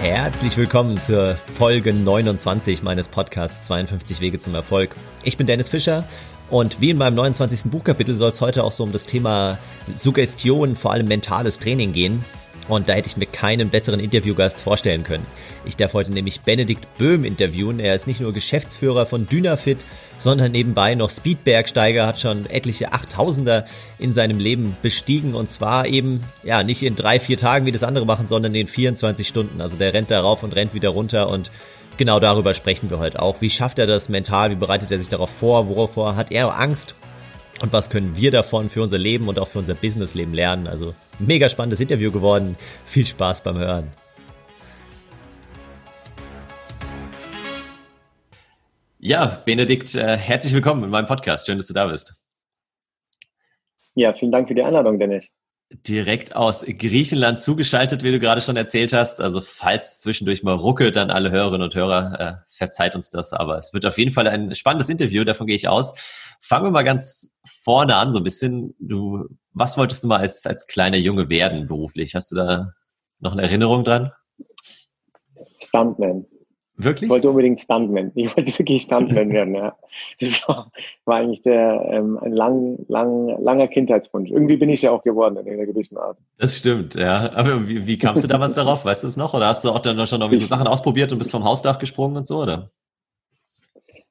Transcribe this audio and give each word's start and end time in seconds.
Herzlich 0.00 0.56
willkommen 0.56 0.96
zur 0.96 1.34
Folge 1.34 1.92
29 1.92 2.84
meines 2.84 3.08
Podcasts 3.08 3.66
52 3.66 4.20
Wege 4.20 4.38
zum 4.38 4.54
Erfolg. 4.54 4.94
Ich 5.24 5.36
bin 5.36 5.48
Dennis 5.48 5.68
Fischer 5.68 6.04
und 6.50 6.80
wie 6.80 6.90
in 6.90 6.98
meinem 6.98 7.14
29. 7.14 7.68
Buchkapitel 7.72 8.16
soll 8.16 8.30
es 8.30 8.40
heute 8.40 8.62
auch 8.62 8.70
so 8.70 8.84
um 8.84 8.92
das 8.92 9.06
Thema 9.06 9.58
Suggestion, 9.92 10.76
vor 10.76 10.92
allem 10.92 11.08
mentales 11.08 11.58
Training 11.58 11.92
gehen. 11.92 12.24
Und 12.68 12.88
da 12.88 12.92
hätte 12.92 13.08
ich 13.08 13.16
mir 13.16 13.26
keinen 13.26 13.70
besseren 13.70 13.98
Interviewgast 13.98 14.60
vorstellen 14.60 15.02
können. 15.02 15.26
Ich 15.64 15.76
darf 15.76 15.94
heute 15.94 16.12
nämlich 16.12 16.42
Benedikt 16.42 16.86
Böhm 16.98 17.24
interviewen. 17.24 17.80
Er 17.80 17.94
ist 17.94 18.06
nicht 18.06 18.20
nur 18.20 18.32
Geschäftsführer 18.32 19.06
von 19.06 19.26
Dynafit, 19.26 19.78
sondern 20.18 20.52
nebenbei 20.52 20.94
noch 20.94 21.10
Speedbergsteiger, 21.10 22.06
hat 22.06 22.20
schon 22.20 22.46
etliche 22.46 22.92
Achttausender 22.92 23.64
in 23.98 24.12
seinem 24.12 24.38
Leben 24.38 24.76
bestiegen 24.82 25.34
und 25.34 25.48
zwar 25.48 25.86
eben, 25.86 26.22
ja, 26.42 26.62
nicht 26.62 26.82
in 26.82 26.96
drei, 26.96 27.18
vier 27.18 27.38
Tagen, 27.38 27.66
wie 27.66 27.72
das 27.72 27.82
andere 27.82 28.04
machen, 28.04 28.26
sondern 28.26 28.54
in 28.54 28.66
24 28.66 29.26
Stunden. 29.26 29.60
Also 29.60 29.76
der 29.76 29.94
rennt 29.94 30.10
da 30.10 30.20
rauf 30.20 30.42
und 30.42 30.54
rennt 30.54 30.74
wieder 30.74 30.90
runter 30.90 31.30
und 31.30 31.50
genau 31.96 32.20
darüber 32.20 32.54
sprechen 32.54 32.90
wir 32.90 32.98
heute 32.98 33.22
auch. 33.22 33.40
Wie 33.40 33.50
schafft 33.50 33.78
er 33.78 33.86
das 33.86 34.08
mental? 34.08 34.50
Wie 34.50 34.56
bereitet 34.56 34.90
er 34.90 34.98
sich 34.98 35.08
darauf 35.08 35.30
vor? 35.30 35.68
Worauf 35.68 35.96
hat 36.16 36.32
er 36.32 36.58
Angst? 36.58 36.94
Und 37.60 37.72
was 37.72 37.90
können 37.90 38.16
wir 38.16 38.30
davon 38.30 38.70
für 38.70 38.82
unser 38.82 38.98
Leben 38.98 39.26
und 39.26 39.38
auch 39.38 39.48
für 39.48 39.58
unser 39.58 39.74
Businessleben 39.74 40.32
lernen? 40.32 40.68
Also 40.68 40.94
mega 41.18 41.48
spannendes 41.48 41.80
Interview 41.80 42.12
geworden. 42.12 42.56
Viel 42.86 43.04
Spaß 43.04 43.42
beim 43.42 43.58
Hören. 43.58 43.92
Ja, 49.00 49.42
Benedikt, 49.44 49.94
äh, 49.94 50.16
herzlich 50.16 50.54
willkommen 50.54 50.84
in 50.84 50.90
meinem 50.90 51.06
Podcast. 51.06 51.46
Schön, 51.46 51.56
dass 51.56 51.66
du 51.66 51.74
da 51.74 51.86
bist. 51.86 52.14
Ja, 53.94 54.12
vielen 54.12 54.30
Dank 54.30 54.46
für 54.46 54.54
die 54.54 54.62
Einladung, 54.62 54.98
Dennis. 54.98 55.32
Direkt 55.70 56.34
aus 56.34 56.64
Griechenland 56.66 57.38
zugeschaltet, 57.38 58.02
wie 58.02 58.10
du 58.10 58.18
gerade 58.18 58.40
schon 58.40 58.56
erzählt 58.56 58.94
hast. 58.94 59.20
Also 59.20 59.42
falls 59.42 60.00
zwischendurch 60.00 60.42
mal 60.42 60.54
ruckelt, 60.54 60.96
dann 60.96 61.10
alle 61.10 61.30
Hörerinnen 61.30 61.62
und 61.62 61.74
Hörer, 61.74 62.20
äh, 62.20 62.32
verzeiht 62.56 62.96
uns 62.96 63.10
das. 63.10 63.34
Aber 63.34 63.58
es 63.58 63.74
wird 63.74 63.84
auf 63.84 63.98
jeden 63.98 64.10
Fall 64.10 64.26
ein 64.28 64.54
spannendes 64.54 64.88
Interview, 64.88 65.24
davon 65.24 65.46
gehe 65.46 65.56
ich 65.56 65.68
aus. 65.68 65.92
Fangen 66.40 66.64
wir 66.64 66.70
mal 66.70 66.84
ganz 66.84 67.36
vorne 67.64 67.96
an, 67.96 68.12
so 68.12 68.18
ein 68.18 68.24
bisschen. 68.24 68.74
Du, 68.78 69.26
was 69.52 69.76
wolltest 69.76 70.04
du 70.04 70.08
mal 70.08 70.20
als, 70.20 70.46
als 70.46 70.66
kleiner 70.66 70.96
Junge 70.96 71.28
werden 71.28 71.66
beruflich? 71.66 72.14
Hast 72.14 72.30
du 72.30 72.36
da 72.36 72.72
noch 73.18 73.32
eine 73.32 73.42
Erinnerung 73.42 73.84
dran? 73.84 74.12
Stuntman. 75.60 76.24
Wirklich? 76.80 77.08
Ich 77.08 77.10
wollte 77.10 77.28
unbedingt 77.28 77.58
Stuntman. 77.58 78.12
Ich 78.14 78.36
wollte 78.36 78.56
wirklich 78.56 78.84
Stuntman 78.84 79.30
werden, 79.32 79.54
ja. 79.56 79.76
Das 80.20 80.48
war, 80.48 80.70
war 81.04 81.16
eigentlich 81.16 81.42
der, 81.42 81.88
ähm, 81.90 82.16
ein 82.22 82.32
lang, 82.32 82.78
lang, 82.86 83.36
langer 83.42 83.66
Kindheitswunsch. 83.66 84.30
Irgendwie 84.30 84.56
bin 84.56 84.70
ich 84.70 84.82
ja 84.82 84.92
auch 84.92 85.02
geworden 85.02 85.36
in 85.38 85.52
einer 85.52 85.66
gewissen 85.66 85.98
Art. 85.98 86.18
Das 86.38 86.56
stimmt, 86.56 86.94
ja. 86.94 87.32
Aber 87.34 87.68
wie, 87.68 87.84
wie 87.84 87.98
kamst 87.98 88.22
du 88.22 88.28
damals 88.28 88.54
darauf? 88.54 88.84
Weißt 88.84 89.02
du 89.02 89.08
es 89.08 89.16
noch? 89.16 89.34
Oder 89.34 89.48
hast 89.48 89.64
du 89.64 89.70
auch 89.70 89.80
dann 89.80 90.06
schon 90.06 90.20
irgendwie 90.20 90.38
so 90.38 90.46
Sachen 90.46 90.68
ausprobiert 90.68 91.12
und 91.12 91.18
bist 91.18 91.32
vom 91.32 91.42
Hausdach 91.42 91.80
gesprungen 91.80 92.16
und 92.16 92.28
so, 92.28 92.42
oder? 92.42 92.70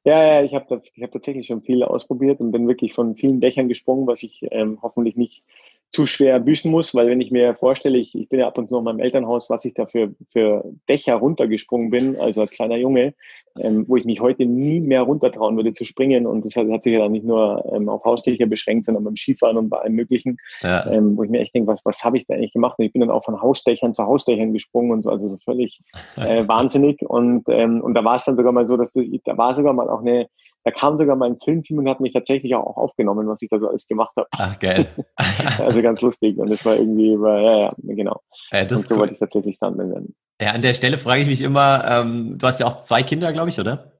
Ja, 0.03 0.23
ja, 0.23 0.43
ich 0.43 0.53
habe 0.53 0.81
ich 0.93 1.03
hab 1.03 1.11
tatsächlich 1.11 1.47
schon 1.47 1.61
viel 1.61 1.83
ausprobiert 1.83 2.41
und 2.41 2.51
bin 2.51 2.67
wirklich 2.67 2.93
von 2.93 3.15
vielen 3.15 3.39
Dächern 3.39 3.69
gesprungen, 3.69 4.07
was 4.07 4.23
ich 4.23 4.45
ähm, 4.51 4.79
hoffentlich 4.81 5.15
nicht 5.15 5.43
zu 5.89 6.05
schwer 6.05 6.39
büßen 6.39 6.69
muss, 6.69 6.93
weil 6.93 7.07
wenn 7.07 7.21
ich 7.21 7.31
mir 7.31 7.55
vorstelle, 7.55 7.97
ich, 7.97 8.13
ich 8.13 8.27
bin 8.27 8.39
ja 8.39 8.47
ab 8.47 8.57
und 8.57 8.67
zu 8.67 8.73
noch 8.73 8.79
in 8.79 8.85
meinem 8.85 8.99
Elternhaus, 8.99 9.49
was 9.49 9.63
ich 9.63 9.73
da 9.73 9.85
für, 9.85 10.13
für 10.31 10.65
Dächer 10.89 11.15
runtergesprungen 11.15 11.89
bin, 11.89 12.19
also 12.19 12.41
als 12.41 12.51
kleiner 12.51 12.75
Junge, 12.75 13.13
ähm, 13.59 13.85
wo 13.87 13.95
ich 13.95 14.03
mich 14.03 14.19
heute 14.19 14.45
nie 14.45 14.81
mehr 14.81 15.03
runtertrauen 15.03 15.55
würde 15.55 15.73
zu 15.73 15.85
springen. 15.85 16.27
Und 16.27 16.45
das 16.45 16.55
hat, 16.55 16.69
hat 16.69 16.83
sich 16.83 16.93
ja 16.93 16.99
dann 16.99 17.13
nicht 17.13 17.25
nur 17.25 17.63
ähm, 17.73 17.87
auf 17.87 18.03
Hausdächer 18.03 18.45
beschränkt, 18.45 18.85
sondern 18.85 19.05
beim 19.05 19.15
Skifahren 19.15 19.57
und 19.57 19.69
bei 19.69 19.79
allem 19.79 19.93
möglichen, 19.93 20.37
ja. 20.61 20.91
ähm, 20.91 21.17
wo 21.17 21.23
ich 21.23 21.29
mir 21.29 21.39
echt 21.39 21.55
denke, 21.55 21.71
was, 21.71 21.83
was 21.85 22.03
habe 22.03 22.17
ich 22.17 22.27
da 22.27 22.35
eigentlich 22.35 22.53
gemacht? 22.53 22.77
Und 22.77 22.85
ich 22.85 22.93
bin 22.93 22.99
dann 22.99 23.11
auch 23.11 23.23
von 23.23 23.41
Hausdächern 23.41 23.93
zu 23.93 24.03
Hausdächern 24.03 24.53
gesprungen 24.53 24.91
und 24.91 25.03
so, 25.03 25.09
also 25.09 25.29
so 25.29 25.37
völlig 25.43 25.81
äh, 26.17 26.47
wahnsinnig. 26.47 27.01
Und, 27.01 27.45
ähm, 27.47 27.81
und 27.81 27.93
da 27.93 28.03
war 28.03 28.15
es 28.15 28.25
dann 28.25 28.35
sogar 28.35 28.51
mal 28.51 28.65
so, 28.65 28.75
dass 28.75 28.91
das, 28.91 29.05
da 29.23 29.37
war 29.37 29.55
sogar 29.55 29.73
mal 29.73 29.89
auch 29.89 30.01
eine 30.01 30.27
da 30.63 30.71
kam 30.71 30.97
sogar 30.97 31.15
mein 31.15 31.37
Filmteam 31.39 31.77
und 31.77 31.87
hat 31.87 32.01
mich 32.01 32.13
tatsächlich 32.13 32.53
auch 32.55 32.75
aufgenommen, 32.75 33.27
was 33.27 33.41
ich 33.41 33.49
da 33.49 33.59
so 33.59 33.69
alles 33.69 33.87
gemacht 33.87 34.11
habe. 34.17 34.27
Ach, 34.31 34.59
geil. 34.59 34.87
also 35.59 35.81
ganz 35.81 36.01
lustig. 36.01 36.37
Und 36.37 36.49
das 36.49 36.65
war 36.65 36.75
irgendwie, 36.75 37.17
war, 37.19 37.39
ja, 37.39 37.57
ja, 37.59 37.73
genau. 37.77 38.21
Ja, 38.51 38.61
und 38.61 38.69
so 38.69 38.93
cool. 38.93 39.01
wollte 39.01 39.13
ich 39.13 39.19
tatsächlich 39.19 39.55
Stuntman 39.55 39.91
werden. 39.91 40.15
Ja, 40.41 40.51
an 40.51 40.61
der 40.61 40.73
Stelle 40.73 40.97
frage 40.97 41.21
ich 41.21 41.27
mich 41.27 41.41
immer, 41.41 41.85
ähm, 41.87 42.37
du 42.37 42.45
hast 42.47 42.59
ja 42.59 42.67
auch 42.67 42.79
zwei 42.79 43.01
Kinder, 43.01 43.31
glaube 43.33 43.49
ich, 43.49 43.59
oder? 43.59 43.93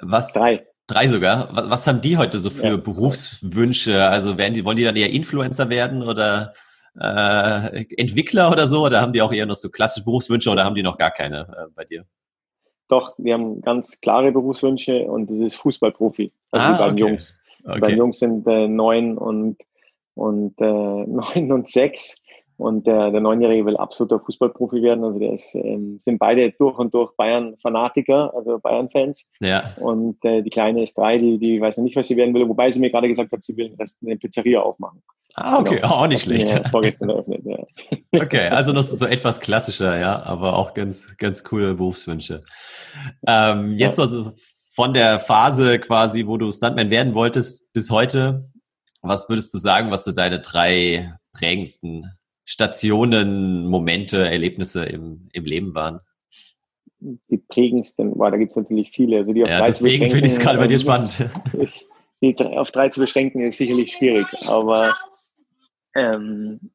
Was? 0.00 0.32
Drei. 0.32 0.66
Drei 0.86 1.08
sogar. 1.08 1.48
Was, 1.52 1.70
was 1.70 1.86
haben 1.86 2.00
die 2.00 2.16
heute 2.16 2.38
so 2.38 2.50
für 2.50 2.66
ja. 2.66 2.76
Berufswünsche? 2.76 4.08
Also 4.08 4.36
werden 4.38 4.54
die, 4.54 4.64
wollen 4.64 4.76
die 4.76 4.84
dann 4.84 4.96
eher 4.96 5.10
Influencer 5.10 5.68
werden 5.70 6.02
oder 6.02 6.54
äh, 7.00 7.84
Entwickler 7.96 8.50
oder 8.50 8.66
so? 8.66 8.84
Oder 8.84 9.00
haben 9.00 9.12
die 9.12 9.22
auch 9.22 9.32
eher 9.32 9.46
noch 9.46 9.54
so 9.54 9.70
klassische 9.70 10.04
Berufswünsche 10.04 10.50
oder 10.50 10.64
haben 10.64 10.74
die 10.74 10.82
noch 10.82 10.98
gar 10.98 11.10
keine 11.10 11.40
äh, 11.42 11.70
bei 11.74 11.84
dir? 11.84 12.04
Doch, 12.90 13.14
wir 13.18 13.34
haben 13.34 13.60
ganz 13.60 14.00
klare 14.00 14.32
Berufswünsche 14.32 15.04
und 15.04 15.30
das 15.30 15.38
ist 15.38 15.54
Fußballprofi. 15.56 16.32
Also 16.50 16.66
ah, 16.66 16.72
die 16.72 16.78
beiden 16.78 16.92
okay. 16.94 17.00
Jungs. 17.00 17.38
Okay. 17.62 17.74
Die 17.74 17.80
beiden 17.80 17.98
Jungs 17.98 18.18
sind 18.18 18.46
äh, 18.48 18.68
neun 18.68 19.16
und, 19.16 19.56
und 20.14 20.60
äh, 20.60 20.64
neun 21.06 21.52
und 21.52 21.68
sechs. 21.68 22.20
Und 22.60 22.86
der, 22.86 23.10
der 23.10 23.22
Neunjährige 23.22 23.64
will 23.64 23.76
absoluter 23.78 24.20
Fußballprofi 24.20 24.82
werden. 24.82 25.02
Also 25.02 25.18
der 25.18 25.32
ist, 25.32 25.54
ähm, 25.54 25.98
sind 25.98 26.18
beide 26.18 26.52
durch 26.52 26.78
und 26.78 26.92
durch 26.92 27.16
Bayern-Fanatiker, 27.16 28.34
also 28.36 28.58
Bayern-Fans. 28.58 29.30
Ja. 29.40 29.74
Und 29.76 30.22
äh, 30.26 30.42
die 30.42 30.50
Kleine 30.50 30.82
ist 30.82 30.98
drei, 30.98 31.16
die, 31.16 31.38
die 31.38 31.58
weiß 31.58 31.78
noch 31.78 31.84
nicht, 31.84 31.96
was 31.96 32.08
sie 32.08 32.18
werden 32.18 32.34
will, 32.34 32.46
wobei 32.46 32.70
sie 32.70 32.78
mir 32.78 32.90
gerade 32.90 33.08
gesagt 33.08 33.32
hat, 33.32 33.42
sie 33.42 33.56
will 33.56 33.74
eine 34.04 34.16
Pizzeria 34.18 34.60
aufmachen. 34.60 35.02
Ah, 35.36 35.58
okay, 35.58 35.76
genau. 35.76 35.88
auch 35.88 36.06
nicht 36.06 36.22
schlecht. 36.22 36.52
Vorgestern 36.70 37.08
eröffnet, 37.08 37.40
ja. 37.44 37.58
Okay, 38.20 38.48
also 38.48 38.72
das 38.72 38.92
ist 38.92 38.98
so 38.98 39.06
etwas 39.06 39.40
klassischer, 39.40 39.98
ja, 39.98 40.22
aber 40.22 40.58
auch 40.58 40.74
ganz, 40.74 41.16
ganz 41.16 41.42
coole 41.42 41.74
Berufswünsche. 41.74 42.42
Ähm, 43.26 43.78
jetzt 43.78 43.96
ja. 43.96 44.04
mal 44.04 44.08
so 44.08 44.32
von 44.74 44.92
der 44.92 45.18
Phase 45.18 45.78
quasi, 45.78 46.26
wo 46.26 46.36
du 46.36 46.50
Stuntman 46.50 46.90
werden 46.90 47.14
wolltest, 47.14 47.72
bis 47.72 47.90
heute. 47.90 48.50
Was 49.00 49.30
würdest 49.30 49.54
du 49.54 49.58
sagen, 49.58 49.90
was 49.90 50.04
so 50.04 50.12
deine 50.12 50.40
drei 50.40 51.14
prägendsten 51.32 52.19
Stationen, 52.50 53.68
Momente, 53.68 54.28
Erlebnisse 54.28 54.84
im, 54.84 55.28
im 55.32 55.44
Leben 55.44 55.72
waren? 55.76 56.00
Die 56.98 57.38
prägendsten, 57.38 58.14
boah, 58.14 58.32
da 58.32 58.38
gibt 58.38 58.50
es 58.50 58.56
natürlich 58.56 58.90
viele. 58.90 59.18
Also 59.18 59.32
die 59.32 59.44
auf 59.44 59.48
ja, 59.48 59.64
deswegen 59.64 60.10
finde 60.10 60.26
ich 60.26 60.32
es 60.32 60.40
gerade 60.40 60.58
bei 60.58 60.66
dir 60.66 60.76
spannend. 60.76 61.30
Ist, 61.52 61.88
die 62.20 62.34
auf 62.40 62.72
drei 62.72 62.88
zu 62.88 62.98
beschränken 62.98 63.40
ist 63.42 63.58
sicherlich 63.58 63.92
schwierig, 63.92 64.26
aber 64.48 64.92
ähm, 65.94 66.72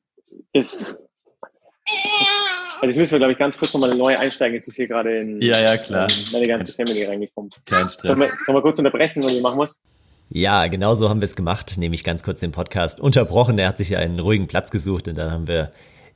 ist 0.53 0.97
also 2.75 2.87
jetzt 2.87 2.97
müssen 2.97 3.11
wir, 3.11 3.19
glaube 3.19 3.33
ich, 3.33 3.37
ganz 3.37 3.57
kurz 3.57 3.73
nochmal 3.73 3.95
neu 3.95 4.17
einsteigen. 4.17 4.55
Jetzt 4.55 4.69
ist 4.69 4.77
hier 4.77 4.87
gerade 4.87 5.19
in 5.19 5.41
ja, 5.41 5.59
ja, 5.59 5.75
klar. 5.75 6.07
meine 6.31 6.47
ganze 6.47 6.71
Family 6.71 7.03
reingekommen. 7.03 7.51
Kein 7.65 7.89
Stress. 7.89 8.17
Sollen 8.17 8.21
wir, 8.21 8.29
sollen 8.45 8.57
wir 8.57 8.61
kurz 8.61 8.79
unterbrechen, 8.79 9.23
was 9.23 9.33
ich 9.33 9.41
machen 9.41 9.57
muss? 9.57 9.79
Ja, 10.29 10.67
genau 10.67 10.95
so 10.95 11.09
haben 11.09 11.21
wir 11.21 11.25
es 11.25 11.35
gemacht, 11.35 11.77
nämlich 11.77 12.03
ganz 12.03 12.23
kurz 12.23 12.39
den 12.39 12.51
Podcast 12.51 12.99
unterbrochen. 12.99 13.59
Er 13.59 13.69
hat 13.69 13.77
sich 13.77 13.95
einen 13.95 14.19
ruhigen 14.19 14.47
Platz 14.47 14.71
gesucht 14.71 15.07
und 15.07 15.17
dann 15.17 15.31
haben 15.31 15.47
wir 15.47 15.71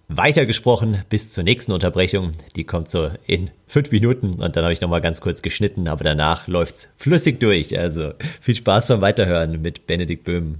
weitergesprochen 0.07 1.03
bis 1.09 1.29
zur 1.29 1.43
nächsten 1.43 1.71
Unterbrechung. 1.71 2.31
Die 2.55 2.63
kommt 2.63 2.89
so 2.89 3.11
in 3.27 3.51
fünf 3.67 3.91
Minuten 3.91 4.41
und 4.41 4.55
dann 4.55 4.63
habe 4.63 4.73
ich 4.73 4.81
nochmal 4.81 5.01
ganz 5.01 5.21
kurz 5.21 5.41
geschnitten, 5.41 5.87
aber 5.87 6.03
danach 6.03 6.47
läuft's 6.47 6.89
flüssig 6.97 7.39
durch. 7.39 7.77
Also 7.77 8.13
viel 8.41 8.55
Spaß 8.55 8.87
beim 8.87 9.01
Weiterhören 9.01 9.61
mit 9.61 9.85
Benedikt 9.85 10.23
Böhm. 10.23 10.57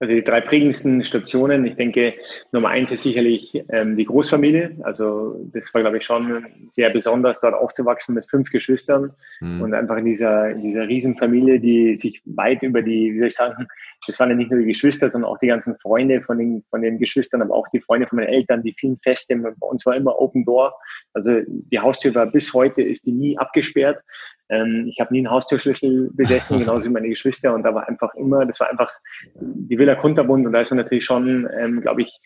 Also 0.00 0.12
die 0.12 0.22
drei 0.22 0.40
prägendsten 0.40 1.04
Stationen, 1.04 1.64
ich 1.64 1.76
denke, 1.76 2.14
Nummer 2.52 2.68
eins 2.68 2.90
ist 2.90 3.04
sicherlich 3.04 3.54
ähm, 3.70 3.96
die 3.96 4.04
Großfamilie. 4.04 4.76
Also 4.82 5.38
das 5.52 5.72
war, 5.72 5.82
glaube 5.82 5.98
ich, 5.98 6.04
schon 6.04 6.44
sehr 6.72 6.90
besonders, 6.90 7.40
dort 7.40 7.54
aufzuwachsen 7.54 8.16
mit 8.16 8.28
fünf 8.28 8.50
Geschwistern 8.50 9.12
mhm. 9.40 9.62
und 9.62 9.72
einfach 9.72 9.96
in 9.96 10.06
dieser, 10.06 10.50
in 10.50 10.62
dieser 10.62 10.88
Riesenfamilie, 10.88 11.60
die 11.60 11.96
sich 11.96 12.20
weit 12.24 12.62
über 12.62 12.82
die, 12.82 13.14
wie 13.14 13.18
soll 13.18 13.28
ich 13.28 13.34
sagen, 13.34 13.68
das 14.06 14.18
waren 14.20 14.30
ja 14.30 14.36
nicht 14.36 14.50
nur 14.50 14.60
die 14.60 14.66
Geschwister, 14.66 15.10
sondern 15.10 15.30
auch 15.30 15.38
die 15.38 15.46
ganzen 15.46 15.78
Freunde 15.78 16.20
von 16.20 16.38
den, 16.38 16.64
von 16.70 16.82
den 16.82 16.98
Geschwistern, 16.98 17.42
aber 17.42 17.54
auch 17.54 17.68
die 17.68 17.80
Freunde 17.80 18.06
von 18.06 18.16
meinen 18.16 18.28
Eltern, 18.28 18.62
die 18.62 18.74
vielen 18.78 18.98
Feste. 18.98 19.36
Bei 19.36 19.66
uns 19.66 19.86
war 19.86 19.96
immer 19.96 20.18
Open 20.18 20.44
Door. 20.44 20.74
Also 21.12 21.40
die 21.46 21.78
Haustür 21.78 22.14
war 22.14 22.26
bis 22.26 22.52
heute, 22.52 22.82
ist 22.82 23.06
die 23.06 23.12
nie 23.12 23.38
abgesperrt. 23.38 24.02
Ähm, 24.48 24.86
ich 24.88 25.00
habe 25.00 25.12
nie 25.12 25.20
einen 25.20 25.30
Haustürschlüssel 25.30 26.10
besessen, 26.14 26.58
genauso 26.60 26.84
wie 26.84 26.90
meine 26.90 27.08
Geschwister. 27.08 27.54
Und 27.54 27.62
da 27.62 27.74
war 27.74 27.88
einfach 27.88 28.12
immer, 28.14 28.44
das 28.44 28.60
war 28.60 28.70
einfach 28.70 28.90
die 29.34 29.78
Villa 29.78 29.94
Kunterbund. 29.94 30.46
Und 30.46 30.52
da 30.52 30.60
ist 30.60 30.70
man 30.70 30.78
natürlich 30.78 31.04
schon, 31.04 31.48
ähm, 31.58 31.80
glaube 31.80 32.02
ich, 32.02 32.18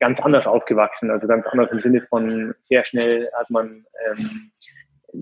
ganz 0.00 0.20
anders 0.20 0.46
aufgewachsen. 0.46 1.10
Also 1.10 1.26
ganz 1.26 1.46
anders 1.46 1.72
im 1.72 1.80
Sinne 1.80 2.00
von 2.02 2.54
sehr 2.62 2.84
schnell 2.84 3.26
hat 3.38 3.50
man 3.50 3.84
ähm, 4.08 4.50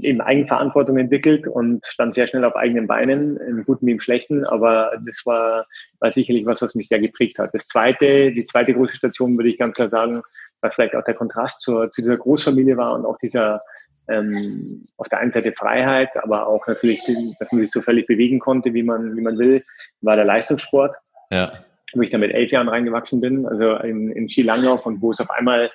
eben 0.03 0.21
Eigenverantwortung 0.21 0.97
entwickelt 0.97 1.47
und 1.47 1.85
stand 1.87 2.15
sehr 2.15 2.27
schnell 2.27 2.45
auf 2.45 2.57
eigenen 2.57 2.87
Beinen, 2.87 3.37
im 3.37 3.65
Guten 3.65 3.87
wie 3.87 3.93
im 3.93 4.01
Schlechten, 4.01 4.45
aber 4.45 4.91
das 5.07 5.23
war, 5.25 5.65
war 6.01 6.13
sicherlich 6.13 6.47
was, 6.47 6.63
was 6.63 6.75
mich 6.75 6.89
sehr 6.89 6.99
geprägt 6.99 7.39
hat. 7.39 7.51
Das 7.53 7.67
zweite, 7.67 8.33
die 8.33 8.47
zweite 8.47 8.75
große 8.75 8.97
Station 8.97 9.37
würde 9.37 9.51
ich 9.51 9.59
ganz 9.59 9.75
klar 9.75 9.89
sagen, 9.89 10.23
was 10.61 10.75
vielleicht 10.75 10.97
auch 10.97 11.05
der 11.05 11.15
Kontrast 11.15 11.63
zur, 11.63 11.91
zu 11.93 12.03
dieser 12.03 12.17
Großfamilie 12.17 12.77
war 12.77 12.95
und 12.95 13.05
auch 13.05 13.19
dieser 13.19 13.59
ähm, 14.09 14.83
auf 14.97 15.09
der 15.09 15.19
einen 15.19 15.31
Seite 15.31 15.53
Freiheit, 15.53 16.11
aber 16.23 16.47
auch 16.47 16.67
natürlich, 16.67 17.01
dass 17.39 17.53
man 17.53 17.61
sich 17.63 17.71
so 17.71 17.81
völlig 17.81 18.07
bewegen 18.07 18.39
konnte, 18.39 18.75
wie 18.75 18.83
man, 18.83 19.17
wie 19.17 19.23
man 19.23 19.39
will, 19.39 19.65
war 20.01 20.17
der 20.17 20.25
Leistungssport. 20.25 20.95
Ja. 21.31 21.53
Wo 21.95 22.03
ich 22.03 22.11
dann 22.11 22.21
mit 22.21 22.33
elf 22.33 22.51
Jahren 22.51 22.69
reingewachsen 22.69 23.21
bin, 23.21 23.47
also 23.47 23.77
in, 23.77 24.11
in 24.11 24.29
Skilanglauf 24.29 24.85
und 24.85 25.01
wo 25.01 25.13
es 25.13 25.21
auf 25.21 25.31
einmal 25.31 25.71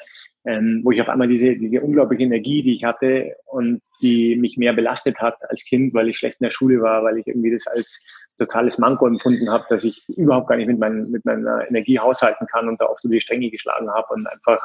ähm, 0.45 0.81
wo 0.83 0.91
ich 0.91 1.01
auf 1.01 1.09
einmal 1.09 1.27
diese, 1.27 1.55
diese 1.55 1.81
unglaubliche 1.81 2.23
Energie, 2.23 2.63
die 2.63 2.75
ich 2.75 2.83
hatte 2.83 3.35
und 3.45 3.81
die 4.01 4.35
mich 4.37 4.57
mehr 4.57 4.73
belastet 4.73 5.19
hat 5.19 5.35
als 5.49 5.65
Kind, 5.65 5.93
weil 5.93 6.07
ich 6.07 6.17
schlecht 6.17 6.39
in 6.39 6.45
der 6.45 6.51
Schule 6.51 6.81
war, 6.81 7.03
weil 7.03 7.17
ich 7.17 7.27
irgendwie 7.27 7.51
das 7.51 7.67
als 7.67 8.05
totales 8.37 8.77
Manko 8.77 9.05
empfunden 9.05 9.51
habe, 9.51 9.65
dass 9.69 9.83
ich 9.83 10.01
überhaupt 10.15 10.47
gar 10.47 10.55
nicht 10.55 10.67
mit, 10.67 10.79
mein, 10.79 11.01
mit 11.11 11.25
meiner 11.25 11.67
Energie 11.67 11.99
haushalten 11.99 12.47
kann 12.47 12.69
und 12.69 12.79
da 12.79 12.85
oft 12.85 13.03
über 13.03 13.15
die 13.15 13.21
Stränge 13.21 13.49
geschlagen 13.49 13.89
habe 13.91 14.07
und 14.13 14.27
einfach 14.27 14.61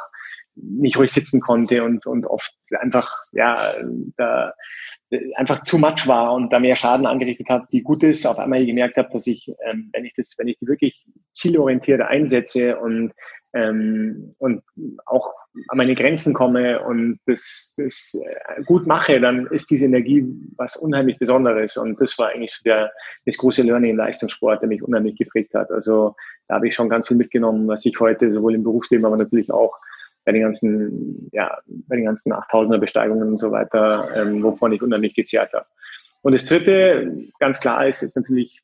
nicht 0.55 0.97
ruhig 0.97 1.11
sitzen 1.11 1.41
konnte 1.41 1.83
und, 1.83 2.05
und 2.05 2.25
oft 2.27 2.53
einfach, 2.79 3.11
ja, 3.31 3.73
da 4.17 4.53
einfach 5.35 5.63
zu 5.63 5.77
much 5.77 6.07
war 6.07 6.33
und 6.33 6.51
da 6.51 6.59
mehr 6.59 6.75
Schaden 6.75 7.05
angerichtet 7.05 7.49
hat, 7.49 7.63
wie 7.71 7.81
gut 7.81 8.03
ist, 8.03 8.25
auf 8.25 8.39
einmal 8.39 8.65
gemerkt 8.65 8.97
habe, 8.97 9.09
dass 9.13 9.27
ich, 9.27 9.51
ähm, 9.65 9.89
wenn 9.93 10.05
ich 10.05 10.13
das, 10.15 10.33
wenn 10.37 10.47
ich 10.47 10.57
die 10.59 10.67
wirklich 10.67 11.05
zielorientiert 11.33 12.01
einsetze 12.01 12.77
und 12.79 13.13
ähm, 13.55 14.35
und 14.39 14.63
auch 15.05 15.33
an 15.69 15.77
meine 15.77 15.95
Grenzen 15.95 16.33
komme 16.33 16.83
und 16.83 17.19
das, 17.25 17.73
das 17.77 18.13
äh, 18.21 18.61
gut 18.63 18.85
mache, 18.85 19.21
dann 19.21 19.47
ist 19.47 19.71
diese 19.71 19.85
Energie 19.85 20.25
was 20.57 20.75
unheimlich 20.75 21.17
Besonderes. 21.19 21.77
Und 21.77 21.99
das 22.01 22.19
war 22.19 22.29
eigentlich 22.29 22.51
so 22.51 22.63
der, 22.65 22.91
das 23.25 23.37
große 23.37 23.61
Learning 23.61 23.91
im 23.91 23.97
Leistungssport, 23.97 24.61
der 24.61 24.67
mich 24.67 24.83
unheimlich 24.83 25.15
geprägt 25.15 25.53
hat. 25.53 25.71
Also 25.71 26.15
da 26.49 26.55
habe 26.55 26.67
ich 26.67 26.75
schon 26.75 26.89
ganz 26.89 27.07
viel 27.07 27.15
mitgenommen, 27.15 27.65
was 27.69 27.85
ich 27.85 27.97
heute 27.97 28.29
sowohl 28.29 28.55
im 28.55 28.63
Berufsleben, 28.63 29.05
aber 29.05 29.15
natürlich 29.15 29.49
auch 29.49 29.77
bei 30.25 30.31
den 30.31 30.41
ganzen, 30.41 31.29
ja, 31.31 31.55
bei 31.87 31.95
den 31.95 32.05
ganzen 32.05 32.33
8000er 32.33 32.79
Besteigungen 32.79 33.29
und 33.29 33.37
so 33.37 33.51
weiter, 33.51 34.09
ähm, 34.15 34.41
wovon 34.41 34.73
ich 34.73 34.81
unheimlich 34.81 35.13
gezehrt 35.13 35.53
habe. 35.53 35.65
Und 36.21 36.33
das 36.33 36.45
dritte, 36.45 37.29
ganz 37.39 37.59
klar 37.61 37.87
ist, 37.87 38.01
ist 38.01 38.15
natürlich 38.15 38.61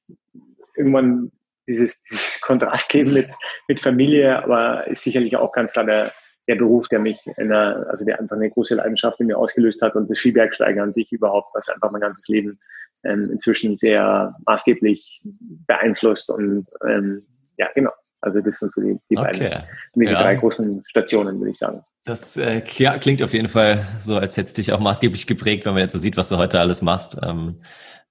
irgendwann 0.76 1.32
dieses, 1.68 2.02
dieses 2.04 2.42
Kontrastleben 2.42 3.14
mit, 3.14 3.30
mit 3.68 3.80
Familie, 3.80 4.44
aber 4.44 4.88
ist 4.88 5.04
sicherlich 5.04 5.38
auch 5.38 5.54
ganz 5.54 5.74
klar 5.74 5.86
der, 5.86 6.12
der 6.48 6.56
Beruf, 6.56 6.88
der 6.88 7.00
mich 7.00 7.20
in 7.38 7.52
einer, 7.52 7.86
also 7.90 8.04
der 8.04 8.20
einfach 8.20 8.36
eine 8.36 8.50
große 8.50 8.76
Leidenschaft 8.76 9.20
in 9.20 9.28
mir 9.28 9.38
ausgelöst 9.38 9.82
hat 9.82 9.96
und 9.96 10.10
das 10.10 10.18
Skibergsteigen 10.18 10.82
an 10.82 10.94
sich 10.94 11.12
überhaupt, 11.12 11.50
was 11.54 11.70
einfach 11.70 11.92
mein 11.92 12.02
ganzes 12.02 12.28
Leben 12.28 12.58
ähm, 13.04 13.30
inzwischen 13.32 13.78
sehr 13.78 14.34
maßgeblich 14.46 15.22
beeinflusst 15.68 16.30
und 16.30 16.66
ähm, 16.88 17.22
ja, 17.58 17.68
genau. 17.76 17.92
Also 18.22 18.40
das 18.40 18.60
sind 18.60 18.72
so 18.74 18.82
die, 18.82 19.00
die 19.10 19.18
okay. 19.18 19.40
beiden, 19.40 19.64
die 19.96 20.06
ja. 20.06 20.22
drei 20.22 20.36
großen 20.36 20.84
Stationen, 20.90 21.40
würde 21.40 21.52
ich 21.52 21.58
sagen. 21.58 21.82
Das 22.06 22.38
äh, 22.38 22.62
klingt 22.62 23.24
auf 23.24 23.34
jeden 23.34 23.50
Fall 23.50 23.86
so, 24.00 24.16
als 24.16 24.38
hättest 24.38 24.58
du 24.58 24.62
dich 24.62 24.72
auch 24.72 24.80
maßgeblich 24.80 25.28
geprägt, 25.28 25.66
wenn 25.66 25.74
man 25.74 25.84
jetzt 25.84 25.94
so 25.94 26.00
sieht, 26.00 26.18
was 26.18 26.30
du 26.30 26.38
heute 26.38 26.60
alles 26.60 26.82
machst. 26.82 27.18
Ähm, 27.24 27.62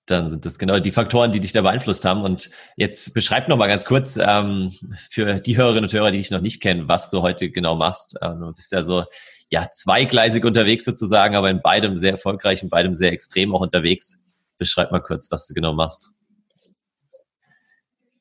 dann 0.06 0.28
sind 0.28 0.44
das 0.44 0.58
genau 0.58 0.78
die 0.80 0.90
Faktoren, 0.90 1.32
die 1.32 1.40
dich 1.40 1.52
da 1.52 1.62
beeinflusst 1.62 2.04
haben. 2.04 2.22
Und 2.22 2.50
jetzt 2.76 3.14
beschreib 3.14 3.48
noch 3.48 3.56
mal 3.56 3.68
ganz 3.68 3.84
kurz 3.84 4.18
ähm, 4.20 4.72
für 5.08 5.40
die 5.40 5.56
Hörerinnen 5.56 5.84
und 5.84 5.92
Hörer, 5.92 6.10
die 6.10 6.18
dich 6.18 6.30
noch 6.30 6.40
nicht 6.40 6.60
kennen, 6.60 6.88
was 6.88 7.10
du 7.10 7.22
heute 7.22 7.50
genau 7.50 7.76
machst. 7.76 8.16
Ähm, 8.20 8.40
du 8.40 8.52
bist 8.52 8.72
ja 8.72 8.82
so 8.82 9.04
ja 9.50 9.68
zweigleisig 9.70 10.44
unterwegs 10.44 10.84
sozusagen, 10.84 11.36
aber 11.36 11.50
in 11.50 11.62
beidem 11.62 11.96
sehr 11.98 12.12
erfolgreich, 12.12 12.62
in 12.62 12.68
beidem 12.68 12.94
sehr 12.94 13.12
extrem 13.12 13.54
auch 13.54 13.60
unterwegs. 13.60 14.18
Beschreib 14.58 14.90
mal 14.92 15.00
kurz, 15.00 15.30
was 15.30 15.46
du 15.46 15.54
genau 15.54 15.72
machst. 15.72 16.10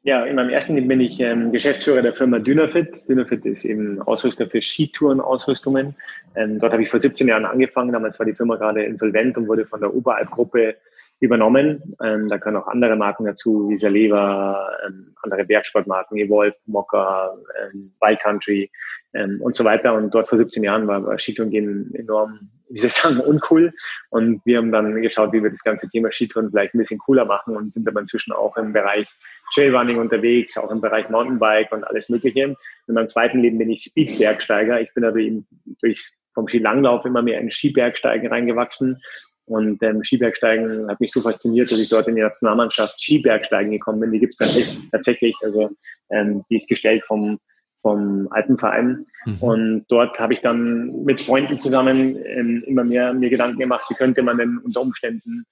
Ja, 0.03 0.23
in 0.23 0.35
meinem 0.35 0.49
ersten 0.49 0.75
Leben 0.75 0.87
bin 0.87 1.01
ich 1.01 1.19
ähm, 1.19 1.51
Geschäftsführer 1.51 2.01
der 2.01 2.13
Firma 2.13 2.39
Dynafit. 2.39 3.07
Dynafit 3.09 3.45
ist 3.45 3.65
eben 3.65 4.01
Ausrüster 4.01 4.47
für 4.47 4.61
Skitourenausrüstungen. 4.61 5.93
Ähm, 6.35 6.59
dort 6.59 6.71
habe 6.71 6.83
ich 6.83 6.89
vor 6.89 7.01
17 7.01 7.27
Jahren 7.27 7.43
angefangen. 7.43 7.91
Damals 7.91 8.17
war 8.17 8.25
die 8.25 8.33
Firma 8.33 8.55
gerade 8.55 8.83
insolvent 8.83 9.35
und 9.37 9.49
wurde 9.49 9.65
von 9.65 9.81
der 9.81 9.93
Oberalp-Gruppe 9.93 10.77
übernommen. 11.19 11.95
Ähm, 12.01 12.29
da 12.29 12.37
können 12.37 12.55
auch 12.55 12.67
andere 12.67 12.95
Marken 12.95 13.25
dazu, 13.25 13.69
wie 13.69 13.77
Saleva, 13.77 14.69
ähm, 14.87 15.13
andere 15.21 15.43
Bergsportmarken, 15.43 16.17
Evolve, 16.17 16.55
Mokka, 16.65 17.33
ähm, 17.61 17.91
Wild 17.99 18.19
Country 18.21 18.71
ähm, 19.13 19.41
und 19.41 19.53
so 19.53 19.65
weiter. 19.65 19.93
Und 19.93 20.13
dort 20.13 20.29
vor 20.29 20.37
17 20.37 20.63
Jahren 20.63 20.87
war, 20.87 21.05
war 21.05 21.19
Skitouren 21.19 21.93
enorm, 21.93 22.39
wie 22.69 22.79
soll 22.79 22.87
ich 22.87 22.93
sagen, 22.93 23.19
uncool. 23.19 23.73
Und 24.11 24.41
wir 24.45 24.59
haben 24.59 24.71
dann 24.71 25.01
geschaut, 25.01 25.33
wie 25.33 25.43
wir 25.43 25.49
das 25.49 25.63
ganze 25.63 25.89
Thema 25.89 26.09
Skitouren 26.11 26.51
vielleicht 26.51 26.73
ein 26.73 26.79
bisschen 26.79 26.99
cooler 26.99 27.25
machen 27.25 27.57
und 27.57 27.73
sind 27.73 27.87
aber 27.87 27.99
inzwischen 27.99 28.31
auch 28.31 28.55
im 28.55 28.71
Bereich 28.71 29.09
Trailrunning 29.53 29.97
unterwegs, 29.97 30.57
auch 30.57 30.71
im 30.71 30.81
Bereich 30.81 31.09
Mountainbike 31.09 31.71
und 31.71 31.83
alles 31.83 32.09
Mögliche. 32.09 32.43
In 32.87 32.93
meinem 32.93 33.07
zweiten 33.07 33.39
Leben 33.39 33.57
bin 33.57 33.69
ich 33.69 33.83
Speedbergsteiger. 33.83 34.81
Ich 34.81 34.93
bin 34.93 35.03
aber 35.03 35.17
eben 35.17 35.47
durch 35.81 36.11
vom 36.33 36.47
Skilanglauf 36.47 37.05
immer 37.05 37.21
mehr 37.21 37.39
in 37.39 37.51
Skibergsteigen 37.51 38.27
reingewachsen 38.27 39.01
und 39.49 39.81
ähm, 39.81 40.03
Skibergsteigen 40.03 40.87
hat 40.87 41.01
mich 41.01 41.11
so 41.11 41.21
fasziniert, 41.21 41.71
dass 41.71 41.79
ich 41.79 41.89
dort 41.89 42.07
in 42.07 42.15
die 42.15 42.21
Nationalmannschaft 42.21 43.01
Skibergsteigen 43.01 43.71
gekommen 43.71 43.99
bin. 43.99 44.11
Die 44.11 44.19
gibt 44.19 44.39
es 44.39 44.71
tatsächlich. 44.91 45.35
Also 45.41 45.71
ähm, 46.11 46.43
die 46.49 46.57
ist 46.57 46.69
gestellt 46.69 47.03
vom, 47.03 47.39
vom 47.81 48.27
Alpenverein. 48.29 49.07
Mhm. 49.25 49.37
Und 49.39 49.85
dort 49.89 50.19
habe 50.19 50.35
ich 50.35 50.41
dann 50.41 51.03
mit 51.03 51.19
Freunden 51.19 51.59
zusammen 51.59 52.15
ähm, 52.25 52.63
immer 52.67 52.83
mehr 52.83 53.11
mir 53.13 53.31
Gedanken 53.31 53.57
gemacht, 53.57 53.85
wie 53.89 53.95
könnte 53.95 54.21
man 54.21 54.37
denn 54.37 54.59
unter 54.59 54.81
Umständen 54.81 55.45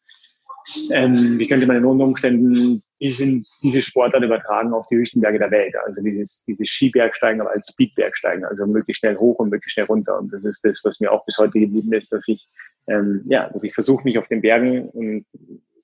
ähm, 0.92 1.40
wie 1.40 1.48
könnte 1.48 1.66
man 1.66 1.78
in 1.78 1.86
unter 1.86 2.06
Umständen 2.06 2.81
diesen, 3.00 3.46
diese 3.64 3.81
Sportart 3.81 4.24
übertragen 4.24 4.74
auf 4.74 4.88
die 4.88 4.96
höchsten 4.96 5.22
Berge 5.22 5.40
der 5.40 5.52
Welt? 5.52 5.75
Also 5.86 6.02
dieses, 6.02 6.44
dieses 6.46 6.69
Skibergsteigen, 6.69 7.42
aber 7.42 7.52
als 7.52 7.68
Speedbergsteigen, 7.68 8.44
also 8.46 8.66
möglichst 8.66 9.00
schnell 9.00 9.18
hoch 9.18 9.40
und 9.40 9.50
möglichst 9.50 9.74
schnell 9.74 9.86
runter. 9.86 10.18
Und 10.18 10.34
das 10.34 10.44
ist 10.46 10.64
das, 10.64 10.80
was 10.84 11.00
mir 11.00 11.12
auch 11.12 11.25
bis 11.25 11.38
heute 11.38 11.60
geblieben 11.60 11.94
ist, 11.94 12.12
dass 12.12 12.28
ich, 12.28 12.48
ähm, 12.88 13.22
ja, 13.25 13.50
dass 13.50 13.64
ich 13.64 13.74
versuche, 13.74 14.04
mich 14.04 14.18
auf 14.19 14.28
den 14.28 14.42
Bergen 14.42 14.90
und 14.90 15.25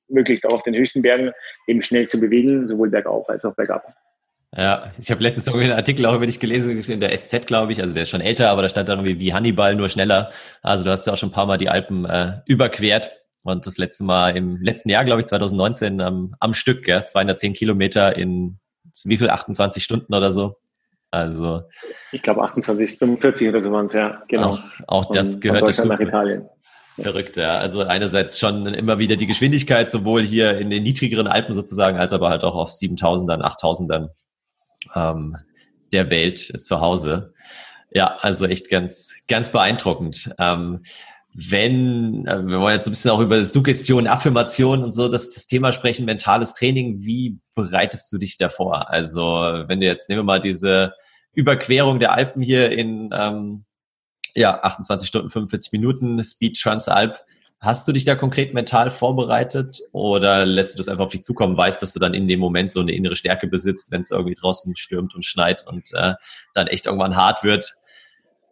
möglichst 0.09 0.45
auch 0.45 0.53
auf 0.53 0.63
den 0.63 0.75
höchsten 0.75 1.01
Bergen 1.01 1.31
eben 1.67 1.81
schnell 1.81 2.07
zu 2.07 2.19
bewegen, 2.19 2.67
sowohl 2.67 2.89
bergauf 2.89 3.27
als 3.29 3.45
auch 3.45 3.55
bergab. 3.55 3.95
Ja, 4.55 4.91
ich 4.99 5.09
habe 5.09 5.23
letztens 5.23 5.47
irgendwie 5.47 5.65
einen 5.65 5.73
Artikel 5.73 6.05
auch 6.05 6.15
über 6.15 6.27
dich 6.27 6.39
gelesen, 6.39 6.79
in 6.79 6.99
der 6.99 7.17
SZ, 7.17 7.47
glaube 7.47 7.71
ich, 7.71 7.81
also 7.81 7.93
der 7.93 8.03
ist 8.03 8.09
schon 8.09 8.21
älter, 8.21 8.49
aber 8.49 8.61
da 8.61 8.69
stand 8.69 8.87
dann 8.87 8.99
irgendwie 8.99 9.19
wie 9.19 9.33
Hannibal, 9.33 9.75
nur 9.75 9.89
schneller. 9.89 10.31
Also 10.61 10.83
du 10.83 10.91
hast 10.91 11.07
ja 11.07 11.13
auch 11.13 11.17
schon 11.17 11.29
ein 11.29 11.33
paar 11.33 11.47
Mal 11.47 11.57
die 11.57 11.69
Alpen 11.69 12.05
äh, 12.05 12.33
überquert. 12.45 13.11
Und 13.43 13.67
das 13.67 13.77
letzte 13.77 14.05
Mal 14.05 14.35
im 14.37 14.61
letzten 14.61 14.89
Jahr, 14.89 15.03
glaube 15.03 15.21
ich, 15.21 15.27
2019 15.27 16.01
am, 16.01 16.35
am 16.39 16.53
Stück, 16.53 16.87
ja, 16.87 17.05
210 17.05 17.53
Kilometer 17.53 18.15
in 18.15 18.59
wie 19.05 19.17
viel, 19.17 19.29
28 19.29 19.83
Stunden 19.83 20.13
oder 20.13 20.31
so. 20.31 20.55
Also. 21.11 21.63
Ich 22.11 22.21
glaube 22.21 22.43
28, 22.43 22.97
45 22.97 23.49
oder 23.49 23.61
so 23.61 23.71
waren 23.71 23.85
es, 23.85 23.93
ja, 23.93 24.23
genau. 24.27 24.49
Auch, 24.49 24.61
auch 24.87 25.11
das 25.11 25.33
von, 25.33 25.41
gehört 25.41 25.59
von 25.61 25.71
dazu. 25.71 25.87
nach 25.87 25.99
Italien. 25.99 26.49
Verrückt, 26.99 27.37
ja. 27.37 27.57
Also 27.57 27.81
einerseits 27.81 28.39
schon 28.39 28.67
immer 28.67 28.99
wieder 28.99 29.15
die 29.15 29.25
Geschwindigkeit, 29.25 29.89
sowohl 29.89 30.21
hier 30.23 30.57
in 30.57 30.69
den 30.69 30.83
niedrigeren 30.83 31.27
Alpen 31.27 31.53
sozusagen, 31.53 31.97
als 31.97 32.13
aber 32.13 32.29
halt 32.29 32.43
auch 32.43 32.55
auf 32.55 32.69
7000ern, 32.71 33.41
8000ern 33.41 34.09
ähm, 34.95 35.37
der 35.91 36.09
Welt 36.09 36.39
zu 36.39 36.81
Hause. 36.81 37.33
Ja, 37.91 38.17
also 38.21 38.45
echt 38.45 38.69
ganz, 38.69 39.13
ganz 39.27 39.49
beeindruckend. 39.49 40.33
Ähm, 40.39 40.81
wenn, 41.33 42.27
äh, 42.27 42.45
wir 42.45 42.59
wollen 42.59 42.75
jetzt 42.75 42.87
ein 42.87 42.91
bisschen 42.91 43.11
auch 43.11 43.19
über 43.19 43.43
Suggestion, 43.43 44.07
Affirmation 44.07 44.83
und 44.83 44.91
so 44.91 45.07
das, 45.07 45.29
das 45.29 45.47
Thema 45.47 45.71
sprechen, 45.71 46.05
mentales 46.05 46.53
Training, 46.53 46.99
wie 46.99 47.39
bereitest 47.55 48.11
du 48.13 48.17
dich 48.17 48.37
davor? 48.37 48.89
Also 48.89 49.21
wenn 49.21 49.79
du 49.79 49.87
jetzt, 49.87 50.09
nehmen 50.09 50.19
wir 50.19 50.25
mal 50.25 50.41
diese 50.41 50.93
Überquerung 51.33 51.99
der 51.99 52.13
Alpen 52.13 52.41
hier 52.41 52.71
in 52.71 53.09
ähm, 53.13 53.65
ja, 54.35 54.61
28 54.61 55.07
Stunden, 55.07 55.31
45 55.31 55.71
Minuten, 55.71 56.23
Speed 56.23 56.59
Transalp, 56.59 57.19
hast 57.59 57.87
du 57.87 57.93
dich 57.93 58.03
da 58.03 58.15
konkret 58.15 58.53
mental 58.53 58.89
vorbereitet 58.89 59.79
oder 59.93 60.45
lässt 60.45 60.73
du 60.73 60.77
das 60.77 60.89
einfach 60.89 61.05
auf 61.05 61.11
dich 61.11 61.23
zukommen, 61.23 61.55
weißt, 61.55 61.81
dass 61.81 61.93
du 61.93 61.99
dann 61.99 62.13
in 62.13 62.27
dem 62.27 62.39
Moment 62.39 62.69
so 62.69 62.81
eine 62.81 62.91
innere 62.91 63.15
Stärke 63.15 63.47
besitzt, 63.47 63.91
wenn 63.91 64.01
es 64.01 64.11
irgendwie 64.11 64.35
draußen 64.35 64.75
stürmt 64.75 65.15
und 65.15 65.25
schneit 65.25 65.65
und 65.65 65.93
äh, 65.93 66.13
dann 66.53 66.67
echt 66.67 66.85
irgendwann 66.85 67.15
hart 67.15 67.43
wird, 67.43 67.75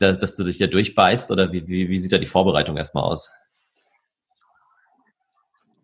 dass, 0.02 0.20
dass 0.20 0.36
du 0.36 0.44
dich 0.44 0.58
da 0.58 0.68
durchbeißt 0.68 1.32
oder 1.32 1.52
wie, 1.52 1.68
wie, 1.68 1.90
wie 1.90 1.98
sieht 1.98 2.12
da 2.12 2.18
die 2.18 2.26
Vorbereitung 2.26 2.78
erstmal 2.78 3.04
aus? 3.04 3.30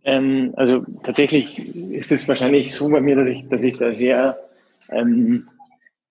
Ähm, 0.08 0.54
also 0.56 0.86
tatsächlich 1.04 1.60
ist 1.92 2.12
es 2.14 2.28
wahrscheinlich 2.28 2.74
so 2.74 2.90
bei 2.90 3.02
mir, 3.02 3.18
dass 3.18 3.28
ich, 3.28 3.48
dass 3.50 3.62
ich 3.62 3.78
da 3.78 3.94
sehr, 3.94 4.40
ähm, 4.90 5.50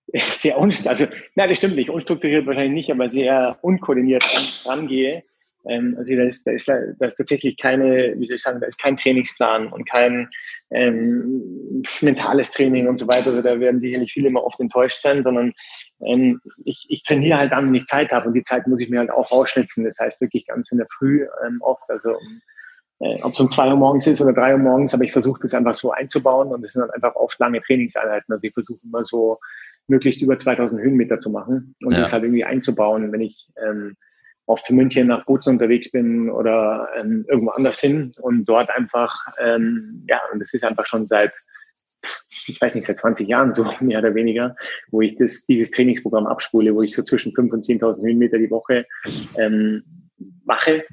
sehr 0.13 0.57
also 0.57 1.05
nein, 1.35 1.49
das 1.49 1.57
stimmt 1.57 1.75
nicht, 1.75 1.89
unstrukturiert 1.89 2.45
wahrscheinlich 2.45 2.73
nicht, 2.73 2.91
aber 2.91 3.09
sehr 3.09 3.57
unkoordiniert 3.61 4.23
rangehe. 4.65 5.23
Ähm, 5.67 5.95
also 5.97 6.15
da 6.15 6.23
ist, 6.23 6.45
da, 6.45 6.51
ist, 6.51 6.67
da 6.67 7.05
ist 7.05 7.15
tatsächlich 7.15 7.57
keine, 7.57 8.13
wie 8.17 8.27
soll 8.27 8.35
ich 8.35 8.41
sagen, 8.41 8.61
da 8.61 8.67
ist 8.67 8.79
kein 8.79 8.97
Trainingsplan 8.97 9.67
und 9.73 9.89
kein 9.89 10.29
ähm, 10.69 11.83
mentales 12.01 12.51
Training 12.51 12.87
und 12.87 12.97
so 12.97 13.07
weiter. 13.07 13.27
Also 13.27 13.41
da 13.41 13.59
werden 13.59 13.79
sicherlich 13.79 14.13
viele 14.13 14.27
immer 14.27 14.43
oft 14.43 14.59
enttäuscht 14.59 15.01
sein, 15.01 15.23
sondern 15.23 15.53
ähm, 16.05 16.39
ich, 16.63 16.85
ich 16.89 17.03
trainiere 17.03 17.39
halt 17.39 17.51
dann, 17.51 17.67
wenn 17.67 17.75
ich 17.75 17.85
Zeit 17.85 18.11
habe 18.11 18.27
und 18.27 18.33
die 18.33 18.43
Zeit 18.43 18.67
muss 18.67 18.79
ich 18.79 18.89
mir 18.89 18.99
halt 18.99 19.11
auch 19.11 19.31
ausschnitzen. 19.31 19.83
Das 19.83 19.97
heißt 19.99 20.21
wirklich 20.21 20.47
ganz 20.47 20.71
in 20.71 20.77
der 20.77 20.87
Früh 20.97 21.25
ähm, 21.45 21.59
oft, 21.61 21.89
also 21.89 22.11
um, 22.11 22.41
äh, 22.99 23.21
ob 23.23 23.33
es 23.33 23.39
um 23.39 23.51
zwei 23.51 23.69
Uhr 23.69 23.75
morgens 23.75 24.07
ist 24.07 24.21
oder 24.21 24.33
drei 24.33 24.53
Uhr 24.53 24.59
morgens, 24.59 24.93
aber 24.93 25.03
ich 25.03 25.11
versuche 25.11 25.39
das 25.41 25.53
einfach 25.53 25.75
so 25.75 25.91
einzubauen 25.91 26.49
und 26.49 26.63
es 26.63 26.73
sind 26.73 26.81
dann 26.81 26.91
einfach 26.91 27.15
oft 27.15 27.39
lange 27.39 27.61
Trainingseinheiten. 27.61 28.31
Also 28.31 28.43
ich 28.43 28.53
versuche 28.53 28.79
immer 28.83 29.03
so 29.03 29.37
möglichst 29.87 30.21
über 30.21 30.37
2000 30.37 30.81
Höhenmeter 30.81 31.17
zu 31.19 31.29
machen 31.29 31.75
und 31.81 31.93
ja. 31.93 32.01
das 32.01 32.13
halt 32.13 32.23
irgendwie 32.23 32.43
einzubauen, 32.43 33.11
wenn 33.11 33.21
ich 33.21 33.37
ähm, 33.65 33.95
oft 34.45 34.65
für 34.65 34.73
München 34.73 35.07
nach 35.07 35.25
Bozen 35.25 35.53
unterwegs 35.53 35.91
bin 35.91 36.29
oder 36.29 36.89
ähm, 36.95 37.25
irgendwo 37.27 37.51
anders 37.51 37.79
hin 37.79 38.13
und 38.21 38.45
dort 38.45 38.69
einfach, 38.69 39.13
ähm, 39.39 40.03
ja, 40.07 40.19
und 40.31 40.39
das 40.39 40.53
ist 40.53 40.63
einfach 40.63 40.85
schon 40.85 41.05
seit 41.05 41.33
ich 42.47 42.59
weiß 42.59 42.75
nicht, 42.75 42.87
seit 42.87 42.99
20 42.99 43.27
Jahren 43.27 43.53
so 43.53 43.63
mehr 43.81 43.99
oder 43.99 44.15
weniger, 44.15 44.55
wo 44.91 45.01
ich 45.01 45.15
das, 45.17 45.45
dieses 45.45 45.71
Trainingsprogramm 45.71 46.27
abspule, 46.27 46.73
wo 46.73 46.81
ich 46.81 46.95
so 46.95 47.03
zwischen 47.03 47.33
5.000 47.33 47.53
und 47.53 47.65
10.000 47.65 48.01
Höhenmeter 48.01 48.37
die 48.37 48.51
Woche 48.51 48.85
ähm, 49.37 49.83
mache. 50.45 50.85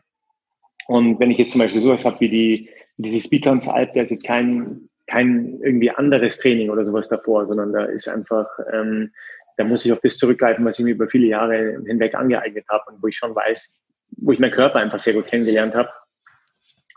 Und 0.86 1.18
wenn 1.18 1.30
ich 1.30 1.38
jetzt 1.38 1.52
zum 1.52 1.60
Beispiel 1.60 1.80
sowas 1.80 2.04
habe 2.04 2.20
wie 2.20 2.28
die, 2.28 2.70
diese 2.98 3.20
Speedruns 3.20 3.68
Alp, 3.68 3.92
da 3.94 4.02
ist 4.02 4.10
jetzt 4.10 4.26
kein, 4.26 4.88
kein 5.06 5.58
irgendwie 5.62 5.90
anderes 5.90 6.38
Training 6.38 6.70
oder 6.70 6.84
sowas 6.84 7.08
davor, 7.08 7.46
sondern 7.46 7.72
da 7.72 7.84
ist 7.84 8.08
einfach, 8.08 8.46
ähm, 8.72 9.12
da 9.56 9.64
muss 9.64 9.84
ich 9.86 9.92
auf 9.92 10.00
das 10.00 10.18
zurückgreifen, 10.18 10.64
was 10.64 10.78
ich 10.78 10.84
mir 10.84 10.92
über 10.92 11.08
viele 11.08 11.26
Jahre 11.26 11.82
hinweg 11.86 12.14
angeeignet 12.14 12.66
habe 12.68 12.84
und 12.90 13.02
wo 13.02 13.06
ich 13.06 13.16
schon 13.16 13.34
weiß, 13.34 13.78
wo 14.18 14.32
ich 14.32 14.38
meinen 14.38 14.52
Körper 14.52 14.78
einfach 14.78 15.02
sehr 15.02 15.14
gut 15.14 15.26
kennengelernt 15.26 15.74
habe, 15.74 15.90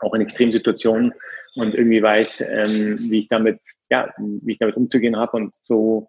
auch 0.00 0.14
in 0.14 0.20
Extremsituationen 0.20 1.14
und 1.54 1.74
irgendwie 1.74 2.02
weiß, 2.02 2.42
ähm, 2.42 2.98
wie 3.10 3.20
ich 3.20 3.28
damit, 3.28 3.60
ja, 3.90 4.12
wie 4.18 4.52
ich 4.52 4.58
damit 4.58 4.76
umzugehen 4.76 5.16
habe 5.16 5.36
und 5.36 5.52
so 5.62 6.08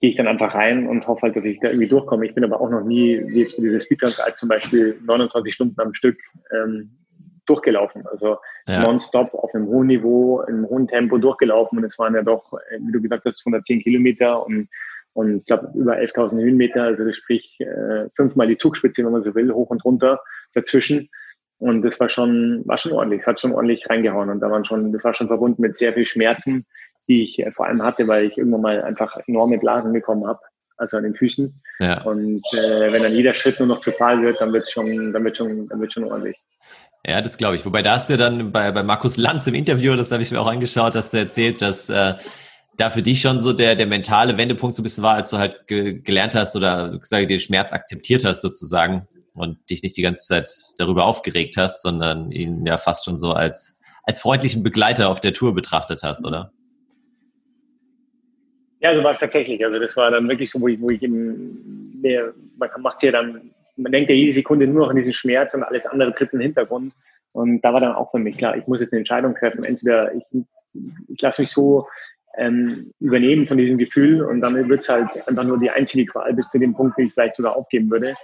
gehe 0.00 0.10
ich 0.10 0.16
dann 0.16 0.28
einfach 0.28 0.54
rein 0.54 0.86
und 0.86 1.06
hoffe 1.06 1.22
halt, 1.22 1.36
dass 1.36 1.44
ich 1.44 1.60
da 1.60 1.68
irgendwie 1.68 1.88
durchkomme. 1.88 2.26
Ich 2.26 2.34
bin 2.34 2.44
aber 2.44 2.60
auch 2.60 2.70
noch 2.70 2.84
nie, 2.84 3.20
wie 3.26 3.42
jetzt 3.42 3.56
für 3.56 3.60
diese 3.60 3.80
Speedruns 3.80 4.20
zum 4.36 4.48
Beispiel 4.48 4.98
29 5.04 5.54
Stunden 5.54 5.80
am 5.80 5.92
Stück 5.92 6.16
ähm, 6.52 6.90
durchgelaufen. 7.50 8.06
Also 8.06 8.38
ja. 8.66 8.80
nonstop 8.80 9.34
auf 9.34 9.54
einem 9.54 9.66
hohen 9.66 9.88
Niveau, 9.88 10.42
im 10.42 10.66
hohen 10.68 10.88
Tempo 10.88 11.18
durchgelaufen. 11.18 11.78
Und 11.78 11.84
es 11.84 11.98
waren 11.98 12.14
ja 12.14 12.22
doch, 12.22 12.52
äh, 12.52 12.78
wie 12.80 12.92
du 12.92 13.02
gesagt 13.02 13.24
hast, 13.26 13.42
110 13.44 13.80
Kilometer 13.80 14.46
und, 14.46 14.68
und 15.12 15.38
ich 15.38 15.46
glaube 15.46 15.70
über 15.74 15.96
11.000 15.96 16.40
Höhenmeter. 16.40 16.84
Also 16.84 17.12
sprich 17.12 17.60
äh, 17.60 18.08
fünfmal 18.16 18.46
die 18.46 18.56
Zugspitze, 18.56 19.04
wenn 19.04 19.12
man 19.12 19.22
so 19.22 19.34
will, 19.34 19.52
hoch 19.52 19.68
und 19.68 19.84
runter 19.84 20.18
dazwischen. 20.54 21.10
Und 21.58 21.82
das 21.82 22.00
war 22.00 22.08
schon, 22.08 22.62
war 22.64 22.78
schon 22.78 22.92
ordentlich, 22.92 23.26
hat 23.26 23.38
schon 23.38 23.52
ordentlich 23.52 23.90
reingehauen. 23.90 24.30
Und 24.30 24.40
da 24.40 24.50
waren 24.50 24.64
schon, 24.64 24.92
das 24.92 25.04
war 25.04 25.12
schon 25.12 25.26
verbunden 25.26 25.60
mit 25.60 25.76
sehr 25.76 25.92
viel 25.92 26.06
Schmerzen, 26.06 26.64
die 27.08 27.24
ich 27.24 27.42
vor 27.54 27.66
allem 27.66 27.82
hatte, 27.82 28.06
weil 28.08 28.26
ich 28.26 28.38
irgendwann 28.38 28.62
mal 28.62 28.82
einfach 28.82 29.16
enorme 29.26 29.58
Blasen 29.58 29.92
bekommen 29.92 30.26
habe, 30.26 30.40
also 30.76 30.96
an 30.96 31.04
den 31.04 31.14
Füßen. 31.14 31.54
Ja. 31.80 32.02
Und 32.02 32.42
äh, 32.52 32.92
wenn 32.92 33.02
dann 33.02 33.14
jeder 33.14 33.34
Schritt 33.34 33.58
nur 33.58 33.68
noch 33.68 33.80
zu 33.80 33.92
fahl 33.92 34.22
wird, 34.22 34.40
dann 34.40 34.52
wird 34.52 34.70
schon, 34.70 35.12
dann 35.12 35.24
wird 35.24 35.36
schon, 35.36 35.68
dann 35.68 35.80
wird 35.80 35.92
schon 35.92 36.04
ordentlich. 36.04 36.36
Ja, 37.06 37.22
das 37.22 37.38
glaube 37.38 37.56
ich. 37.56 37.64
Wobei 37.64 37.82
da 37.82 37.92
hast 37.92 38.10
du 38.10 38.16
dann 38.16 38.52
bei, 38.52 38.70
bei 38.72 38.82
Markus 38.82 39.16
Lanz 39.16 39.46
im 39.46 39.54
Interview, 39.54 39.96
das 39.96 40.12
habe 40.12 40.22
ich 40.22 40.30
mir 40.30 40.40
auch 40.40 40.46
angeschaut, 40.46 40.94
hast 40.94 41.12
du 41.12 41.16
erzählt, 41.16 41.62
dass 41.62 41.88
äh, 41.88 42.14
da 42.76 42.90
für 42.90 43.02
dich 43.02 43.20
schon 43.20 43.38
so 43.38 43.52
der, 43.52 43.74
der 43.76 43.86
mentale 43.86 44.36
Wendepunkt 44.36 44.74
so 44.74 44.82
ein 44.82 44.84
bisschen 44.84 45.04
war, 45.04 45.14
als 45.14 45.30
du 45.30 45.38
halt 45.38 45.66
ge 45.66 46.00
gelernt 46.02 46.34
hast 46.34 46.56
oder 46.56 46.98
sage, 47.02 47.26
den 47.26 47.40
Schmerz 47.40 47.72
akzeptiert 47.72 48.24
hast 48.24 48.42
sozusagen 48.42 49.06
und 49.34 49.58
dich 49.70 49.82
nicht 49.82 49.96
die 49.96 50.02
ganze 50.02 50.24
Zeit 50.24 50.50
darüber 50.78 51.04
aufgeregt 51.04 51.56
hast, 51.56 51.82
sondern 51.82 52.30
ihn 52.30 52.66
ja 52.66 52.76
fast 52.76 53.04
schon 53.04 53.16
so 53.16 53.32
als, 53.32 53.76
als 54.04 54.20
freundlichen 54.20 54.62
Begleiter 54.62 55.08
auf 55.08 55.20
der 55.20 55.32
Tour 55.32 55.54
betrachtet 55.54 56.02
hast, 56.02 56.24
oder? 56.24 56.52
Ja, 58.80 58.94
so 58.94 59.04
war 59.04 59.10
es 59.10 59.18
tatsächlich. 59.18 59.64
Also 59.64 59.78
das 59.78 59.96
war 59.96 60.10
dann 60.10 60.28
wirklich 60.28 60.50
so, 60.50 60.60
wo 60.60 60.68
ich, 60.68 60.80
wo 60.80 60.90
ich 60.90 61.02
eben, 61.02 62.00
mehr, 62.00 62.32
man 62.56 62.70
macht 62.82 62.96
es 62.96 63.02
ja 63.02 63.12
dann 63.12 63.52
man 63.82 63.92
denkt 63.92 64.10
ja 64.10 64.16
jede 64.16 64.32
Sekunde 64.32 64.66
nur 64.66 64.82
noch 64.82 64.90
an 64.90 64.96
diesen 64.96 65.12
Schmerz 65.12 65.54
und 65.54 65.62
alles 65.62 65.86
andere 65.86 66.14
tritt 66.14 66.32
den 66.32 66.40
Hintergrund. 66.40 66.92
Und 67.32 67.62
da 67.62 67.72
war 67.72 67.80
dann 67.80 67.92
auch 67.92 68.10
für 68.10 68.18
mich 68.18 68.36
klar, 68.36 68.56
ich 68.56 68.66
muss 68.66 68.80
jetzt 68.80 68.92
eine 68.92 69.00
Entscheidung 69.00 69.34
treffen. 69.34 69.64
Entweder 69.64 70.12
ich, 70.14 70.24
ich 71.08 71.20
lasse 71.20 71.42
mich 71.42 71.50
so 71.50 71.86
ähm, 72.36 72.92
übernehmen 73.00 73.46
von 73.46 73.58
diesem 73.58 73.78
Gefühl 73.78 74.22
und 74.22 74.40
dann 74.40 74.68
wird 74.68 74.80
es 74.80 74.88
halt 74.88 75.08
einfach 75.28 75.44
nur 75.44 75.58
die 75.58 75.70
einzige 75.70 76.06
Qual 76.06 76.32
bis 76.34 76.48
zu 76.50 76.58
dem 76.58 76.74
Punkt, 76.74 76.98
den 76.98 77.06
ich 77.06 77.14
vielleicht 77.14 77.36
sogar 77.36 77.56
aufgeben 77.56 77.90
würde. 77.90 78.14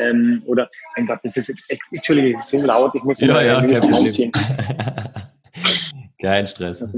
Ähm, 0.00 0.42
oder, 0.46 0.68
mein 0.96 1.06
Gott, 1.06 1.20
das 1.22 1.36
ist 1.36 1.48
jetzt 1.48 1.64
echt, 1.68 1.82
so 2.04 2.64
laut, 2.64 2.94
ich 2.94 3.04
muss 3.04 3.20
ja, 3.20 3.40
ja, 3.42 3.60
Problem. 3.60 4.32
kein 6.20 6.46
Stress. 6.46 6.80
Tut 6.80 6.94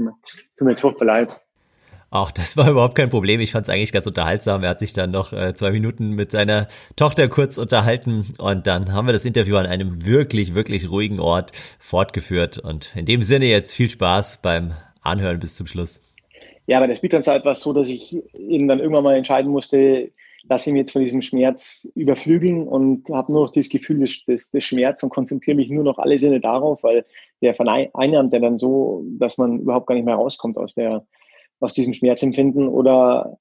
mir 0.61 0.71
jetzt 0.71 0.81
furchtbar 0.81 1.05
leid. 1.05 1.39
Auch 2.09 2.31
das 2.31 2.55
war 2.57 2.69
überhaupt 2.71 2.95
kein 2.95 3.09
Problem. 3.09 3.39
Ich 3.39 3.51
fand 3.51 3.67
es 3.67 3.73
eigentlich 3.73 3.91
ganz 3.91 4.07
unterhaltsam. 4.07 4.63
Er 4.63 4.69
hat 4.69 4.79
sich 4.79 4.93
dann 4.93 5.11
noch 5.11 5.33
äh, 5.33 5.53
zwei 5.53 5.71
Minuten 5.71 6.11
mit 6.11 6.31
seiner 6.31 6.67
Tochter 6.95 7.27
kurz 7.27 7.57
unterhalten 7.57 8.25
und 8.37 8.67
dann 8.67 8.93
haben 8.93 9.07
wir 9.07 9.13
das 9.13 9.25
Interview 9.25 9.57
an 9.57 9.65
einem 9.65 10.05
wirklich, 10.05 10.55
wirklich 10.55 10.89
ruhigen 10.89 11.19
Ort 11.19 11.51
fortgeführt. 11.79 12.57
Und 12.57 12.95
in 12.95 13.05
dem 13.05 13.21
Sinne 13.21 13.45
jetzt 13.45 13.73
viel 13.73 13.89
Spaß 13.89 14.39
beim 14.41 14.71
Anhören 15.01 15.39
bis 15.39 15.55
zum 15.55 15.67
Schluss. 15.67 16.01
Ja, 16.65 16.79
bei 16.81 16.87
der 16.87 16.95
Speedrun-Zeit 16.95 17.45
war 17.45 17.53
es 17.53 17.61
so, 17.61 17.71
dass 17.71 17.87
ich 17.87 18.15
eben 18.37 18.67
dann 18.67 18.79
irgendwann 18.79 19.03
mal 19.03 19.15
entscheiden 19.15 19.51
musste, 19.51 20.11
lass 20.49 20.67
ich 20.67 20.73
mich 20.73 20.81
jetzt 20.81 20.91
von 20.91 21.03
diesem 21.03 21.21
Schmerz 21.21 21.89
überflügeln 21.95 22.67
und 22.67 23.09
habe 23.09 23.31
nur 23.31 23.45
noch 23.45 23.53
das 23.53 23.69
Gefühl 23.69 23.99
des, 23.99 24.25
des, 24.25 24.51
des 24.51 24.63
Schmerz 24.63 25.03
und 25.03 25.09
konzentriere 25.09 25.55
mich 25.55 25.69
nur 25.69 25.83
noch 25.83 25.97
alle 25.97 26.19
Sinne 26.19 26.39
darauf, 26.39 26.83
weil 26.83 27.05
der 27.41 27.53
vereinnahmt 27.53 28.33
ja 28.33 28.39
dann 28.39 28.57
so, 28.57 29.03
dass 29.17 29.37
man 29.37 29.59
überhaupt 29.59 29.87
gar 29.87 29.95
nicht 29.95 30.05
mehr 30.05 30.15
rauskommt 30.15 30.57
aus 30.57 30.73
der 30.73 31.05
aus 31.59 31.73
diesem 31.73 31.93
Schmerzempfinden 31.93 32.67
oder 32.67 33.37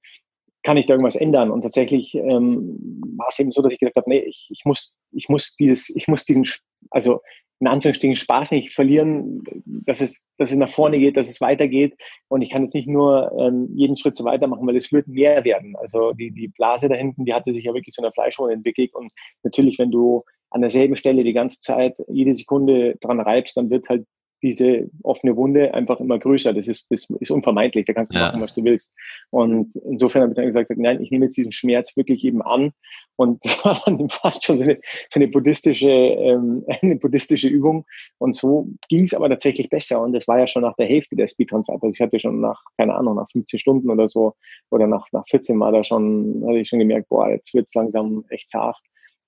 kann 0.62 0.76
ich 0.76 0.86
da 0.86 0.94
irgendwas 0.94 1.16
ändern? 1.16 1.50
Und 1.50 1.62
tatsächlich 1.62 2.14
ähm, 2.14 3.00
war 3.16 3.28
es 3.28 3.38
eben 3.38 3.52
so, 3.52 3.62
dass 3.62 3.72
ich 3.72 3.78
gesagt 3.78 3.96
habe, 3.96 4.10
nee, 4.10 4.18
ich, 4.18 4.48
ich 4.50 4.64
muss, 4.64 4.96
ich 5.12 5.28
muss 5.28 5.54
dieses, 5.56 5.94
ich 5.94 6.08
muss 6.08 6.24
diesen, 6.24 6.44
also 6.90 7.20
in 7.60 7.68
Anführungsstrichen 7.68 8.16
Spaß 8.16 8.50
nicht 8.50 8.74
verlieren, 8.74 9.42
dass 9.64 10.00
es, 10.00 10.26
dass 10.36 10.50
es 10.50 10.56
nach 10.56 10.70
vorne 10.70 10.98
geht, 10.98 11.16
dass 11.16 11.28
es 11.28 11.40
weitergeht. 11.40 11.94
Und 12.28 12.42
ich 12.42 12.50
kann 12.50 12.62
jetzt 12.62 12.74
nicht 12.74 12.88
nur 12.88 13.32
ähm, 13.38 13.68
jeden 13.74 13.96
Schritt 13.96 14.16
so 14.16 14.24
weitermachen, 14.24 14.66
weil 14.66 14.76
es 14.76 14.92
wird 14.92 15.08
mehr 15.08 15.44
werden. 15.44 15.74
Also 15.76 16.12
die, 16.12 16.30
die 16.32 16.48
Blase 16.48 16.88
da 16.88 16.96
hinten, 16.96 17.24
die 17.24 17.32
hatte 17.32 17.52
sich 17.52 17.64
ja 17.64 17.72
wirklich 17.72 17.94
so 17.94 18.00
in 18.02 18.04
der 18.04 18.12
Fleischwunde 18.12 18.54
entwickelt. 18.54 18.94
Und 18.94 19.10
natürlich, 19.42 19.78
wenn 19.78 19.90
du 19.90 20.22
an 20.50 20.60
derselben 20.60 20.96
Stelle 20.96 21.24
die 21.24 21.32
ganze 21.32 21.60
Zeit 21.60 21.94
jede 22.08 22.34
Sekunde 22.34 22.96
dran 23.00 23.20
reibst, 23.20 23.56
dann 23.56 23.70
wird 23.70 23.88
halt 23.88 24.06
diese 24.42 24.90
offene 25.02 25.36
Wunde 25.36 25.74
einfach 25.74 26.00
immer 26.00 26.18
größer. 26.18 26.52
Das 26.52 26.68
ist, 26.68 26.90
das 26.90 27.06
ist 27.20 27.30
unvermeidlich. 27.30 27.86
Da 27.86 27.92
kannst 27.92 28.14
du 28.14 28.18
ja. 28.18 28.26
machen, 28.26 28.42
was 28.42 28.54
du 28.54 28.64
willst. 28.64 28.92
Und 29.30 29.74
insofern 29.84 30.22
habe 30.22 30.32
ich 30.32 30.36
dann 30.36 30.46
gesagt, 30.46 30.70
nein, 30.76 31.02
ich 31.02 31.10
nehme 31.10 31.26
jetzt 31.26 31.36
diesen 31.36 31.52
Schmerz 31.52 31.96
wirklich 31.96 32.24
eben 32.24 32.42
an. 32.42 32.72
Und 33.16 33.44
das 33.44 33.64
war 33.64 33.82
dann 33.86 34.08
fast 34.08 34.44
schon 34.44 34.58
so 34.58 34.64
eine, 34.64 34.78
so 35.12 35.20
eine 35.20 35.28
buddhistische, 35.28 35.88
ähm, 35.88 36.64
eine 36.82 36.96
buddhistische 36.96 37.48
Übung. 37.48 37.84
Und 38.18 38.34
so 38.34 38.68
ging 38.88 39.04
es 39.04 39.14
aber 39.14 39.28
tatsächlich 39.28 39.70
besser. 39.70 40.02
Und 40.02 40.12
das 40.12 40.28
war 40.28 40.38
ja 40.38 40.46
schon 40.46 40.62
nach 40.62 40.76
der 40.76 40.86
Hälfte 40.86 41.16
der 41.16 41.28
Speedruns-Zeit. 41.28 41.76
Also 41.82 41.92
ich 41.92 42.00
hatte 42.00 42.20
schon 42.20 42.40
nach, 42.40 42.60
keine 42.76 42.94
Ahnung, 42.94 43.16
nach 43.16 43.30
15 43.30 43.58
Stunden 43.58 43.90
oder 43.90 44.08
so, 44.08 44.34
oder 44.70 44.86
nach, 44.86 45.06
nach 45.12 45.24
14 45.28 45.56
Mal 45.56 45.72
da 45.72 45.84
schon, 45.84 46.42
hatte 46.46 46.58
ich 46.58 46.68
schon 46.68 46.78
gemerkt, 46.78 47.08
boah, 47.08 47.30
jetzt 47.30 47.54
wird's 47.54 47.74
langsam 47.74 48.24
echt 48.28 48.50
zart. 48.50 48.76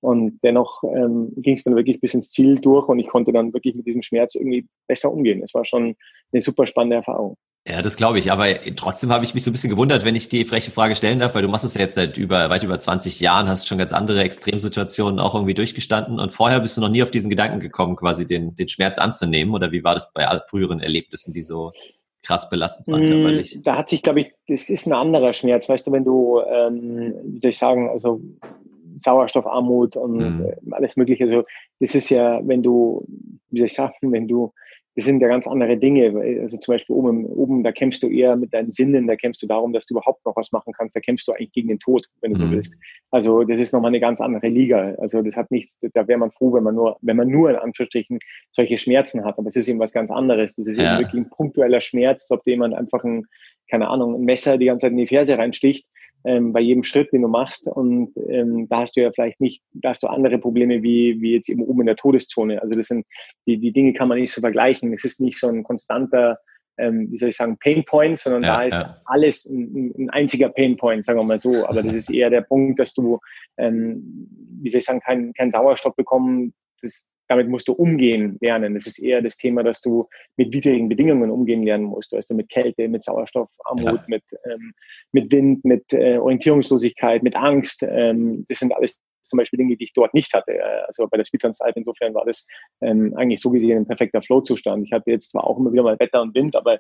Und 0.00 0.38
dennoch 0.44 0.82
ähm, 0.84 1.32
ging 1.36 1.54
es 1.54 1.64
dann 1.64 1.76
wirklich 1.76 2.00
bis 2.00 2.14
ins 2.14 2.30
Ziel 2.30 2.60
durch 2.60 2.88
und 2.88 2.98
ich 2.98 3.08
konnte 3.08 3.32
dann 3.32 3.52
wirklich 3.52 3.74
mit 3.74 3.86
diesem 3.86 4.02
Schmerz 4.02 4.34
irgendwie 4.34 4.66
besser 4.86 5.12
umgehen. 5.12 5.42
Es 5.42 5.54
war 5.54 5.64
schon 5.64 5.96
eine 6.32 6.40
super 6.40 6.66
spannende 6.66 6.96
Erfahrung. 6.96 7.36
Ja, 7.68 7.82
das 7.82 7.96
glaube 7.96 8.18
ich. 8.18 8.32
Aber 8.32 8.46
trotzdem 8.76 9.12
habe 9.12 9.24
ich 9.24 9.34
mich 9.34 9.44
so 9.44 9.50
ein 9.50 9.52
bisschen 9.52 9.70
gewundert, 9.70 10.04
wenn 10.04 10.14
ich 10.16 10.28
die 10.28 10.44
freche 10.44 10.70
Frage 10.70 10.96
stellen 10.96 11.18
darf, 11.18 11.34
weil 11.34 11.42
du 11.42 11.48
machst 11.48 11.64
es 11.64 11.74
ja 11.74 11.82
jetzt 11.82 11.96
seit 11.96 12.16
über, 12.16 12.48
weit 12.48 12.62
über 12.62 12.78
20 12.78 13.20
Jahren, 13.20 13.48
hast 13.48 13.68
schon 13.68 13.76
ganz 13.76 13.92
andere 13.92 14.22
Extremsituationen 14.22 15.18
auch 15.18 15.34
irgendwie 15.34 15.54
durchgestanden 15.54 16.18
und 16.18 16.32
vorher 16.32 16.60
bist 16.60 16.76
du 16.76 16.80
noch 16.80 16.88
nie 16.88 17.02
auf 17.02 17.10
diesen 17.10 17.28
Gedanken 17.28 17.60
gekommen, 17.60 17.96
quasi 17.96 18.24
den, 18.24 18.54
den 18.54 18.68
Schmerz 18.68 18.98
anzunehmen. 18.98 19.54
Oder 19.54 19.70
wie 19.70 19.84
war 19.84 19.94
das 19.94 20.12
bei 20.12 20.26
früheren 20.48 20.80
Erlebnissen, 20.80 21.34
die 21.34 21.42
so 21.42 21.72
krass 22.22 22.48
belastend 22.48 22.88
waren 22.88 23.06
mm, 23.06 23.10
körperlich? 23.10 23.58
Da 23.62 23.76
hat 23.76 23.90
sich, 23.90 24.02
glaube 24.02 24.20
ich, 24.20 24.32
das 24.46 24.70
ist 24.70 24.86
ein 24.86 24.94
anderer 24.94 25.34
Schmerz. 25.34 25.68
Weißt 25.68 25.86
du, 25.86 25.92
wenn 25.92 26.04
du, 26.04 26.40
ähm, 26.40 27.14
wie 27.24 27.40
soll 27.40 27.50
ich 27.50 27.58
sagen, 27.58 27.90
also 27.90 28.20
Sauerstoffarmut 29.00 29.96
und 29.96 30.16
mhm. 30.16 30.46
Äh, 30.46 30.74
alles 30.74 30.96
Mögliche. 30.96 31.24
Also 31.24 31.44
das 31.80 31.94
ist 31.94 32.10
ja, 32.10 32.40
wenn 32.46 32.62
du, 32.62 33.04
wie 33.50 33.60
soll 33.60 33.66
ich 33.66 33.74
sagen, 33.74 33.94
wenn 34.12 34.28
du, 34.28 34.52
das 34.96 35.04
sind 35.04 35.20
ja 35.20 35.28
ganz 35.28 35.46
andere 35.46 35.76
Dinge. 35.76 36.12
Also 36.40 36.56
zum 36.56 36.74
Beispiel 36.74 36.96
oben, 36.96 37.24
oben, 37.24 37.62
da 37.62 37.70
kämpfst 37.70 38.02
du 38.02 38.08
eher 38.08 38.34
mit 38.34 38.52
deinen 38.52 38.72
Sinnen, 38.72 39.06
da 39.06 39.14
kämpfst 39.14 39.40
du 39.40 39.46
darum, 39.46 39.72
dass 39.72 39.86
du 39.86 39.94
überhaupt 39.94 40.26
noch 40.26 40.34
was 40.34 40.50
machen 40.50 40.72
kannst. 40.76 40.96
Da 40.96 41.00
kämpfst 41.00 41.28
du 41.28 41.32
eigentlich 41.32 41.52
gegen 41.52 41.68
den 41.68 41.78
Tod, 41.78 42.06
wenn 42.20 42.32
du 42.34 42.42
mhm. 42.42 42.48
so 42.48 42.50
willst. 42.50 42.76
Also 43.12 43.44
das 43.44 43.60
ist 43.60 43.72
nochmal 43.72 43.90
eine 43.90 44.00
ganz 44.00 44.20
andere 44.20 44.48
Liga. 44.48 44.96
Also 44.98 45.22
das 45.22 45.36
hat 45.36 45.52
nichts, 45.52 45.78
da 45.94 46.08
wäre 46.08 46.18
man 46.18 46.32
froh, 46.32 46.52
wenn 46.52 46.64
man 46.64 46.74
nur, 46.74 46.96
wenn 47.00 47.16
man 47.16 47.28
nur 47.28 47.48
in 47.50 47.56
Anführungsstrichen 47.56 48.18
solche 48.50 48.76
Schmerzen 48.76 49.24
hat. 49.24 49.38
Aber 49.38 49.46
es 49.46 49.54
ist 49.54 49.68
eben 49.68 49.78
was 49.78 49.92
ganz 49.92 50.10
anderes. 50.10 50.56
Das 50.56 50.66
ist 50.66 50.78
ja. 50.78 50.94
eben 50.94 51.04
wirklich 51.04 51.22
ein 51.22 51.30
punktueller 51.30 51.80
Schmerz, 51.80 52.26
ob 52.30 52.44
jemand 52.44 52.74
einfach 52.74 53.04
ein, 53.04 53.24
keine 53.70 53.88
Ahnung, 53.88 54.16
ein 54.16 54.24
Messer 54.24 54.58
die 54.58 54.66
ganze 54.66 54.86
Zeit 54.86 54.92
in 54.92 54.98
die 54.98 55.06
Ferse 55.06 55.38
reinsticht 55.38 55.86
ähm, 56.28 56.52
bei 56.52 56.61
jedem 56.61 56.85
Schritt, 56.85 57.11
den 57.12 57.23
du 57.23 57.28
machst. 57.28 57.66
Und 57.66 58.12
ähm, 58.28 58.68
da 58.68 58.80
hast 58.80 58.97
du 58.97 59.00
ja 59.00 59.11
vielleicht 59.12 59.40
nicht, 59.40 59.62
da 59.73 59.90
hast 59.90 60.02
du 60.02 60.08
andere 60.08 60.38
Probleme 60.38 60.82
wie, 60.82 61.20
wie 61.23 61.32
jetzt 61.32 61.49
eben 61.49 61.62
oben 61.62 61.80
in 61.80 61.87
der 61.87 61.97
Todeszone. 61.97 62.61
Also 62.61 62.75
das 62.75 62.88
sind, 62.88 63.06
die, 63.47 63.58
die 63.58 63.73
Dinge 63.73 63.94
kann 63.94 64.08
man 64.08 64.18
nicht 64.18 64.32
so 64.32 64.42
vergleichen. 64.42 64.92
Es 64.92 65.04
ist 65.04 65.20
nicht 65.20 65.38
so 65.38 65.49
ein 65.49 65.62
konstanter, 65.62 66.38
ähm, 66.76 67.08
wie 67.11 67.16
soll 67.16 67.30
ich 67.30 67.37
sagen, 67.37 67.56
Painpoint, 67.58 68.18
sondern 68.18 68.42
ja, 68.42 68.56
da 68.56 68.62
ist 68.64 68.82
ja. 68.82 68.97
alles 69.06 69.47
ein, 69.47 69.94
ein, 69.99 70.11
einziger 70.11 70.50
Painpoint, 70.50 71.02
sagen 71.02 71.18
wir 71.18 71.25
mal 71.25 71.38
so. 71.38 71.66
Aber 71.66 71.82
das 71.82 71.94
ist 71.97 72.11
eher 72.11 72.28
der 72.28 72.42
Punkt, 72.42 72.78
dass 72.78 72.92
du, 72.92 73.18
ähm, 73.56 74.28
wie 74.61 74.68
soll 74.68 74.80
ich 74.80 74.85
sagen, 74.85 75.00
keinen 75.00 75.32
kein 75.32 75.50
Sauerstoff 75.50 75.97
bekommen, 75.97 76.52
das, 76.82 77.08
damit 77.28 77.49
musst 77.49 77.68
du 77.68 77.73
umgehen 77.73 78.38
lernen. 78.40 78.75
Das 78.75 78.87
ist 78.87 78.99
eher 78.99 79.23
das 79.23 79.37
Thema, 79.37 79.62
dass 79.62 79.80
du 79.80 80.08
mit 80.37 80.52
widrigen 80.52 80.88
Bedingungen 80.88 81.30
umgehen 81.30 81.62
lernen 81.62 81.85
musst. 81.85 82.14
Also 82.14 82.35
mit 82.35 82.49
Kälte, 82.49 82.88
mit 82.88 83.04
Sauerstoffarmut, 83.04 83.85
ja. 83.85 84.04
mit, 84.06 84.25
ähm, 84.50 84.73
mit 85.12 85.30
Wind, 85.30 85.64
mit 85.64 85.92
äh, 85.92 86.18
Orientierungslosigkeit, 86.18 87.23
mit 87.23 87.37
Angst. 87.37 87.85
Ähm, 87.88 88.47
das 88.49 88.61
sind 88.61 88.73
alles 88.73 89.00
zum 89.23 89.37
Beispiel 89.37 89.58
Dinge, 89.58 89.76
die 89.76 89.85
ich 89.85 89.92
dort 89.92 90.14
nicht 90.14 90.32
hatte. 90.32 90.52
Also 90.87 91.06
bei 91.08 91.16
der 91.16 91.25
Speedrun-Zeit 91.25 91.76
insofern 91.76 92.14
war 92.14 92.25
das 92.25 92.47
ähm, 92.80 93.14
eigentlich 93.16 93.40
so 93.40 93.50
gesehen 93.50 93.78
ein 93.78 93.87
perfekter 93.87 94.23
Flow-Zustand. 94.23 94.87
Ich 94.87 94.92
hatte 94.92 95.11
jetzt 95.11 95.30
zwar 95.30 95.44
auch 95.44 95.58
immer 95.58 95.73
wieder 95.73 95.82
mal 95.82 95.99
Wetter 95.99 96.23
und 96.23 96.35
Wind, 96.35 96.56
aber 96.56 96.78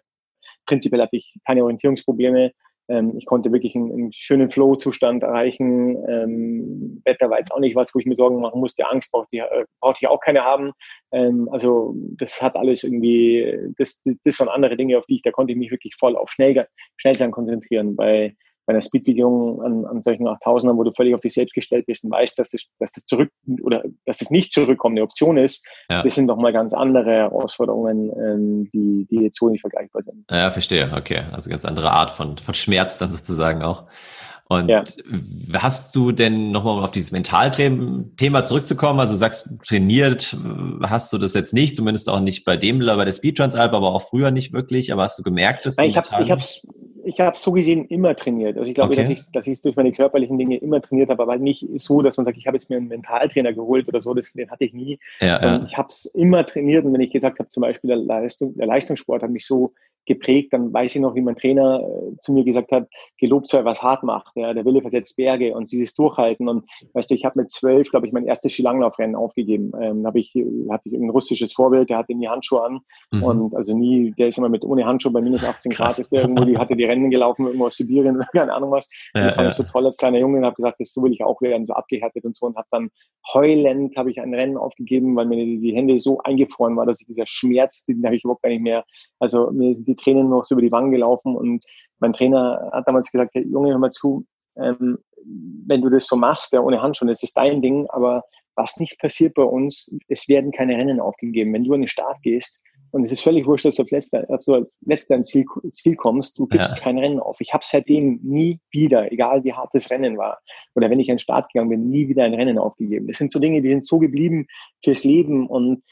prinzipiell 0.66 1.02
hatte 1.02 1.16
ich 1.16 1.34
keine 1.46 1.62
Orientierungsprobleme. 1.62 2.52
Ähm, 2.88 3.14
ich 3.16 3.26
konnte 3.26 3.52
wirklich 3.52 3.74
einen, 3.74 3.92
einen 3.92 4.12
schönen 4.12 4.50
Flow-Zustand 4.50 5.22
erreichen. 5.22 5.96
Ähm, 6.08 7.02
Wetter 7.04 7.30
war 7.30 7.38
jetzt 7.38 7.52
auch 7.52 7.60
nicht 7.60 7.76
was, 7.76 7.94
wo 7.94 7.98
ich 7.98 8.06
mir 8.06 8.16
Sorgen 8.16 8.40
machen 8.40 8.60
musste. 8.60 8.86
Angst 8.88 9.12
brauchte 9.12 9.28
ich, 9.32 9.40
äh, 9.40 9.64
brauchte 9.80 9.98
ich 10.02 10.08
auch 10.08 10.20
keine 10.20 10.42
haben. 10.42 10.72
Ähm, 11.12 11.48
also 11.52 11.94
das 12.16 12.40
hat 12.42 12.56
alles 12.56 12.84
irgendwie, 12.84 13.72
das, 13.76 14.00
das, 14.04 14.16
das 14.24 14.40
waren 14.40 14.48
andere 14.48 14.76
Dinge, 14.76 14.98
auf 14.98 15.06
die 15.06 15.16
ich, 15.16 15.22
da 15.22 15.30
konnte 15.30 15.52
ich 15.52 15.58
mich 15.58 15.70
wirklich 15.70 15.94
voll 15.96 16.16
auf 16.16 16.30
schnell, 16.30 16.66
schnell 16.96 17.14
sein 17.14 17.30
konzentrieren. 17.30 17.94
Bei 17.96 18.34
bei 18.68 18.74
einer 18.74 18.82
Speedbegehung 18.82 19.62
an, 19.62 19.86
an 19.86 20.02
solchen 20.02 20.28
8000ern, 20.28 20.76
wo 20.76 20.84
du 20.84 20.92
völlig 20.92 21.14
auf 21.14 21.22
dich 21.22 21.32
selbst 21.32 21.54
gestellt 21.54 21.86
bist 21.86 22.04
und 22.04 22.10
weißt, 22.10 22.38
dass 22.38 22.50
das, 22.50 22.66
dass 22.78 22.92
das 22.92 23.06
zurück 23.06 23.30
oder 23.62 23.82
dass 24.04 24.18
das 24.18 24.30
nicht 24.30 24.52
zurückkommt, 24.52 24.92
eine 24.92 25.04
Option 25.04 25.38
ist, 25.38 25.66
ja. 25.88 26.02
das 26.02 26.14
sind 26.14 26.26
nochmal 26.26 26.52
ganz 26.52 26.74
andere 26.74 27.10
Herausforderungen, 27.10 28.10
ähm, 28.10 28.70
die, 28.74 29.06
die 29.10 29.22
jetzt 29.24 29.38
so 29.38 29.48
nicht 29.48 29.62
vergleichbar 29.62 30.02
sind. 30.02 30.26
Ja, 30.30 30.50
verstehe. 30.50 30.92
Okay. 30.94 31.22
Also 31.32 31.48
ganz 31.48 31.64
andere 31.64 31.92
Art 31.92 32.10
von, 32.10 32.36
von 32.36 32.52
Schmerz 32.52 32.98
dann 32.98 33.10
sozusagen 33.10 33.62
auch. 33.62 33.84
Und 34.50 34.68
ja. 34.68 34.82
hast 35.54 35.94
du 35.94 36.10
denn 36.10 36.52
nochmal 36.52 36.82
auf 36.82 36.90
dieses 36.90 37.12
Mentalthema 37.12 38.44
zurückzukommen? 38.44 38.98
Also 38.98 39.14
sagst, 39.14 39.50
trainiert 39.66 40.34
hast 40.82 41.12
du 41.12 41.18
das 41.18 41.34
jetzt 41.34 41.52
nicht, 41.52 41.76
zumindest 41.76 42.08
auch 42.08 42.20
nicht 42.20 42.46
bei 42.46 42.56
dem, 42.56 42.78
bei 42.78 43.04
der 43.04 43.12
Speedtrans-Alp, 43.12 43.74
aber 43.74 43.94
auch 43.94 44.08
früher 44.08 44.30
nicht 44.30 44.54
wirklich. 44.54 44.90
Aber 44.90 45.02
hast 45.02 45.18
du 45.18 45.22
gemerkt, 45.22 45.66
dass 45.66 45.76
Nein, 45.76 45.90
ich 45.90 45.98
hab's, 45.98 46.14
ich 46.18 46.30
hab's, 46.30 46.66
ich 47.08 47.20
habe 47.20 47.36
so 47.36 47.52
gesehen 47.52 47.86
immer 47.86 48.14
trainiert. 48.14 48.58
Also 48.58 48.68
ich 48.68 48.74
glaube, 48.74 48.92
okay. 48.92 49.02
dass 49.02 49.10
ich 49.10 49.32
dass 49.32 49.46
ich 49.46 49.62
durch 49.62 49.76
meine 49.76 49.92
körperlichen 49.92 50.38
Dinge 50.38 50.58
immer 50.58 50.80
trainiert 50.80 51.08
habe, 51.08 51.22
aber 51.22 51.38
nicht 51.38 51.66
so, 51.76 52.02
dass 52.02 52.16
man 52.18 52.26
sagt, 52.26 52.36
ich 52.36 52.46
habe 52.46 52.56
jetzt 52.56 52.68
mir 52.68 52.76
einen 52.76 52.88
Mentaltrainer 52.88 53.52
geholt 53.52 53.88
oder 53.88 54.00
so, 54.00 54.12
das, 54.12 54.32
den 54.32 54.50
hatte 54.50 54.64
ich 54.64 54.74
nie. 54.74 54.98
Ja, 55.20 55.40
ja. 55.40 55.64
Ich 55.66 55.76
habe 55.76 55.88
es 55.88 56.04
immer 56.06 56.46
trainiert 56.46 56.84
und 56.84 56.92
wenn 56.92 57.00
ich 57.00 57.10
gesagt 57.10 57.38
habe, 57.38 57.48
zum 57.48 57.62
Beispiel 57.62 57.88
der, 57.88 57.96
Leistung, 57.96 58.54
der 58.56 58.66
Leistungssport 58.66 59.22
hat 59.22 59.30
mich 59.30 59.46
so 59.46 59.72
geprägt. 60.08 60.52
Dann 60.52 60.72
weiß 60.72 60.96
ich 60.96 61.00
noch, 61.00 61.14
wie 61.14 61.20
mein 61.20 61.36
Trainer 61.36 61.80
äh, 61.80 62.18
zu 62.20 62.32
mir 62.32 62.42
gesagt 62.42 62.72
hat, 62.72 62.88
gelobt 63.18 63.48
sei, 63.48 63.64
was 63.64 63.82
hart 63.82 64.02
macht. 64.02 64.34
Ja, 64.34 64.52
der 64.52 64.64
Wille 64.64 64.80
versetzt 64.80 65.16
Berge 65.16 65.54
und 65.54 65.70
dieses 65.70 65.94
Durchhalten. 65.94 66.48
Und 66.48 66.64
weißt 66.94 67.10
du, 67.10 67.14
ich 67.14 67.24
habe 67.24 67.38
mit 67.40 67.50
zwölf, 67.50 67.90
glaube 67.90 68.06
ich, 68.06 68.12
mein 68.12 68.26
erstes 68.26 68.52
Skilanglaufrennen 68.52 69.14
aufgegeben. 69.14 69.72
Ähm, 69.80 70.06
habe 70.06 70.18
ich, 70.18 70.34
hatte 70.70 70.88
ich 70.88 70.94
ein 70.94 71.10
russisches 71.10 71.52
Vorbild, 71.52 71.90
der 71.90 71.98
hatte 71.98 72.14
nie 72.14 72.26
Handschuhe 72.26 72.64
an. 72.64 72.80
Mhm. 73.12 73.22
Und 73.22 73.54
also 73.54 73.76
nie, 73.76 74.12
der 74.18 74.28
ist 74.28 74.38
immer 74.38 74.48
mit 74.48 74.64
ohne 74.64 74.84
Handschuhe 74.84 75.12
bei 75.12 75.20
minus 75.20 75.44
18 75.44 75.72
Krass. 75.72 75.96
Grad 75.96 75.98
ist 76.00 76.12
der 76.12 76.22
irgendwo, 76.22 76.44
die 76.44 76.58
hatte 76.58 76.74
die 76.74 76.84
Rennen 76.84 77.10
gelaufen, 77.10 77.46
irgendwo 77.46 77.66
aus 77.66 77.76
Sibirien 77.76 78.16
oder 78.16 78.26
keine 78.32 78.52
Ahnung 78.52 78.72
was. 78.72 78.88
Ja, 79.14 79.26
das 79.26 79.34
fand 79.34 79.46
ja. 79.46 79.50
ich 79.50 79.56
so 79.56 79.62
toll 79.62 79.86
als 79.86 79.96
kleiner 79.96 80.18
Junge 80.18 80.38
und 80.38 80.44
habe 80.44 80.56
gesagt, 80.56 80.80
das 80.80 80.92
so 80.92 81.02
will 81.02 81.12
ich 81.12 81.22
auch 81.22 81.40
werden, 81.42 81.66
so 81.66 81.74
abgehärtet 81.74 82.24
und 82.24 82.34
so. 82.34 82.46
Und 82.46 82.56
habe 82.56 82.68
dann 82.70 82.90
heulend 83.32 83.96
habe 83.96 84.10
ich 84.10 84.20
ein 84.20 84.34
Rennen 84.34 84.56
aufgegeben, 84.56 85.14
weil 85.16 85.26
mir 85.26 85.36
die, 85.44 85.60
die 85.60 85.74
Hände 85.74 85.98
so 85.98 86.18
eingefroren 86.22 86.76
war, 86.76 86.86
dass 86.86 87.00
ich 87.00 87.06
dieser 87.06 87.26
Schmerz, 87.26 87.84
den 87.84 88.04
habe 88.04 88.16
ich 88.16 88.24
überhaupt 88.24 88.42
gar 88.42 88.50
nicht 88.50 88.62
mehr. 88.62 88.84
Also 89.18 89.50
mir 89.50 89.74
sind 89.74 89.86
die 89.86 89.96
Tränen 89.98 90.28
noch 90.28 90.44
so 90.44 90.54
über 90.54 90.62
die 90.62 90.72
Wangen 90.72 90.90
gelaufen 90.90 91.36
und 91.36 91.64
mein 92.00 92.12
Trainer 92.12 92.70
hat 92.72 92.86
damals 92.86 93.10
gesagt, 93.10 93.34
hey, 93.34 93.46
Junge, 93.46 93.70
hör 93.70 93.78
mal 93.78 93.90
zu, 93.90 94.24
ähm, 94.56 94.98
wenn 95.66 95.82
du 95.82 95.90
das 95.90 96.06
so 96.06 96.16
machst, 96.16 96.52
ja, 96.52 96.60
ohne 96.60 96.80
Handschuhe, 96.80 97.08
das 97.08 97.22
ist 97.22 97.36
dein 97.36 97.60
Ding, 97.60 97.86
aber 97.90 98.22
was 98.58 98.78
nicht 98.78 98.98
passiert 98.98 99.34
bei 99.34 99.44
uns, 99.44 99.96
es 100.08 100.28
werden 100.28 100.50
keine 100.50 100.76
Rennen 100.76 101.00
aufgegeben. 101.00 101.52
Wenn 101.52 101.64
du 101.64 101.74
an 101.74 101.82
den 101.82 101.88
Start 101.88 102.20
gehst 102.22 102.60
und 102.90 103.04
es 103.04 103.12
ist 103.12 103.22
völlig 103.22 103.46
wurscht, 103.46 103.66
dass 103.66 103.76
du 103.76 103.82
als 103.82 103.90
letzter, 103.92 104.26
du 104.44 104.54
als 104.54 104.76
letzter 104.84 105.14
ins 105.14 105.28
Ziel, 105.28 105.44
Ziel 105.70 105.94
kommst, 105.94 106.36
du 106.38 106.46
gibst 106.46 106.72
ja. 106.72 106.78
kein 106.78 106.98
Rennen 106.98 107.20
auf. 107.20 107.36
Ich 107.40 107.52
habe 107.54 107.64
seitdem 107.64 108.18
nie 108.22 108.58
wieder, 108.70 109.12
egal 109.12 109.44
wie 109.44 109.52
hart 109.52 109.70
das 109.74 109.90
Rennen 109.90 110.18
war, 110.18 110.40
oder 110.74 110.90
wenn 110.90 110.98
ich 110.98 111.08
an 111.08 111.16
den 111.16 111.20
Start 111.20 111.52
gegangen 111.52 111.70
bin, 111.70 111.90
nie 111.90 112.08
wieder 112.08 112.24
ein 112.24 112.34
Rennen 112.34 112.58
aufgegeben. 112.58 113.06
Das 113.06 113.18
sind 113.18 113.32
so 113.32 113.38
Dinge, 113.38 113.62
die 113.62 113.68
sind 113.68 113.86
so 113.86 113.98
geblieben 113.98 114.48
fürs 114.82 115.04
Leben 115.04 115.46
und 115.46 115.84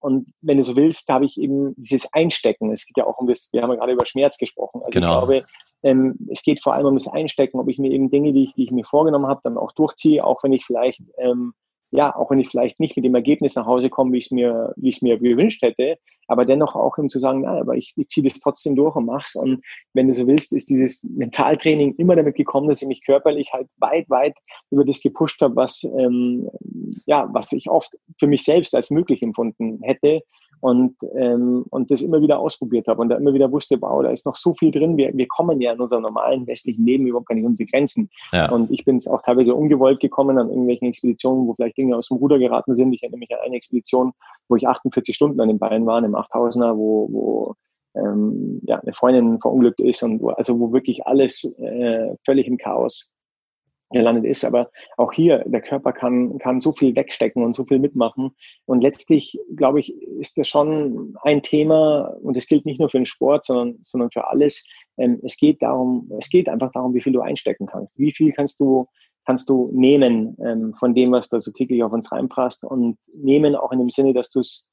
und 0.00 0.32
wenn 0.42 0.58
du 0.58 0.64
so 0.64 0.76
willst, 0.76 1.08
da 1.08 1.14
habe 1.14 1.24
ich 1.24 1.38
eben 1.38 1.74
dieses 1.76 2.12
Einstecken. 2.12 2.72
Es 2.72 2.84
geht 2.84 2.96
ja 2.96 3.06
auch 3.06 3.18
um 3.18 3.26
das, 3.26 3.48
wir 3.52 3.62
haben 3.62 3.70
ja 3.70 3.76
gerade 3.76 3.92
über 3.92 4.06
Schmerz 4.06 4.36
gesprochen. 4.36 4.82
Also 4.82 4.90
genau. 4.90 5.12
ich 5.12 5.18
glaube, 5.18 5.46
ähm, 5.82 6.16
es 6.30 6.42
geht 6.42 6.62
vor 6.62 6.74
allem 6.74 6.86
um 6.86 6.98
das 6.98 7.08
Einstecken, 7.08 7.58
ob 7.58 7.68
ich 7.68 7.78
mir 7.78 7.90
eben 7.90 8.10
Dinge, 8.10 8.32
die 8.32 8.44
ich, 8.44 8.54
die 8.54 8.64
ich 8.64 8.70
mir 8.70 8.84
vorgenommen 8.84 9.26
habe, 9.26 9.40
dann 9.44 9.56
auch 9.56 9.72
durchziehe, 9.72 10.24
auch 10.24 10.42
wenn 10.42 10.52
ich 10.52 10.64
vielleicht 10.64 11.00
ähm, 11.18 11.54
ja, 11.90 12.14
auch 12.14 12.30
wenn 12.30 12.40
ich 12.40 12.48
vielleicht 12.48 12.80
nicht 12.80 12.96
mit 12.96 13.04
dem 13.04 13.14
Ergebnis 13.14 13.54
nach 13.54 13.66
Hause 13.66 13.88
komme, 13.90 14.12
wie 14.12 14.18
ich 14.18 14.26
es 14.26 14.30
mir, 14.30 14.74
wie 14.76 14.88
ich 14.88 14.96
es 14.96 15.02
mir 15.02 15.18
gewünscht 15.18 15.62
hätte, 15.62 15.98
aber 16.28 16.44
dennoch 16.44 16.74
auch 16.74 16.98
ihm 16.98 17.08
zu 17.08 17.20
sagen, 17.20 17.42
na, 17.42 17.60
aber 17.60 17.76
ich, 17.76 17.92
ich 17.96 18.08
ziehe 18.08 18.28
das 18.28 18.40
trotzdem 18.40 18.74
durch 18.74 18.96
und 18.96 19.06
mach's. 19.06 19.36
Und 19.36 19.62
wenn 19.94 20.08
du 20.08 20.14
so 20.14 20.26
willst, 20.26 20.52
ist 20.52 20.68
dieses 20.68 21.04
Mentaltraining 21.04 21.94
immer 21.98 22.16
damit 22.16 22.34
gekommen, 22.34 22.68
dass 22.68 22.82
ich 22.82 22.88
mich 22.88 23.04
körperlich 23.04 23.52
halt 23.52 23.68
weit, 23.78 24.10
weit 24.10 24.34
über 24.70 24.84
das 24.84 25.00
gepusht 25.00 25.40
habe, 25.40 25.54
was 25.56 25.84
ähm, 25.96 26.50
ja, 27.06 27.28
was 27.32 27.52
ich 27.52 27.70
oft 27.70 27.96
für 28.18 28.26
mich 28.26 28.42
selbst 28.42 28.74
als 28.74 28.90
möglich 28.90 29.22
empfunden 29.22 29.80
hätte 29.82 30.22
und, 30.60 30.96
ähm, 31.14 31.64
und 31.70 31.90
das 31.90 32.00
immer 32.00 32.20
wieder 32.20 32.38
ausprobiert 32.38 32.86
habe 32.86 33.00
und 33.00 33.08
da 33.08 33.16
immer 33.16 33.34
wieder 33.34 33.50
wusste, 33.52 33.80
wow, 33.80 34.02
da 34.02 34.10
ist 34.10 34.26
noch 34.26 34.36
so 34.36 34.54
viel 34.54 34.70
drin. 34.70 34.96
Wir, 34.96 35.16
wir 35.16 35.28
kommen 35.28 35.60
ja 35.60 35.72
in 35.72 35.80
unserem 35.80 36.02
normalen 36.02 36.46
westlichen 36.46 36.84
Leben 36.84 37.06
überhaupt 37.06 37.28
gar 37.28 37.34
nicht 37.34 37.44
unsere 37.44 37.68
Grenzen. 37.68 38.10
Ja. 38.32 38.50
Und 38.50 38.70
ich 38.70 38.84
bin 38.84 38.96
es 38.96 39.06
auch 39.06 39.22
teilweise 39.22 39.54
ungewollt 39.54 40.00
gekommen 40.00 40.38
an 40.38 40.48
irgendwelchen 40.48 40.88
Expeditionen, 40.88 41.46
wo 41.46 41.54
vielleicht 41.54 41.76
Dinge 41.76 41.96
aus 41.96 42.08
dem 42.08 42.18
Ruder 42.18 42.38
geraten 42.38 42.74
sind. 42.74 42.92
Ich 42.92 43.02
erinnere 43.02 43.18
mich 43.18 43.32
an 43.32 43.40
eine 43.44 43.56
Expedition, 43.56 44.12
wo 44.48 44.56
ich 44.56 44.66
48 44.66 45.14
Stunden 45.14 45.40
an 45.40 45.48
den 45.48 45.58
Beinen 45.58 45.86
war, 45.86 46.02
im 46.02 46.14
8000er, 46.14 46.76
wo, 46.76 47.08
wo 47.10 47.54
ähm, 47.94 48.60
ja, 48.66 48.78
eine 48.78 48.92
Freundin 48.92 49.40
verunglückt 49.40 49.80
ist 49.80 50.02
und 50.02 50.20
wo, 50.20 50.30
also 50.30 50.58
wo 50.58 50.72
wirklich 50.72 51.06
alles 51.06 51.44
äh, 51.58 52.14
völlig 52.24 52.46
im 52.46 52.58
Chaos 52.58 53.12
gelandet 53.90 54.24
ist. 54.24 54.44
Aber 54.44 54.70
auch 54.96 55.12
hier, 55.12 55.44
der 55.46 55.60
Körper 55.60 55.92
kann, 55.92 56.38
kann 56.38 56.60
so 56.60 56.72
viel 56.72 56.94
wegstecken 56.94 57.44
und 57.44 57.54
so 57.54 57.64
viel 57.64 57.78
mitmachen. 57.78 58.34
Und 58.64 58.80
letztlich, 58.80 59.38
glaube 59.54 59.80
ich, 59.80 59.94
ist 60.20 60.36
das 60.38 60.48
schon 60.48 61.16
ein 61.22 61.42
Thema, 61.42 62.16
und 62.22 62.36
es 62.36 62.46
gilt 62.46 62.66
nicht 62.66 62.80
nur 62.80 62.90
für 62.90 62.98
den 62.98 63.06
Sport, 63.06 63.46
sondern, 63.46 63.78
sondern 63.84 64.10
für 64.10 64.28
alles. 64.28 64.66
Ähm, 64.98 65.20
es 65.22 65.36
geht 65.36 65.62
darum, 65.62 66.10
es 66.18 66.28
geht 66.28 66.48
einfach 66.48 66.72
darum, 66.72 66.94
wie 66.94 67.02
viel 67.02 67.12
du 67.12 67.20
einstecken 67.20 67.66
kannst. 67.66 67.98
Wie 67.98 68.12
viel 68.12 68.32
kannst 68.32 68.60
du, 68.60 68.86
kannst 69.24 69.48
du 69.48 69.70
nehmen 69.72 70.36
ähm, 70.44 70.74
von 70.74 70.94
dem, 70.94 71.12
was 71.12 71.28
da 71.28 71.40
so 71.40 71.52
täglich 71.52 71.82
auf 71.82 71.92
uns 71.92 72.10
reinprasst 72.10 72.64
und 72.64 72.98
nehmen 73.14 73.54
auch 73.54 73.72
in 73.72 73.78
dem 73.78 73.90
Sinne, 73.90 74.14
dass 74.14 74.30
du 74.30 74.40
es 74.40 74.68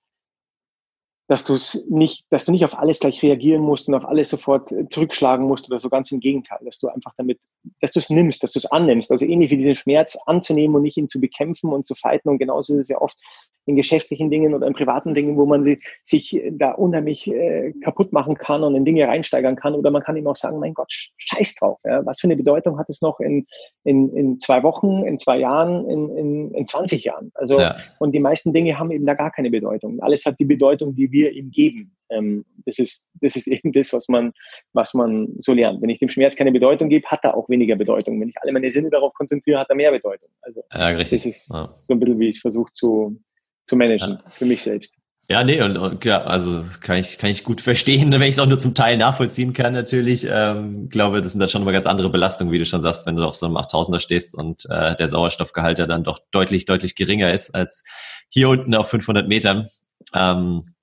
dass 1.28 1.45
du 1.45 1.54
es 1.54 1.88
nicht, 1.89 2.26
dass 2.30 2.45
du 2.45 2.52
nicht 2.52 2.65
auf 2.65 2.78
alles 2.78 2.99
gleich 2.99 3.21
reagieren 3.23 3.62
musst 3.62 3.88
und 3.88 3.95
auf 3.95 4.06
alles 4.06 4.30
sofort 4.30 4.71
äh, 4.71 4.88
zurückschlagen 4.89 5.47
musst 5.47 5.69
oder 5.69 5.80
so 5.80 5.89
ganz 5.89 6.12
im 6.12 6.19
Gegenteil, 6.19 6.60
dass 6.65 6.80
du 6.80 6.88
einfach 6.89 7.13
damit, 7.17 7.39
dass 7.82 7.91
du 7.91 7.99
es 7.99 8.10
nimmst, 8.10 8.43
dass 8.43 8.54
du 8.54 8.60
es 8.60 8.65
annimmst. 8.65 9.12
Also 9.12 9.26
ähnlich 9.26 9.52
wie 9.52 9.58
diesen 9.58 9.76
Schmerz 9.76 10.17
anzunehmen 10.26 10.76
und 10.76 10.82
nicht 10.84 10.97
ihn 10.97 11.10
zu 11.10 11.19
bekämpfen 11.19 11.71
und 11.71 11.86
zu 11.86 11.95
fighten. 11.95 12.30
Und 12.30 12.39
genauso 12.39 12.73
ist 12.73 12.82
es 12.82 12.89
ja 12.89 13.02
oft 13.02 13.17
in 13.65 13.76
geschäftlichen 13.76 14.30
Dingen 14.30 14.54
oder 14.54 14.67
in 14.67 14.73
privaten 14.73 15.13
Dingen, 15.13 15.38
wo 15.38 15.45
man 15.45 15.63
sie, 15.63 15.80
sich 16.04 16.41
da 16.52 16.71
unheimlich 16.71 17.28
äh, 17.28 17.71
kaputt 17.84 18.12
machen 18.12 18.36
kann 18.36 18.63
und 18.63 18.76
in 18.76 18.84
Dinge 18.84 19.08
reinsteigern 19.08 19.56
kann. 19.56 19.73
Oder 19.73 19.91
man 19.91 20.04
kann 20.04 20.17
ihm 20.17 20.28
auch 20.28 20.36
sagen, 20.36 20.60
mein 20.60 20.73
Gott, 20.73 20.91
scheiß 20.91 21.56
drauf. 21.56 21.80
Ja? 21.86 22.06
Was 22.06 22.19
für 22.19 22.28
eine 22.28 22.36
Bedeutung 22.36 22.78
hat 22.78 22.89
es 22.89 23.02
noch 23.02 23.19
in, 23.19 23.45
in, 23.84 24.13
in 24.15 24.39
zwei 24.39 24.63
Wochen, 24.63 25.04
in 25.06 25.17
zwei 25.17 25.38
Jahren, 25.38 25.89
in, 25.89 26.10
in, 26.17 26.52
in 26.52 26.67
20 26.67 27.06
Jahren? 27.06 27.32
Also, 27.36 27.60
ja. 27.60 27.78
und 27.99 28.13
die 28.13 28.19
meisten 28.19 28.52
Dinge 28.52 28.78
haben 28.78 28.91
eben 28.91 29.06
da 29.06 29.13
gar 29.13 29.32
keine 29.32 29.49
Bedeutung. 29.49 29.99
Alles 30.02 30.26
hat 30.26 30.39
die 30.39 30.45
Bedeutung, 30.45 30.95
die 30.95 31.12
wir 31.12 31.32
ihm 31.32 31.49
geben. 31.49 31.95
Ähm, 32.13 32.45
das, 32.65 32.80
ist, 32.80 33.08
das 33.21 33.36
ist 33.36 33.47
eben 33.47 33.71
das, 33.71 33.93
was 33.93 34.08
man, 34.08 34.34
was 34.73 34.93
man 34.93 35.28
so 35.39 35.54
lernt. 35.54 35.82
Wenn 35.82 35.89
ich 35.89 35.99
dem 35.99 36.10
Schmerz 36.10 36.36
keine 36.36 36.52
Bedeutung 36.52 36.89
gebe, 36.89 37.08
hat 37.08 37.23
er 37.23 37.36
auch 37.36 37.49
weniger 37.49 37.76
Bedeutung. 37.76 38.19
Wenn 38.21 38.30
ich 38.30 38.36
alle 38.41 38.52
meine 38.52 38.69
Sinne 38.71 38.89
darauf 38.89 39.13
konzentriere, 39.13 39.60
hat 39.60 39.69
er 39.69 39.76
mehr 39.76 39.91
Bedeutung. 39.91 40.30
Also 40.41 40.63
ja, 40.71 40.88
richtig. 40.88 41.23
das 41.23 41.26
ist 41.26 41.49
ja. 41.54 41.69
so 41.88 41.93
ein 41.93 41.99
bisschen, 41.99 42.19
wie 42.19 42.30
ich 42.30 42.36
es 42.36 42.41
versuche 42.41 42.71
zu, 42.73 43.19
zu 43.65 43.76
managen, 43.76 44.19
ja. 44.23 44.30
für 44.30 44.45
mich 44.45 44.62
selbst. 44.62 44.93
Ja, 45.30 45.41
nee, 45.43 45.62
und, 45.62 45.78
und 45.78 46.04
ja, 46.04 46.21
also 46.23 46.65
kann 46.82 46.97
ich, 46.97 47.17
kann 47.17 47.30
ich 47.30 47.45
gut 47.45 47.62
verstehen, 47.62 48.12
wenn 48.12 48.21
ich 48.23 48.32
es 48.32 48.39
auch 48.39 48.45
nur 48.45 48.60
zum 48.60 48.76
Teil 48.76 48.97
nachvollziehen 48.97 49.54
kann, 49.54 49.73
natürlich. 49.73 50.28
Ähm, 50.30 50.89
glaube, 50.89 51.21
das 51.21 51.32
sind 51.32 51.39
dann 51.39 51.49
schon 51.49 51.63
mal 51.63 51.71
ganz 51.71 51.86
andere 51.86 52.10
Belastungen, 52.10 52.52
wie 52.52 52.60
du 52.60 52.65
schon 52.65 52.82
sagst, 52.82 53.06
wenn 53.06 53.15
du 53.15 53.23
auf 53.23 53.36
so 53.36 53.45
einem 53.45 53.56
8000er 53.58 53.99
stehst 53.99 54.36
und 54.36 54.65
äh, 54.69 54.95
der 54.95 55.08
Sauerstoffgehalt 55.08 55.80
ja 55.80 55.88
dann 55.88 56.04
doch 56.04 56.19
deutlich, 56.32 56.65
deutlich 56.65 56.95
geringer 56.95 57.34
ist 57.34 57.56
als 57.56 57.84
hier 58.30 58.49
unten 58.49 58.76
auf 58.76 58.89
500 58.89 59.28
Metern. 59.28 59.69
Ähm, 60.13 60.76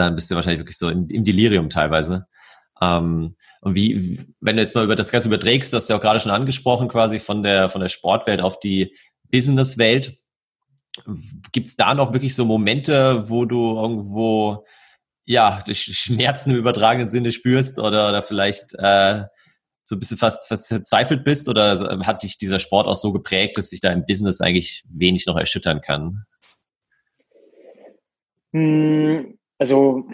dann 0.00 0.14
bist 0.14 0.30
du 0.30 0.34
wahrscheinlich 0.34 0.60
wirklich 0.60 0.78
so 0.78 0.88
in, 0.88 1.08
im 1.08 1.24
Delirium 1.24 1.70
teilweise. 1.70 2.26
Ähm, 2.80 3.36
und 3.60 3.74
wie, 3.74 4.20
wenn 4.40 4.56
du 4.56 4.62
jetzt 4.62 4.74
mal 4.74 4.84
über 4.84 4.96
das 4.96 5.10
Ganze 5.12 5.28
überträgst, 5.28 5.72
du 5.72 5.76
hast 5.76 5.88
ja 5.88 5.96
auch 5.96 6.00
gerade 6.00 6.20
schon 6.20 6.32
angesprochen, 6.32 6.88
quasi 6.88 7.18
von 7.18 7.42
der, 7.42 7.68
von 7.68 7.80
der 7.80 7.88
Sportwelt 7.88 8.40
auf 8.40 8.58
die 8.58 8.96
Businesswelt. 9.30 10.16
Gibt 11.52 11.68
es 11.68 11.76
da 11.76 11.94
noch 11.94 12.12
wirklich 12.12 12.34
so 12.34 12.44
Momente, 12.44 13.28
wo 13.28 13.44
du 13.44 13.76
irgendwo 13.76 14.64
ja 15.24 15.62
Schmerzen 15.72 16.50
im 16.50 16.56
übertragenen 16.56 17.08
Sinne 17.08 17.30
spürst 17.30 17.78
oder, 17.78 18.08
oder 18.08 18.22
vielleicht 18.22 18.74
äh, 18.78 19.24
so 19.84 19.96
ein 19.96 20.00
bisschen 20.00 20.16
fast, 20.16 20.48
verzweifelt 20.48 21.24
bist 21.24 21.48
oder 21.48 22.00
hat 22.04 22.22
dich 22.22 22.38
dieser 22.38 22.58
Sport 22.58 22.86
auch 22.86 22.96
so 22.96 23.12
geprägt, 23.12 23.58
dass 23.58 23.70
dich 23.70 23.80
da 23.80 23.90
im 23.90 24.06
Business 24.06 24.40
eigentlich 24.40 24.84
wenig 24.88 25.26
noch 25.26 25.36
erschüttern 25.36 25.80
kann? 25.80 26.24
Hm, 28.52 29.38
also 29.60 30.06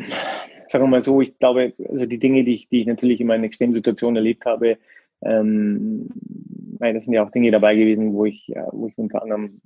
sagen 0.68 0.84
wir 0.84 0.88
mal 0.88 1.00
so, 1.00 1.20
ich 1.20 1.38
glaube, 1.38 1.72
also 1.88 2.04
die 2.04 2.18
Dinge, 2.18 2.44
die 2.44 2.54
ich, 2.54 2.68
die 2.68 2.80
ich 2.80 2.86
natürlich 2.86 3.20
in 3.20 3.28
meinen 3.28 3.44
Extremsituationen 3.44 4.16
erlebt 4.16 4.44
habe, 4.44 4.76
ähm, 5.22 6.08
das 6.78 7.04
sind 7.04 7.14
ja 7.14 7.24
auch 7.24 7.30
Dinge 7.30 7.50
dabei 7.50 7.76
gewesen, 7.76 8.12
wo 8.12 8.24
ich, 8.26 8.48
ja, 8.48 8.66
wo 8.72 8.88
ich 8.88 8.98
unter 8.98 9.22
anderem 9.22 9.60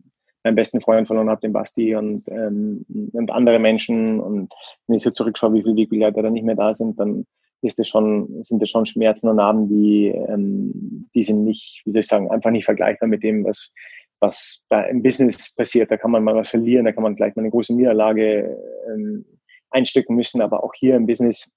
meinen 0.45 0.55
besten 0.55 0.81
Freund 0.81 1.07
verloren 1.07 1.29
habe, 1.29 1.41
den 1.41 1.53
Basti 1.53 1.95
und, 1.97 2.29
ähm, 2.29 2.85
und 3.13 3.31
andere 3.31 3.59
Menschen. 3.59 4.21
Und 4.21 4.53
wenn 4.87 4.97
ich 4.97 5.03
so 5.03 5.11
zurückschaue, 5.11 5.55
wie 5.55 5.63
viele 5.63 5.77
Wegbegleiter 5.77 6.23
da 6.23 6.31
nicht 6.31 6.45
mehr 6.45 6.55
da 6.55 6.75
sind, 6.75 6.99
dann 7.01 7.27
ist 7.63 7.79
das 7.79 7.89
schon, 7.89 8.43
sind 8.45 8.63
das 8.63 8.71
schon 8.71 8.87
Schmerzen 8.87 9.29
und 9.29 9.37
Narben, 9.37 9.69
die, 9.69 10.09
ähm, 10.09 11.09
die 11.15 11.23
sind 11.23 11.45
nicht, 11.45 11.83
wie 11.85 11.91
soll 11.91 12.01
ich 12.01 12.07
sagen, 12.07 12.31
einfach 12.31 12.51
nicht 12.51 12.65
vergleichbar 12.65 13.09
mit 13.09 13.23
dem, 13.23 13.45
was, 13.45 13.75
was 14.21 14.63
da 14.69 14.83
im 14.83 15.03
Business 15.03 15.55
passiert. 15.55 15.91
Da 15.91 15.97
kann 15.97 16.11
man 16.11 16.25
mal 16.25 16.35
was 16.35 16.51
verlieren, 16.51 16.85
da 16.85 16.93
kann 16.93 17.03
man 17.03 17.17
vielleicht 17.17 17.37
mal 17.37 17.43
eine 17.43 17.51
große 17.51 17.75
Niederlage 17.75 18.57
ähm, 18.89 19.25
einstecken 19.71 20.15
müssen. 20.15 20.41
Aber 20.41 20.65
auch 20.65 20.75
hier 20.75 20.97
im 20.97 21.07
Business, 21.07 21.53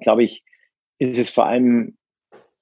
glaube 0.00 0.24
ich, 0.24 0.44
ist 0.98 1.18
es 1.18 1.30
vor 1.30 1.46
allem 1.46 1.96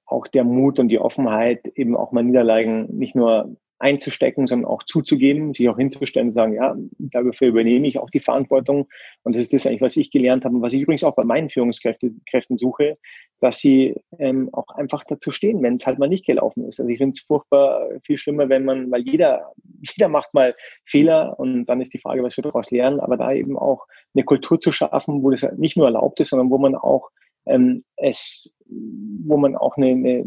auch 0.05 0.27
der 0.27 0.43
Mut 0.43 0.79
und 0.79 0.89
die 0.89 0.99
Offenheit, 0.99 1.65
eben 1.75 1.95
auch 1.95 2.11
mal 2.11 2.23
Niederlagen 2.23 2.85
nicht 2.95 3.15
nur 3.15 3.55
einzustecken, 3.79 4.47
sondern 4.47 4.69
auch 4.69 4.83
zuzugeben, 4.83 5.53
sich 5.53 5.67
auch 5.67 5.77
hinzustellen 5.77 6.29
und 6.29 6.33
sagen, 6.33 6.53
ja, 6.53 6.75
dafür 6.97 7.49
übernehme 7.49 7.87
ich 7.87 7.99
auch 7.99 8.09
die 8.09 8.19
Verantwortung. 8.19 8.87
Und 9.23 9.35
das 9.35 9.43
ist 9.43 9.53
das 9.53 9.67
eigentlich, 9.67 9.81
was 9.81 9.97
ich 9.97 10.11
gelernt 10.11 10.45
habe 10.45 10.55
und 10.55 10.61
was 10.61 10.73
ich 10.73 10.81
übrigens 10.81 11.03
auch 11.03 11.15
bei 11.15 11.25
meinen 11.25 11.49
Führungskräften 11.49 12.57
suche, 12.57 12.97
dass 13.41 13.59
sie 13.59 13.95
ähm, 14.17 14.49
auch 14.53 14.69
einfach 14.69 15.03
dazu 15.03 15.31
stehen, 15.31 15.61
wenn 15.61 15.75
es 15.75 15.85
halt 15.85 15.99
mal 15.99 16.07
nicht 16.07 16.25
gelaufen 16.25 16.67
ist. 16.67 16.79
Also 16.79 16.89
ich 16.89 16.97
finde 16.97 17.15
es 17.15 17.21
furchtbar 17.21 17.89
viel 18.05 18.17
schlimmer, 18.17 18.47
wenn 18.47 18.63
man, 18.63 18.89
weil 18.91 19.01
jeder, 19.01 19.51
jeder 19.81 20.07
macht 20.07 20.33
mal 20.33 20.55
Fehler 20.85 21.37
und 21.37 21.65
dann 21.65 21.81
ist 21.81 21.93
die 21.93 21.99
Frage, 21.99 22.23
was 22.23 22.37
wir 22.37 22.43
daraus 22.43 22.71
lernen, 22.71 23.01
aber 23.01 23.17
da 23.17 23.33
eben 23.33 23.57
auch 23.57 23.85
eine 24.13 24.23
Kultur 24.23 24.59
zu 24.59 24.71
schaffen, 24.71 25.21
wo 25.21 25.31
das 25.31 25.45
nicht 25.57 25.75
nur 25.75 25.87
erlaubt 25.87 26.19
ist, 26.21 26.29
sondern 26.29 26.49
wo 26.49 26.57
man 26.57 26.75
auch 26.75 27.09
ähm, 27.45 27.83
es, 27.97 28.51
wo 28.67 29.37
man 29.37 29.55
auch 29.55 29.77
eine, 29.77 29.87
eine, 29.87 30.25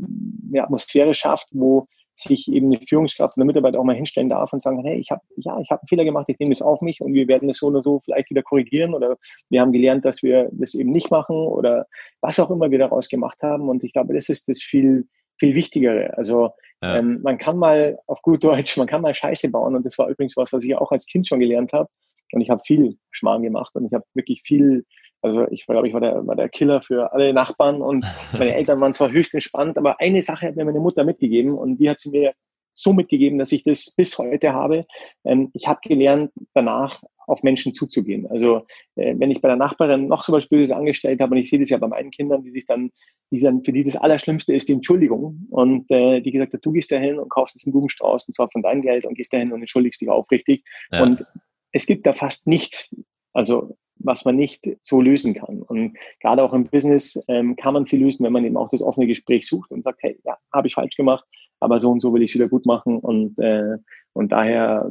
eine 0.50 0.62
Atmosphäre 0.62 1.14
schafft, 1.14 1.48
wo 1.50 1.88
sich 2.18 2.50
eben 2.50 2.72
eine 2.72 2.84
Führungskraft 2.86 3.36
und 3.36 3.40
der 3.40 3.46
Mitarbeiter 3.46 3.78
auch 3.78 3.84
mal 3.84 3.94
hinstellen 3.94 4.28
darf 4.28 4.52
und 4.52 4.60
sagen, 4.60 4.82
hey, 4.84 4.98
ich 4.98 5.10
habe 5.10 5.22
ja, 5.36 5.58
ich 5.60 5.70
habe 5.70 5.82
einen 5.82 5.88
Fehler 5.88 6.04
gemacht, 6.04 6.26
ich 6.28 6.38
nehme 6.38 6.52
das 6.52 6.62
auf 6.62 6.80
mich 6.80 7.00
und 7.00 7.14
wir 7.14 7.28
werden 7.28 7.48
es 7.48 7.58
so 7.58 7.68
oder 7.68 7.82
so 7.82 8.00
vielleicht 8.04 8.30
wieder 8.30 8.42
korrigieren 8.42 8.94
oder 8.94 9.16
wir 9.50 9.60
haben 9.60 9.72
gelernt, 9.72 10.04
dass 10.04 10.22
wir 10.22 10.48
das 10.52 10.74
eben 10.74 10.90
nicht 10.90 11.10
machen 11.10 11.36
oder 11.36 11.86
was 12.20 12.40
auch 12.40 12.50
immer 12.50 12.70
wir 12.70 12.78
daraus 12.78 13.08
gemacht 13.08 13.38
haben. 13.42 13.68
Und 13.68 13.84
ich 13.84 13.92
glaube, 13.92 14.14
das 14.14 14.28
ist 14.28 14.48
das 14.48 14.60
viel 14.60 15.06
viel 15.38 15.54
Wichtigere. 15.54 16.16
Also 16.16 16.50
ja. 16.82 16.98
ähm, 16.98 17.20
man 17.22 17.38
kann 17.38 17.58
mal 17.58 17.98
auf 18.06 18.20
gut 18.22 18.44
Deutsch, 18.44 18.76
man 18.76 18.86
kann 18.86 19.02
mal 19.02 19.14
Scheiße 19.14 19.50
bauen 19.50 19.76
und 19.76 19.86
das 19.86 19.98
war 19.98 20.08
übrigens 20.08 20.36
was, 20.36 20.52
was 20.52 20.64
ich 20.64 20.76
auch 20.76 20.92
als 20.92 21.06
Kind 21.06 21.28
schon 21.28 21.40
gelernt 21.40 21.72
habe. 21.72 21.88
Und 22.32 22.40
ich 22.42 22.50
habe 22.50 22.60
viel 22.66 22.98
Schmarrn 23.10 23.42
gemacht 23.42 23.74
und 23.74 23.86
ich 23.86 23.92
habe 23.92 24.04
wirklich 24.14 24.42
viel 24.44 24.84
also 25.22 25.46
ich 25.50 25.66
glaube, 25.66 25.88
ich 25.88 25.94
war 25.94 26.00
der, 26.00 26.26
war 26.26 26.36
der 26.36 26.48
Killer 26.48 26.82
für 26.82 27.12
alle 27.12 27.32
Nachbarn 27.32 27.82
und 27.82 28.06
meine 28.32 28.54
Eltern 28.54 28.80
waren 28.80 28.94
zwar 28.94 29.10
höchst 29.10 29.34
entspannt, 29.34 29.76
aber 29.76 30.00
eine 30.00 30.22
Sache 30.22 30.46
hat 30.46 30.56
mir 30.56 30.64
meine 30.64 30.80
Mutter 30.80 31.04
mitgegeben 31.04 31.52
und 31.54 31.78
die 31.78 31.90
hat 31.90 32.00
sie 32.00 32.10
mir 32.10 32.34
so 32.74 32.92
mitgegeben, 32.92 33.38
dass 33.38 33.50
ich 33.50 33.64
das 33.64 33.92
bis 33.96 34.16
heute 34.18 34.52
habe. 34.52 34.86
Ähm, 35.24 35.50
ich 35.52 35.66
habe 35.66 35.80
gelernt, 35.82 36.30
danach 36.54 37.02
auf 37.26 37.42
Menschen 37.42 37.74
zuzugehen. 37.74 38.26
Also 38.28 38.66
äh, 38.94 39.14
wenn 39.18 39.30
ich 39.30 39.40
bei 39.40 39.48
der 39.48 39.56
Nachbarin 39.56 40.06
noch 40.06 40.24
so 40.24 40.32
was 40.32 40.48
Böses 40.48 40.70
angestellt 40.70 41.20
habe, 41.20 41.34
und 41.34 41.40
ich 41.40 41.50
sehe 41.50 41.58
das 41.58 41.70
ja 41.70 41.78
bei 41.78 41.88
meinen 41.88 42.10
Kindern, 42.10 42.42
die 42.44 42.52
sich 42.52 42.66
dann, 42.66 42.90
die 43.30 43.40
dann 43.40 43.64
für 43.64 43.72
die 43.72 43.84
das 43.84 43.96
Allerschlimmste 43.96 44.54
ist 44.54 44.68
die 44.68 44.74
Entschuldigung. 44.74 45.46
Und 45.50 45.90
äh, 45.90 46.20
die 46.20 46.30
gesagt 46.30 46.54
hat, 46.54 46.64
du 46.64 46.72
gehst 46.72 46.92
dahin 46.92 47.18
und 47.18 47.28
kaufst 47.30 47.56
jetzt 47.56 47.66
einen 47.66 47.72
Blumenstrauß 47.72 48.28
und 48.28 48.34
zwar 48.34 48.48
von 48.50 48.62
deinem 48.62 48.82
Geld 48.82 49.04
und 49.04 49.14
gehst 49.14 49.32
dahin 49.32 49.52
und 49.52 49.60
entschuldigst 49.60 50.00
dich 50.00 50.08
aufrichtig. 50.08 50.64
Ja. 50.92 51.02
Und 51.02 51.24
es 51.72 51.84
gibt 51.84 52.06
da 52.06 52.14
fast 52.14 52.46
nichts, 52.46 52.94
also 53.32 53.76
was 54.00 54.24
man 54.24 54.36
nicht 54.36 54.68
so 54.82 55.00
lösen 55.00 55.34
kann. 55.34 55.62
Und 55.62 55.96
gerade 56.20 56.42
auch 56.42 56.52
im 56.52 56.64
Business 56.64 57.22
ähm, 57.28 57.56
kann 57.56 57.74
man 57.74 57.86
viel 57.86 58.00
lösen, 58.00 58.24
wenn 58.24 58.32
man 58.32 58.44
eben 58.44 58.56
auch 58.56 58.70
das 58.70 58.82
offene 58.82 59.06
Gespräch 59.06 59.46
sucht 59.46 59.70
und 59.70 59.84
sagt, 59.84 59.98
hey, 60.02 60.18
ja, 60.24 60.36
habe 60.52 60.68
ich 60.68 60.74
falsch 60.74 60.96
gemacht, 60.96 61.24
aber 61.60 61.80
so 61.80 61.90
und 61.90 62.00
so 62.00 62.12
will 62.12 62.22
ich 62.22 62.34
wieder 62.34 62.48
gut 62.48 62.66
machen. 62.66 62.98
Und, 62.98 63.38
äh, 63.38 63.76
und 64.12 64.32
daher 64.32 64.90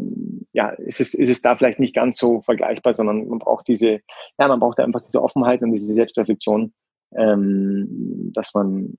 ja, 0.53 0.69
ist, 0.69 0.99
es, 0.99 1.13
ist 1.13 1.29
es 1.29 1.41
da 1.41 1.55
vielleicht 1.55 1.79
nicht 1.79 1.95
ganz 1.95 2.17
so 2.17 2.41
vergleichbar, 2.41 2.93
sondern 2.93 3.27
man 3.27 3.39
braucht 3.39 3.67
diese, 3.67 3.99
ja, 4.39 4.47
man 4.47 4.59
braucht 4.59 4.79
einfach 4.79 5.01
diese 5.01 5.21
Offenheit 5.21 5.61
und 5.61 5.71
diese 5.71 5.93
Selbstreflexion, 5.93 6.73
ähm, 7.15 8.29
dass 8.33 8.53
man 8.53 8.93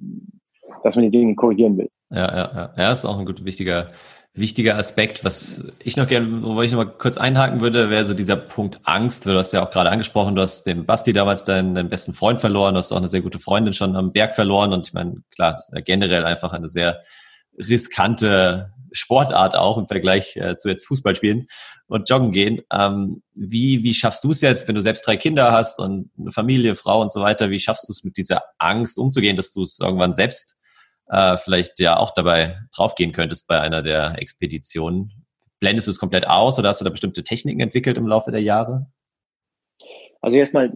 dass 0.82 0.96
man 0.96 1.04
die 1.04 1.10
Dinge 1.10 1.34
korrigieren 1.34 1.78
will. 1.78 1.90
Ja, 2.10 2.18
ja, 2.18 2.50
ja. 2.54 2.74
Ja, 2.76 2.92
ist 2.92 3.04
auch 3.04 3.18
ein 3.18 3.26
gut 3.26 3.44
wichtiger 3.44 3.90
wichtiger 4.38 4.76
Aspekt. 4.76 5.24
Was 5.24 5.64
ich 5.82 5.96
noch 5.96 6.06
gerne, 6.06 6.42
wo 6.42 6.60
ich 6.62 6.70
noch 6.70 6.84
mal 6.84 6.90
kurz 6.90 7.18
einhaken 7.18 7.60
würde, 7.60 7.90
wäre 7.90 8.04
so 8.04 8.14
dieser 8.14 8.36
Punkt 8.36 8.80
Angst. 8.84 9.26
Du 9.26 9.36
hast 9.36 9.52
ja 9.52 9.64
auch 9.64 9.70
gerade 9.70 9.90
angesprochen, 9.90 10.34
du 10.34 10.42
hast 10.42 10.64
den 10.64 10.86
Basti 10.86 11.12
damals 11.12 11.44
deinen, 11.44 11.74
deinen 11.74 11.88
besten 11.88 12.12
Freund 12.12 12.40
verloren, 12.40 12.74
du 12.74 12.78
hast 12.78 12.92
auch 12.92 12.96
eine 12.96 13.08
sehr 13.08 13.22
gute 13.22 13.38
Freundin 13.38 13.72
schon 13.72 13.96
am 13.96 14.12
Berg 14.12 14.34
verloren 14.34 14.72
und 14.72 14.88
ich 14.88 14.92
meine, 14.92 15.22
klar, 15.34 15.52
das 15.52 15.68
ist 15.68 15.74
ja 15.74 15.80
generell 15.80 16.24
einfach 16.24 16.52
eine 16.52 16.68
sehr 16.68 17.02
riskante 17.58 18.72
Sportart 18.92 19.56
auch 19.56 19.78
im 19.78 19.86
Vergleich 19.86 20.36
äh, 20.36 20.56
zu 20.56 20.68
jetzt 20.68 20.86
Fußball 20.86 21.14
spielen 21.14 21.46
und 21.86 22.08
joggen 22.08 22.32
gehen. 22.32 22.60
Ähm, 22.72 23.22
wie, 23.34 23.82
wie 23.82 23.94
schaffst 23.94 24.24
du 24.24 24.30
es 24.30 24.40
jetzt, 24.40 24.68
wenn 24.68 24.74
du 24.74 24.82
selbst 24.82 25.06
drei 25.06 25.16
Kinder 25.16 25.52
hast 25.52 25.78
und 25.78 26.10
eine 26.18 26.30
Familie, 26.30 26.74
Frau 26.74 27.00
und 27.00 27.12
so 27.12 27.20
weiter, 27.20 27.50
wie 27.50 27.58
schaffst 27.58 27.88
du 27.88 27.92
es 27.92 28.04
mit 28.04 28.16
dieser 28.16 28.42
Angst 28.58 28.98
umzugehen, 28.98 29.36
dass 29.36 29.52
du 29.52 29.62
es 29.62 29.78
irgendwann 29.80 30.14
selbst 30.14 30.57
äh, 31.08 31.36
vielleicht 31.36 31.80
ja 31.80 31.96
auch 31.96 32.12
dabei 32.12 32.56
draufgehen 32.74 33.12
könntest 33.12 33.48
bei 33.48 33.60
einer 33.60 33.82
der 33.82 34.20
Expeditionen. 34.20 35.24
Blendest 35.60 35.86
du 35.86 35.90
es 35.90 35.98
komplett 35.98 36.28
aus 36.28 36.58
oder 36.58 36.68
hast 36.68 36.80
du 36.80 36.84
da 36.84 36.90
bestimmte 36.90 37.24
Techniken 37.24 37.60
entwickelt 37.60 37.98
im 37.98 38.06
Laufe 38.06 38.30
der 38.30 38.42
Jahre? 38.42 38.86
Also 40.20 40.36
erstmal, 40.36 40.72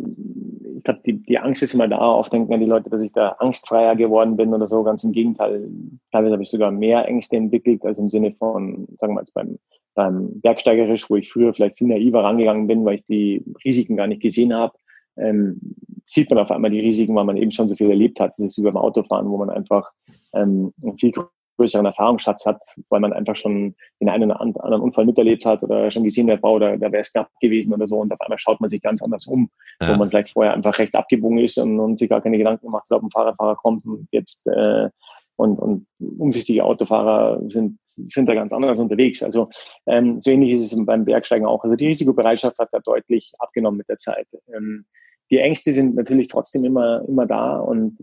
ich 0.76 0.84
glaube, 0.84 1.00
die, 1.06 1.22
die 1.22 1.38
Angst 1.38 1.62
ist 1.62 1.74
immer 1.74 1.88
da. 1.88 1.98
Oft 1.98 2.32
denken 2.32 2.58
die 2.58 2.66
Leute, 2.66 2.90
dass 2.90 3.02
ich 3.02 3.12
da 3.12 3.30
angstfreier 3.38 3.96
geworden 3.96 4.36
bin 4.36 4.52
oder 4.54 4.66
so. 4.66 4.82
Ganz 4.82 5.04
im 5.04 5.12
Gegenteil. 5.12 5.68
Teilweise 6.10 6.32
habe 6.32 6.42
ich 6.42 6.50
sogar 6.50 6.70
mehr 6.70 7.06
Ängste 7.06 7.36
entwickelt, 7.36 7.84
also 7.84 8.02
im 8.02 8.08
Sinne 8.08 8.32
von, 8.32 8.86
sagen 8.98 9.14
wir 9.14 9.22
mal, 9.22 9.24
beim, 9.34 9.58
beim 9.94 10.40
Bergsteigerisch, 10.40 11.08
wo 11.10 11.16
ich 11.16 11.32
früher 11.32 11.54
vielleicht 11.54 11.78
viel 11.78 11.88
naiver 11.88 12.24
rangegangen 12.24 12.66
bin, 12.66 12.84
weil 12.84 12.96
ich 12.96 13.06
die 13.06 13.44
Risiken 13.64 13.96
gar 13.96 14.06
nicht 14.06 14.22
gesehen 14.22 14.54
habe 14.54 14.74
ähm, 15.16 15.60
sieht 16.06 16.30
man 16.30 16.38
auf 16.38 16.50
einmal 16.50 16.70
die 16.70 16.80
Risiken, 16.80 17.14
weil 17.14 17.24
man 17.24 17.36
eben 17.36 17.50
schon 17.50 17.68
so 17.68 17.76
viel 17.76 17.90
erlebt 17.90 18.20
hat. 18.20 18.32
Das 18.38 18.46
ist 18.46 18.58
wie 18.58 18.62
beim 18.62 18.76
Autofahren, 18.76 19.28
wo 19.28 19.36
man 19.38 19.50
einfach 19.50 19.90
ähm, 20.34 20.72
einen 20.82 20.98
viel 20.98 21.12
größeren 21.58 21.86
Erfahrungsschatz 21.86 22.46
hat, 22.46 22.60
weil 22.88 23.00
man 23.00 23.12
einfach 23.12 23.36
schon 23.36 23.74
den 24.00 24.08
einen 24.08 24.30
oder 24.30 24.40
anderen 24.40 24.80
Unfall 24.80 25.04
miterlebt 25.04 25.44
hat 25.44 25.62
oder 25.62 25.90
schon 25.90 26.04
gesehen 26.04 26.30
hat, 26.30 26.42
wow, 26.42 26.58
da, 26.58 26.76
da 26.76 26.90
wäre 26.90 27.02
es 27.02 27.12
knapp 27.12 27.28
gewesen 27.40 27.72
oder 27.72 27.86
so 27.86 27.98
und 27.98 28.12
auf 28.12 28.20
einmal 28.20 28.38
schaut 28.38 28.60
man 28.60 28.70
sich 28.70 28.82
ganz 28.82 29.02
anders 29.02 29.26
um, 29.26 29.50
ja. 29.80 29.92
wo 29.92 29.98
man 29.98 30.08
vielleicht 30.08 30.30
vorher 30.30 30.54
einfach 30.54 30.78
rechts 30.78 30.94
abgebogen 30.94 31.38
ist 31.38 31.58
und, 31.58 31.78
und 31.78 31.98
sich 31.98 32.08
gar 32.08 32.20
keine 32.20 32.38
Gedanken 32.38 32.66
gemacht 32.66 32.84
hat, 32.90 32.96
ob 32.96 33.02
ein 33.04 33.10
Fahrradfahrer 33.10 33.56
kommt 33.56 33.84
und 33.84 34.08
jetzt 34.10 34.46
äh, 34.46 34.88
und, 35.36 35.58
und 35.58 35.86
umsichtige 35.98 36.64
Autofahrer 36.64 37.40
sind, 37.48 37.78
sind 38.08 38.28
da 38.28 38.34
ganz 38.34 38.52
anders 38.52 38.80
unterwegs. 38.80 39.22
Also 39.22 39.48
ähm, 39.86 40.20
so 40.20 40.30
ähnlich 40.30 40.52
ist 40.52 40.72
es 40.72 40.86
beim 40.86 41.04
Bergsteigen 41.04 41.46
auch. 41.46 41.64
Also 41.64 41.74
die 41.74 41.86
Risikobereitschaft 41.86 42.58
hat 42.58 42.68
da 42.72 42.78
deutlich 42.80 43.32
abgenommen 43.38 43.78
mit 43.78 43.88
der 43.88 43.98
Zeit. 43.98 44.26
Ähm, 44.54 44.84
die 45.32 45.38
Ängste 45.38 45.72
sind 45.72 45.94
natürlich 45.94 46.28
trotzdem 46.28 46.64
immer, 46.64 47.04
immer 47.08 47.26
da 47.26 47.56
und 47.56 47.96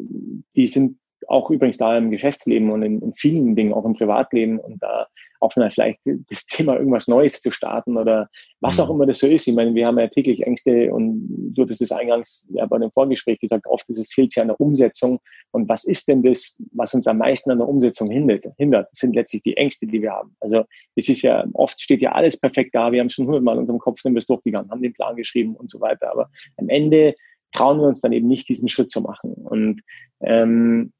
die 0.55 0.67
sind 0.67 0.97
auch 1.27 1.49
übrigens 1.49 1.77
da 1.77 1.97
im 1.97 2.12
Geschäftsleben 2.12 2.71
und 2.71 2.82
in, 2.84 3.01
in 3.01 3.13
vielen 3.15 3.55
Dingen, 3.55 3.73
auch 3.73 3.86
im 3.86 3.93
Privatleben 3.93 4.60
und 4.60 4.82
da 4.82 5.08
auch 5.41 5.55
mal 5.55 5.71
vielleicht 5.71 5.99
das 6.29 6.45
Thema 6.47 6.77
irgendwas 6.77 7.08
Neues 7.08 7.41
zu 7.41 7.51
starten 7.51 7.97
oder 7.97 8.29
was 8.60 8.77
mhm. 8.77 8.84
auch 8.84 8.89
immer 8.89 9.05
das 9.05 9.19
so 9.19 9.27
ist. 9.27 9.47
Ich 9.47 9.55
meine, 9.55 9.73
wir 9.73 9.88
haben 9.88 9.99
ja 9.99 10.08
täglich 10.08 10.43
Ängste 10.43 10.93
und 10.93 11.53
du 11.53 11.63
hattest 11.63 11.82
es 11.82 11.91
eingangs 11.91 12.47
ja 12.51 12.65
bei 12.65 12.77
dem 12.77 12.91
Vorgespräch 12.91 13.39
gesagt, 13.39 13.65
oft 13.67 13.89
ist 13.89 13.99
es 13.99 14.12
fehlt 14.12 14.36
ja 14.36 14.41
an 14.41 14.49
der 14.49 14.60
Umsetzung. 14.60 15.19
Und 15.51 15.69
was 15.69 15.86
ist 15.86 16.08
denn 16.08 16.23
das, 16.23 16.62
was 16.73 16.93
uns 16.93 17.08
am 17.08 17.19
meisten 17.19 17.51
an 17.51 17.60
der 17.60 17.67
Umsetzung 17.67 18.10
hindert? 18.10 18.45
hindert? 18.58 18.88
Das 18.91 18.99
sind 18.99 19.15
letztlich 19.15 19.43
die 19.43 19.58
Ängste, 19.58 19.88
die 19.88 20.01
wir 20.01 20.12
haben. 20.12 20.36
Also 20.39 20.65
es 20.95 21.10
ist 21.10 21.21
ja, 21.21 21.45
oft 21.53 21.79
steht 21.82 22.01
ja 22.01 22.12
alles 22.12 22.38
perfekt 22.38 22.75
da. 22.75 22.91
Wir 22.91 22.99
haben 22.99 23.10
schon 23.10 23.25
hundertmal 23.25 23.55
in 23.55 23.62
unserem 23.62 23.79
Kopf 23.79 23.99
sind 24.01 24.13
wir 24.13 24.19
es 24.19 24.27
durchgegangen, 24.27 24.69
haben 24.69 24.82
den 24.82 24.93
Plan 24.93 25.15
geschrieben 25.15 25.55
und 25.55 25.69
so 25.69 25.79
weiter. 25.79 26.12
Aber 26.12 26.29
am 26.58 26.69
Ende 26.69 27.15
trauen 27.51 27.79
wir 27.79 27.88
uns 27.88 28.01
dann 28.01 28.12
eben 28.12 28.27
nicht, 28.27 28.47
diesen 28.49 28.69
Schritt 28.69 28.91
zu 28.91 29.01
machen. 29.01 29.34
Und 29.34 29.82
ähm, 30.21 30.91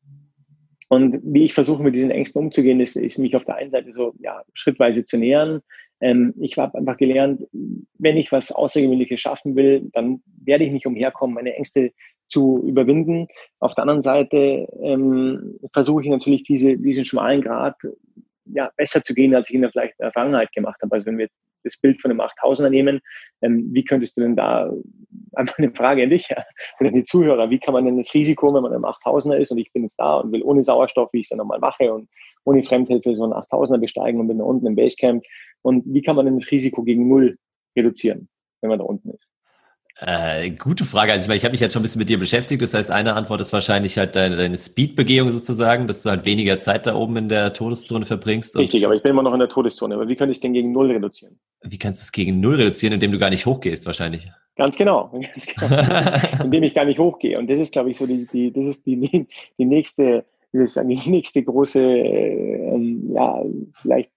und 0.90 1.20
wie 1.24 1.46
ich 1.46 1.54
versuche, 1.54 1.84
mit 1.84 1.96
diesen 1.96 2.12
Ängsten 2.12 2.42
umzugehen, 2.42 2.80
ist, 2.80 2.96
ist 2.96 3.20
mich 3.20 3.36
auf 3.36 3.46
der 3.46 3.56
einen 3.56 3.72
Seite 3.72 3.94
so 3.94 4.14
ja, 4.20 4.42
schrittweise 4.54 5.06
zu 5.06 5.18
nähern. 5.18 5.62
Ähm, 6.02 6.34
ich 6.40 6.58
habe 6.58 6.78
einfach 6.78 6.98
gelernt, 6.98 7.44
wenn 8.00 8.18
ich 8.18 8.32
was 8.32 8.52
Außergewöhnliches 8.52 9.20
schaffen 9.20 9.56
will, 9.56 9.90
dann 9.94 10.22
werde 10.44 10.64
ich 10.64 10.72
nicht 10.72 10.88
umherkommen, 10.88 11.36
meine 11.36 11.54
Ängste 11.56 11.92
zu 12.28 12.64
überwinden. 12.66 13.28
Auf 13.60 13.76
der 13.76 13.84
anderen 13.84 14.02
Seite 14.02 14.68
ähm, 14.82 15.60
versuche 15.74 16.02
ich 16.04 16.10
natürlich 16.10 16.44
diese, 16.44 16.78
diesen 16.78 17.06
schmalen 17.06 17.42
Grad 17.42 17.76
ja, 18.54 18.72
besser 18.78 19.04
zu 19.04 19.14
gehen, 19.14 19.36
als 19.36 19.50
ich 19.50 19.56
in 19.56 19.62
der 19.62 19.72
vielleicht 19.72 20.00
in 20.00 20.04
der 20.04 20.12
Vergangenheit 20.12 20.52
gemacht 20.52 20.82
habe. 20.82 20.96
Also 20.96 21.08
wenn 21.08 21.18
wir 21.18 21.28
das 21.64 21.78
Bild 21.80 22.02
von 22.02 22.12
einem 22.12 22.22
8000er 22.22 22.70
nehmen, 22.70 23.02
ähm, 23.42 23.70
wie 23.74 23.84
könntest 23.84 24.18
du 24.18 24.22
denn 24.22 24.36
da, 24.36 24.72
einfach 25.34 25.58
eine 25.58 25.72
Frage 25.74 26.04
an 26.04 26.10
dich, 26.10 26.28
ja, 26.30 26.44
an 26.80 26.94
die 26.94 27.04
Zuhörer, 27.04 27.50
wie 27.50 27.60
kann 27.60 27.74
man 27.74 27.86
denn 27.86 27.98
das 27.98 28.14
Risiko, 28.14 28.54
wenn 28.54 28.64
man 28.64 28.74
einem 28.74 28.86
8000er 28.86 29.36
ist 29.36 29.52
und 29.52 29.58
ich 29.58 29.72
bin 29.74 29.84
jetzt 29.84 30.00
da 30.00 30.18
und 30.18 30.32
will 30.32 30.44
ohne 30.44 30.64
Sauerstoff, 30.64 31.10
wie 31.14 31.20
ich 31.20 31.26
es 31.26 31.30
dann 31.30 31.40
nochmal 31.40 31.60
mache 31.60 31.94
und 31.94 32.10
ohne 32.46 32.64
Fremdhilfe 32.64 33.16
so 33.16 33.24
einen 33.24 33.34
8000er 33.34 33.78
besteigen 33.78 34.20
und 34.20 34.28
bin 34.28 34.40
da 34.40 34.46
unten 34.46 34.66
im 34.66 34.76
Basecamp 34.76 35.24
und 35.62 35.84
wie 35.86 36.02
kann 36.02 36.16
man 36.16 36.26
denn 36.26 36.40
das 36.40 36.50
Risiko 36.52 36.84
gegen 36.84 37.08
Null 37.08 37.38
reduzieren, 37.76 38.30
wenn 38.62 38.70
man 38.70 38.80
da 38.80 38.86
unten 38.86 39.12
ist? 39.12 39.30
Äh, 40.02 40.52
gute 40.52 40.86
Frage. 40.86 41.12
Also 41.12 41.26
ich, 41.26 41.28
meine, 41.28 41.38
ich 41.38 41.44
habe 41.44 41.52
mich 41.52 41.60
jetzt 41.60 41.74
schon 41.74 41.82
ein 41.82 41.84
bisschen 41.84 42.00
mit 42.00 42.10
dir 42.10 42.20
beschäftigt. 42.20 42.62
Das 42.62 42.74
heißt, 42.74 42.90
eine 42.90 43.16
Antwort 43.16 43.42
ist 43.42 43.52
wahrscheinlich 43.52 43.98
halt 43.98 44.16
deine, 44.16 44.38
deine 44.38 44.58
Speedbegehung 44.58 45.30
sozusagen, 45.30 45.88
dass 45.88 46.04
du 46.04 46.10
halt 46.10 46.26
weniger 46.26 46.58
Zeit 46.58 46.88
da 46.88 46.96
oben 46.96 47.18
in 47.18 47.30
der 47.30 47.54
Todeszone 47.54 48.06
verbringst. 48.06 48.58
Richtig, 48.58 48.86
aber 48.86 48.96
ich 48.96 49.04
bin 49.04 49.12
immer 49.12 49.24
noch 49.24 49.34
in 49.34 49.40
der 49.40 49.50
Todeszone. 49.50 49.96
Aber 49.96 50.08
wie 50.08 50.16
kann 50.16 50.30
ich 50.30 50.38
es 50.38 50.42
denn 50.42 50.54
gegen 50.54 50.72
Null 50.72 50.92
reduzieren? 50.92 51.38
Wie 51.62 51.78
kannst 51.78 52.02
du 52.02 52.04
es 52.04 52.12
gegen 52.14 52.40
Null 52.40 52.56
reduzieren, 52.56 52.94
indem 52.94 53.12
du 53.12 53.20
gar 53.20 53.30
nicht 53.30 53.46
hochgehst 53.46 53.86
wahrscheinlich? 53.86 54.32
Ganz 54.56 54.78
genau. 54.78 55.12
Indem 56.44 56.64
ich 56.64 56.74
gar 56.74 56.86
nicht 56.86 57.00
hochgehe. 57.00 57.38
Und 57.38 57.50
das 57.50 57.60
ist, 57.60 57.74
glaube 57.74 57.92
ich, 57.92 57.98
so 57.98 58.08
die, 58.08 58.26
die, 58.32 58.54
das 58.54 58.66
ist 58.66 58.86
die, 58.86 59.28
die 59.58 59.66
nächste, 59.66 60.24
wie 60.54 60.66
soll 60.66 60.90
ich 60.92 61.04
die 61.04 61.10
nächste 61.10 61.44
große, 61.44 61.82
ähm, 61.82 63.12
ja, 63.14 63.44
vielleicht, 63.82 64.12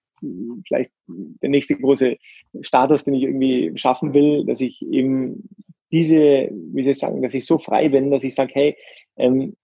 vielleicht 0.65 0.91
der 1.07 1.49
nächste 1.49 1.75
große 1.75 2.15
Status, 2.61 3.03
den 3.03 3.15
ich 3.15 3.23
irgendwie 3.23 3.73
schaffen 3.75 4.13
will, 4.13 4.45
dass 4.45 4.61
ich 4.61 4.81
eben 4.81 5.49
diese, 5.93 6.49
wie 6.51 6.83
soll 6.83 6.91
ich 6.91 6.99
sagen, 6.99 7.21
dass 7.21 7.33
ich 7.33 7.45
so 7.45 7.59
frei 7.59 7.87
bin, 7.87 8.11
dass 8.11 8.23
ich 8.23 8.35
sage, 8.35 8.51
hey, 8.53 8.77
ähm, 9.15 9.55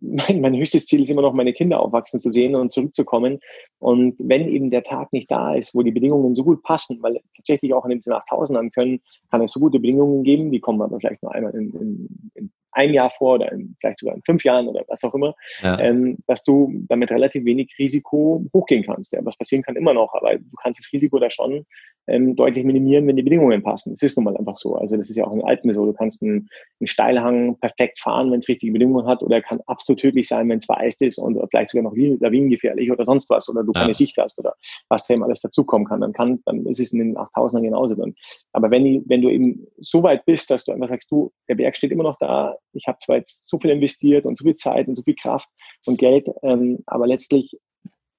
mein, 0.00 0.40
mein 0.40 0.56
höchstes 0.56 0.86
Ziel 0.86 1.02
ist 1.02 1.10
immer 1.10 1.22
noch, 1.22 1.34
meine 1.34 1.52
Kinder 1.52 1.80
aufwachsen 1.80 2.20
zu 2.20 2.32
sehen 2.32 2.54
und 2.54 2.72
zurückzukommen. 2.72 3.40
Und 3.78 4.16
wenn 4.18 4.48
eben 4.48 4.70
der 4.70 4.82
Tag 4.82 5.12
nicht 5.12 5.30
da 5.30 5.54
ist, 5.54 5.74
wo 5.74 5.82
die 5.82 5.90
Bedingungen 5.90 6.34
so 6.34 6.42
gut 6.42 6.62
passen, 6.62 6.98
weil 7.02 7.20
tatsächlich 7.36 7.74
auch 7.74 7.84
an 7.84 7.90
dem 7.90 8.00
8000 8.00 8.74
können, 8.74 9.00
kann 9.30 9.42
es 9.42 9.52
so 9.52 9.60
gute 9.60 9.78
Bedingungen 9.78 10.24
geben, 10.24 10.50
die 10.50 10.60
kommen 10.60 10.80
aber 10.80 10.98
vielleicht 10.98 11.22
nur 11.22 11.34
einmal 11.34 11.54
in, 11.54 11.70
in, 11.74 12.30
in 12.34 12.52
einem 12.72 12.94
Jahr 12.94 13.10
vor 13.10 13.34
oder 13.34 13.52
in, 13.52 13.76
vielleicht 13.78 13.98
sogar 13.98 14.14
in 14.14 14.22
fünf 14.22 14.44
Jahren 14.44 14.68
oder 14.68 14.84
was 14.88 15.04
auch 15.04 15.14
immer, 15.14 15.34
ja. 15.62 15.78
ähm, 15.80 16.16
dass 16.26 16.44
du 16.44 16.72
damit 16.88 17.10
relativ 17.10 17.44
wenig 17.44 17.74
Risiko 17.78 18.44
hochgehen 18.54 18.84
kannst. 18.84 19.12
Ja, 19.12 19.24
was 19.24 19.36
passieren 19.36 19.62
kann 19.62 19.76
immer 19.76 19.94
noch, 19.94 20.14
aber 20.14 20.36
du 20.36 20.56
kannst 20.62 20.80
das 20.80 20.92
Risiko 20.92 21.18
da 21.18 21.30
schon 21.30 21.66
ähm, 22.08 22.34
deutlich 22.36 22.64
minimieren, 22.64 23.06
wenn 23.06 23.16
die 23.16 23.22
Bedingungen 23.22 23.62
passen. 23.62 23.92
Das 23.92 24.02
ist 24.02 24.16
nun 24.16 24.24
mal 24.24 24.36
einfach 24.36 24.56
so. 24.56 24.74
Also 24.74 24.96
das 24.96 25.10
ist 25.10 25.16
ja 25.16 25.26
auch 25.26 25.32
in 25.32 25.44
Alpen 25.44 25.72
so. 25.72 25.84
Du 25.86 25.92
kannst 25.92 26.22
einen, 26.22 26.48
einen 26.80 26.86
Steilhang 26.86 27.58
perfekt 27.60 28.00
fahren, 28.00 28.30
wenn 28.32 28.40
es 28.40 28.48
richtige 28.48 28.72
Bedingungen 28.72 29.06
hat, 29.06 29.22
oder 29.22 29.36
er 29.36 29.42
kann 29.42 29.60
absolut 29.66 30.00
tödlich 30.00 30.28
sein, 30.28 30.48
wenn 30.48 30.58
es 30.58 30.66
vereist 30.66 31.02
ist 31.02 31.18
und 31.18 31.38
vielleicht 31.50 31.70
sogar 31.70 31.84
noch 31.84 31.96
lawinengefährlich 31.96 32.90
oder 32.90 33.04
sonst 33.04 33.28
was, 33.30 33.48
oder 33.48 33.62
du 33.62 33.72
ja. 33.74 33.82
keine 33.82 33.94
Sicht 33.94 34.16
hast 34.18 34.38
oder 34.38 34.54
was 34.88 35.06
da 35.06 35.14
eben 35.14 35.22
alles 35.22 35.42
dazukommen 35.42 35.86
kann. 35.86 36.00
Dann 36.00 36.12
kann, 36.12 36.40
dann 36.46 36.66
ist 36.66 36.80
es 36.80 36.92
in 36.92 36.98
den 36.98 37.16
8000ern 37.16 37.62
genauso 37.62 37.94
dann. 37.94 38.14
Aber 38.52 38.70
wenn, 38.70 39.04
wenn 39.06 39.22
du 39.22 39.30
eben 39.30 39.66
so 39.78 40.02
weit 40.02 40.24
bist, 40.24 40.50
dass 40.50 40.64
du 40.64 40.72
einfach 40.72 40.88
sagst, 40.88 41.10
du, 41.10 41.32
der 41.48 41.56
Berg 41.56 41.76
steht 41.76 41.92
immer 41.92 42.04
noch 42.04 42.18
da, 42.18 42.56
ich 42.72 42.86
habe 42.86 42.98
zwar 42.98 43.16
jetzt 43.16 43.48
so 43.48 43.58
viel 43.58 43.70
investiert 43.70 44.24
und 44.24 44.36
so 44.38 44.44
viel 44.44 44.56
Zeit 44.56 44.88
und 44.88 44.96
so 44.96 45.02
viel 45.02 45.14
Kraft 45.14 45.48
und 45.86 45.98
Geld, 45.98 46.28
ähm, 46.42 46.78
aber 46.86 47.06
letztlich 47.06 47.58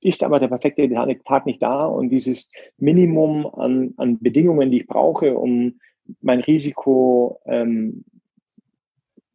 ist 0.01 0.23
aber 0.23 0.39
der 0.39 0.47
perfekte 0.47 0.89
Tag 0.89 1.45
nicht 1.45 1.61
da 1.61 1.85
und 1.85 2.09
dieses 2.09 2.51
Minimum 2.77 3.45
an, 3.45 3.93
an 3.97 4.19
Bedingungen, 4.19 4.71
die 4.71 4.81
ich 4.81 4.87
brauche, 4.87 5.37
um 5.37 5.79
mein 6.21 6.39
Risiko, 6.39 7.39
ähm, 7.45 8.03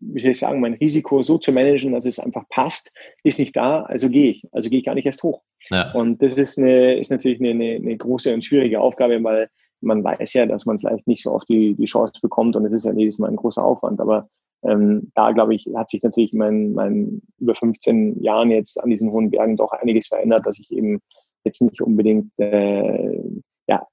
wie 0.00 0.20
soll 0.20 0.32
ich 0.32 0.38
sagen, 0.38 0.60
mein 0.60 0.74
Risiko 0.74 1.22
so 1.22 1.38
zu 1.38 1.52
managen, 1.52 1.92
dass 1.92 2.04
es 2.04 2.18
einfach 2.18 2.48
passt, 2.48 2.92
ist 3.22 3.38
nicht 3.38 3.56
da, 3.56 3.82
also 3.82 4.08
gehe 4.08 4.32
ich. 4.32 4.44
Also 4.52 4.68
gehe 4.68 4.80
ich 4.80 4.84
gar 4.84 4.94
nicht 4.94 5.06
erst 5.06 5.22
hoch. 5.22 5.42
Ja. 5.70 5.92
Und 5.92 6.22
das 6.22 6.36
ist, 6.36 6.58
eine, 6.58 6.98
ist 6.98 7.10
natürlich 7.10 7.40
eine, 7.40 7.50
eine, 7.50 7.76
eine 7.76 7.96
große 7.96 8.32
und 8.32 8.44
schwierige 8.44 8.80
Aufgabe, 8.80 9.22
weil 9.22 9.48
man 9.80 10.02
weiß 10.02 10.32
ja, 10.34 10.46
dass 10.46 10.66
man 10.66 10.78
vielleicht 10.78 11.06
nicht 11.06 11.22
so 11.22 11.32
oft 11.32 11.48
die, 11.48 11.74
die 11.74 11.84
Chance 11.84 12.14
bekommt 12.20 12.56
und 12.56 12.64
es 12.66 12.72
ist 12.72 12.84
ja 12.84 12.92
jedes 12.92 13.18
Mal 13.18 13.30
ein 13.30 13.36
großer 13.36 13.64
Aufwand. 13.64 14.00
Aber 14.00 14.28
ähm, 14.64 15.10
da 15.14 15.32
glaube 15.32 15.54
ich, 15.54 15.68
hat 15.74 15.90
sich 15.90 16.02
natürlich 16.02 16.32
in 16.32 16.38
meinen, 16.38 16.72
meinen 16.72 17.22
über 17.38 17.54
15 17.54 18.22
Jahren 18.22 18.50
jetzt 18.50 18.82
an 18.82 18.90
diesen 18.90 19.10
hohen 19.10 19.30
Bergen 19.30 19.56
doch 19.56 19.72
einiges 19.72 20.08
verändert, 20.08 20.46
dass 20.46 20.58
ich 20.58 20.70
eben 20.70 21.00
jetzt 21.44 21.60
nicht 21.60 21.80
unbedingt 21.80 22.30
äh, 22.38 23.20
ja, 23.66 23.86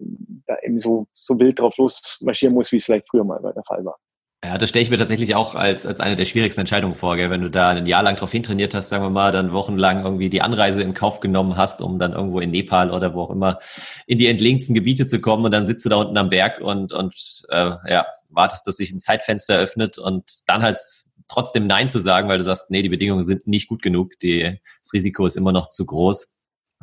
da 0.47 0.57
eben 0.63 0.79
so, 0.79 1.07
so 1.13 1.39
wild 1.39 1.59
drauf 1.59 1.77
los 1.77 2.17
marschieren 2.21 2.53
muss, 2.55 2.71
wie 2.71 2.77
es 2.77 2.85
vielleicht 2.85 3.09
früher 3.09 3.23
mal 3.23 3.39
der 3.41 3.63
Fall 3.63 3.83
war. 3.85 3.97
Ja, 4.43 4.57
das 4.57 4.69
stelle 4.69 4.81
ich 4.81 4.89
mir 4.89 4.97
tatsächlich 4.97 5.35
auch 5.35 5.53
als, 5.53 5.85
als 5.85 5.99
eine 5.99 6.15
der 6.15 6.25
schwierigsten 6.25 6.61
Entscheidungen 6.61 6.95
vor, 6.95 7.15
gell? 7.15 7.29
wenn 7.29 7.41
du 7.41 7.51
da 7.51 7.69
ein 7.69 7.85
Jahr 7.85 8.01
lang 8.01 8.15
drauf 8.15 8.31
hintrainiert 8.31 8.73
hast, 8.73 8.89
sagen 8.89 9.03
wir 9.03 9.11
mal, 9.11 9.31
dann 9.31 9.51
wochenlang 9.51 10.03
irgendwie 10.03 10.31
die 10.31 10.41
Anreise 10.41 10.81
in 10.81 10.95
Kauf 10.95 11.19
genommen 11.19 11.57
hast, 11.57 11.79
um 11.79 11.99
dann 11.99 12.13
irgendwo 12.13 12.39
in 12.39 12.49
Nepal 12.49 12.89
oder 12.89 13.13
wo 13.13 13.21
auch 13.21 13.29
immer 13.29 13.59
in 14.07 14.17
die 14.17 14.25
entlegensten 14.25 14.73
Gebiete 14.73 15.05
zu 15.05 15.21
kommen 15.21 15.45
und 15.45 15.51
dann 15.51 15.67
sitzt 15.67 15.85
du 15.85 15.89
da 15.89 15.97
unten 15.97 16.17
am 16.17 16.29
Berg 16.31 16.59
und, 16.59 16.91
und 16.91 17.43
äh, 17.49 17.71
ja, 17.87 18.07
wartest, 18.29 18.65
dass 18.65 18.77
sich 18.77 18.91
ein 18.91 18.97
Zeitfenster 18.97 19.57
öffnet 19.57 19.99
und 19.99 20.23
dann 20.47 20.63
halt 20.63 20.79
trotzdem 21.27 21.67
Nein 21.67 21.91
zu 21.91 21.99
sagen, 21.99 22.27
weil 22.27 22.39
du 22.39 22.43
sagst, 22.43 22.71
nee, 22.71 22.81
die 22.81 22.89
Bedingungen 22.89 23.23
sind 23.23 23.45
nicht 23.45 23.67
gut 23.67 23.83
genug, 23.83 24.17
die, 24.23 24.59
das 24.81 24.91
Risiko 24.91 25.27
ist 25.27 25.37
immer 25.37 25.51
noch 25.51 25.67
zu 25.67 25.85
groß. 25.85 26.33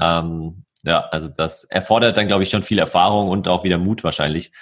Ähm, 0.00 0.64
ja, 0.84 1.00
also 1.10 1.28
das 1.28 1.64
erfordert 1.64 2.16
dann, 2.16 2.28
glaube 2.28 2.44
ich, 2.44 2.50
schon 2.50 2.62
viel 2.62 2.78
Erfahrung 2.78 3.28
und 3.30 3.48
auch 3.48 3.64
wieder 3.64 3.78
Mut 3.78 4.04
wahrscheinlich, 4.04 4.52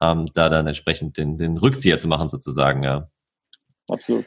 ähm, 0.00 0.26
da 0.34 0.48
dann 0.48 0.66
entsprechend 0.66 1.16
den, 1.16 1.36
den 1.36 1.56
Rückzieher 1.56 1.98
zu 1.98 2.08
machen 2.08 2.28
sozusagen. 2.28 2.82
Ja. 2.82 3.10
Absolut. 3.88 4.26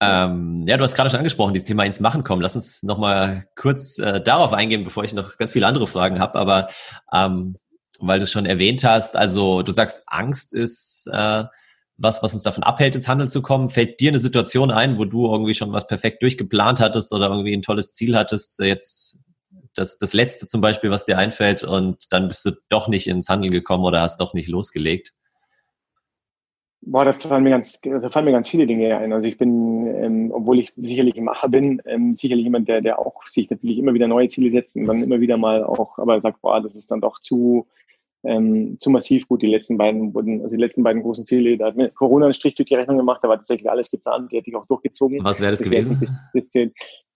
Ähm, 0.00 0.62
ja, 0.66 0.76
du 0.76 0.84
hast 0.84 0.94
gerade 0.94 1.10
schon 1.10 1.18
angesprochen, 1.18 1.54
dieses 1.54 1.66
Thema 1.66 1.84
ins 1.84 2.00
Machen 2.00 2.22
kommen. 2.22 2.40
Lass 2.40 2.54
uns 2.54 2.82
nochmal 2.82 3.46
kurz 3.56 3.98
äh, 3.98 4.20
darauf 4.20 4.52
eingehen, 4.52 4.84
bevor 4.84 5.02
ich 5.04 5.12
noch 5.12 5.38
ganz 5.38 5.52
viele 5.52 5.66
andere 5.66 5.86
Fragen 5.86 6.20
habe. 6.20 6.38
Aber 6.38 6.68
ähm, 7.12 7.56
weil 7.98 8.20
du 8.20 8.24
es 8.24 8.30
schon 8.30 8.46
erwähnt 8.46 8.84
hast, 8.84 9.16
also 9.16 9.62
du 9.62 9.72
sagst, 9.72 10.02
Angst 10.06 10.54
ist 10.54 11.08
äh, 11.12 11.44
was, 11.96 12.22
was 12.22 12.32
uns 12.32 12.44
davon 12.44 12.62
abhält, 12.62 12.94
ins 12.94 13.08
Handeln 13.08 13.28
zu 13.28 13.42
kommen. 13.42 13.70
Fällt 13.70 13.98
dir 13.98 14.10
eine 14.10 14.20
Situation 14.20 14.70
ein, 14.70 14.98
wo 14.98 15.04
du 15.04 15.26
irgendwie 15.26 15.54
schon 15.54 15.72
was 15.72 15.88
perfekt 15.88 16.22
durchgeplant 16.22 16.78
hattest 16.78 17.12
oder 17.12 17.28
irgendwie 17.28 17.54
ein 17.54 17.62
tolles 17.62 17.92
Ziel 17.92 18.16
hattest, 18.16 18.60
jetzt 18.60 19.18
das, 19.74 19.98
das 19.98 20.12
letzte 20.12 20.46
zum 20.46 20.60
Beispiel, 20.60 20.90
was 20.90 21.04
dir 21.04 21.18
einfällt, 21.18 21.64
und 21.64 22.12
dann 22.12 22.28
bist 22.28 22.44
du 22.44 22.52
doch 22.68 22.88
nicht 22.88 23.06
ins 23.06 23.28
Handeln 23.28 23.52
gekommen 23.52 23.84
oder 23.84 24.00
hast 24.00 24.20
doch 24.20 24.34
nicht 24.34 24.48
losgelegt? 24.48 25.12
Boah, 26.80 27.04
da 27.04 27.12
fallen 27.12 27.42
mir 27.42 27.50
ganz, 27.50 27.80
da 27.82 28.08
fallen 28.08 28.24
mir 28.24 28.32
ganz 28.32 28.48
viele 28.48 28.66
Dinge 28.66 28.96
ein. 28.96 29.12
Also 29.12 29.26
ich 29.26 29.36
bin, 29.36 29.86
ähm, 29.86 30.30
obwohl 30.32 30.60
ich 30.60 30.72
sicherlich 30.76 31.16
ein 31.16 31.24
Macher 31.24 31.48
bin, 31.48 31.82
ähm, 31.86 32.12
sicherlich 32.12 32.44
jemand, 32.44 32.68
der, 32.68 32.80
der 32.80 32.98
auch 32.98 33.26
sich 33.26 33.50
natürlich 33.50 33.78
immer 33.78 33.94
wieder 33.94 34.06
neue 34.06 34.28
Ziele 34.28 34.50
setzt 34.52 34.76
und 34.76 34.86
dann 34.86 35.02
immer 35.02 35.20
wieder 35.20 35.36
mal 35.36 35.64
auch, 35.64 35.98
aber 35.98 36.20
sagt, 36.20 36.40
boah, 36.40 36.62
das 36.62 36.76
ist 36.76 36.90
dann 36.90 37.00
doch 37.00 37.20
zu, 37.20 37.66
ähm, 38.24 38.76
zu 38.80 38.90
massiv 38.90 39.26
gut. 39.28 39.42
Die 39.42 39.46
letzten 39.46 39.78
beiden 39.78 40.14
wurden, 40.14 40.42
also 40.42 40.54
die 40.54 40.60
letzten 40.60 40.82
beiden 40.82 41.02
großen 41.02 41.24
Ziele, 41.24 41.56
da 41.56 41.66
hat 41.66 41.76
mir 41.76 41.90
Corona 41.90 42.26
einen 42.26 42.34
Strich 42.34 42.54
durch 42.54 42.68
die 42.68 42.74
Rechnung 42.74 42.96
gemacht, 42.96 43.20
da 43.22 43.28
war 43.28 43.36
tatsächlich 43.36 43.70
alles 43.70 43.90
geplant, 43.90 44.32
die 44.32 44.38
hätte 44.38 44.50
ich 44.50 44.56
auch 44.56 44.66
durchgezogen. 44.66 45.22
Was 45.22 45.40
wäre 45.40 45.50
das, 45.50 45.60
das 45.60 45.68
gewesen? 45.68 45.98
Bis, 46.00 46.14
bis. 46.32 46.70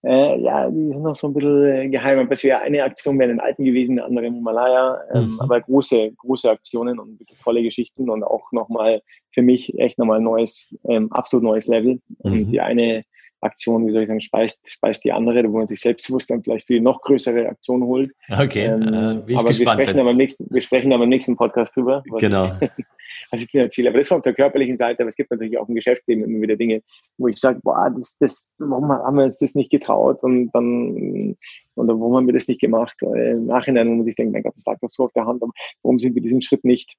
Äh, 0.05 0.41
ja, 0.41 0.69
die 0.69 0.89
sind 0.89 1.01
noch 1.01 1.15
so 1.15 1.27
ein 1.27 1.33
bisschen 1.33 1.65
äh, 1.65 1.89
geheim. 1.89 2.19
Aber 2.19 2.43
wäre 2.43 2.59
eine 2.59 2.83
Aktion 2.83 3.17
wäre 3.17 3.31
in 3.31 3.37
den 3.37 3.45
Alpen 3.45 3.63
gewesen, 3.63 3.93
eine 3.93 4.05
andere 4.05 4.25
im 4.25 4.35
Himalaya, 4.35 4.99
ähm, 5.13 5.31
mhm. 5.33 5.39
aber 5.39 5.61
große, 5.61 6.11
große 6.17 6.49
Aktionen 6.49 6.99
und 6.99 7.19
wirklich 7.19 7.39
tolle 7.39 7.63
Geschichten 7.63 8.09
und 8.09 8.23
auch 8.23 8.51
nochmal 8.51 9.01
für 9.31 9.41
mich 9.41 9.77
echt 9.79 9.97
nochmal 9.97 10.19
neues, 10.19 10.75
ähm, 10.89 11.11
absolut 11.11 11.43
neues 11.43 11.67
Level. 11.67 12.01
Mhm. 12.23 12.31
Und 12.31 12.51
die 12.51 12.59
eine 12.59 13.03
Aktion, 13.43 13.87
wie 13.87 13.91
soll 13.91 14.03
ich 14.03 14.07
sagen, 14.07 14.21
speist, 14.21 14.69
speist 14.69 15.03
die 15.03 15.11
andere, 15.11 15.43
wo 15.51 15.57
man 15.57 15.67
sich 15.67 15.81
selbstbewusst 15.81 16.29
dann 16.29 16.43
vielleicht 16.43 16.67
für 16.67 16.79
noch 16.79 17.01
größere 17.01 17.47
Aktionen 17.47 17.83
holt. 17.83 18.11
Okay, 18.29 18.65
ähm, 18.65 18.81
äh, 18.81 19.15
bin 19.21 19.23
ich 19.27 19.37
aber 19.37 19.49
gespannt, 19.49 19.79
wir 19.79 19.83
sprechen, 19.83 19.97
dann 19.97 20.05
beim 20.05 20.17
nächsten, 20.17 20.47
wir 20.49 20.61
sprechen 20.61 20.89
dann 20.89 20.99
beim 20.99 21.09
nächsten 21.09 21.35
Podcast 21.35 21.75
drüber. 21.75 22.03
Genau. 22.19 22.51
was 23.31 23.41
ich 23.41 23.53
mir 23.53 23.61
erzähle. 23.61 23.89
Aber 23.89 23.99
das 23.99 24.09
war 24.09 24.17
auf 24.17 24.23
der 24.23 24.33
körperlichen 24.33 24.77
Seite, 24.77 25.03
aber 25.03 25.09
es 25.09 25.15
gibt 25.15 25.31
natürlich 25.31 25.57
auch 25.57 25.67
im 25.67 25.75
Geschäftsleben 25.75 26.23
immer 26.23 26.41
wieder 26.41 26.55
Dinge, 26.55 26.81
wo 27.17 27.27
ich 27.27 27.37
sage, 27.37 27.59
boah, 27.63 27.91
das, 27.95 28.17
das, 28.17 28.53
warum 28.57 28.91
haben 28.91 29.17
wir 29.17 29.25
uns 29.25 29.39
das 29.39 29.55
nicht 29.55 29.71
getraut 29.71 30.23
und 30.23 30.51
dann, 30.53 31.35
oder 31.75 31.99
warum 31.99 32.15
haben 32.15 32.27
wir 32.27 32.33
das 32.33 32.47
nicht 32.47 32.61
gemacht? 32.61 32.95
Äh, 33.01 33.31
Im 33.31 33.47
Nachhinein, 33.47 33.89
wo 33.89 33.95
man 33.95 34.05
sich 34.05 34.15
denkt, 34.15 34.33
mein 34.33 34.43
Gott, 34.43 34.55
das 34.55 34.65
lag 34.65 34.79
doch 34.79 34.89
so 34.89 35.05
auf 35.05 35.13
der 35.13 35.25
Hand, 35.25 35.41
aber 35.41 35.51
warum 35.81 35.99
sind 35.99 36.15
wir 36.15 36.21
diesen 36.21 36.41
Schritt 36.41 36.63
nicht, 36.63 36.95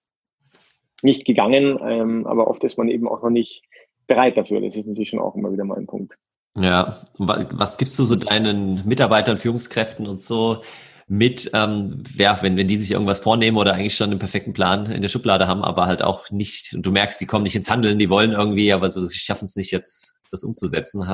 nicht 1.02 1.24
gegangen? 1.24 1.78
Ähm, 1.82 2.26
aber 2.26 2.48
oft 2.48 2.64
ist 2.64 2.78
man 2.78 2.88
eben 2.88 3.08
auch 3.08 3.22
noch 3.22 3.30
nicht 3.30 3.62
bereit 4.06 4.36
dafür. 4.36 4.60
Das 4.60 4.76
ist 4.76 4.86
natürlich 4.86 5.10
schon 5.10 5.20
auch 5.20 5.34
immer 5.34 5.52
wieder 5.52 5.64
mal 5.64 5.78
ein 5.78 5.86
Punkt. 5.86 6.14
Ja, 6.56 7.02
was 7.18 7.78
gibst 7.78 7.98
du 7.98 8.04
so 8.04 8.14
deinen 8.14 8.86
Mitarbeitern, 8.86 9.38
Führungskräften 9.38 10.06
und 10.06 10.22
so 10.22 10.62
mit, 11.06 11.50
ähm, 11.52 12.02
ja, 12.16 12.38
wenn, 12.42 12.56
wenn 12.56 12.68
die 12.68 12.76
sich 12.76 12.92
irgendwas 12.92 13.20
vornehmen 13.20 13.58
oder 13.58 13.74
eigentlich 13.74 13.96
schon 13.96 14.10
einen 14.10 14.18
perfekten 14.18 14.52
Plan 14.52 14.86
in 14.86 15.02
der 15.02 15.08
Schublade 15.08 15.46
haben, 15.46 15.62
aber 15.62 15.86
halt 15.86 16.02
auch 16.02 16.30
nicht, 16.30 16.72
und 16.74 16.86
du 16.86 16.90
merkst, 16.90 17.20
die 17.20 17.26
kommen 17.26 17.42
nicht 17.42 17.56
ins 17.56 17.70
Handeln, 17.70 17.98
die 17.98 18.08
wollen 18.08 18.32
irgendwie, 18.32 18.72
aber 18.72 18.88
so, 18.88 19.04
sie 19.04 19.18
schaffen 19.18 19.44
es 19.44 19.56
nicht 19.56 19.70
jetzt, 19.70 20.14
das 20.30 20.44
umzusetzen. 20.44 21.04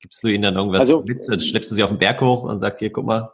Gibst 0.00 0.22
du 0.22 0.28
ihnen 0.28 0.42
dann 0.42 0.54
irgendwas 0.54 0.80
also, 0.80 1.02
mit? 1.06 1.24
Schleppst 1.42 1.70
du 1.70 1.74
sie 1.74 1.82
auf 1.82 1.90
den 1.90 1.98
Berg 1.98 2.20
hoch 2.20 2.44
und 2.44 2.58
sagst, 2.58 2.78
hier, 2.78 2.90
guck 2.90 3.06
mal. 3.06 3.32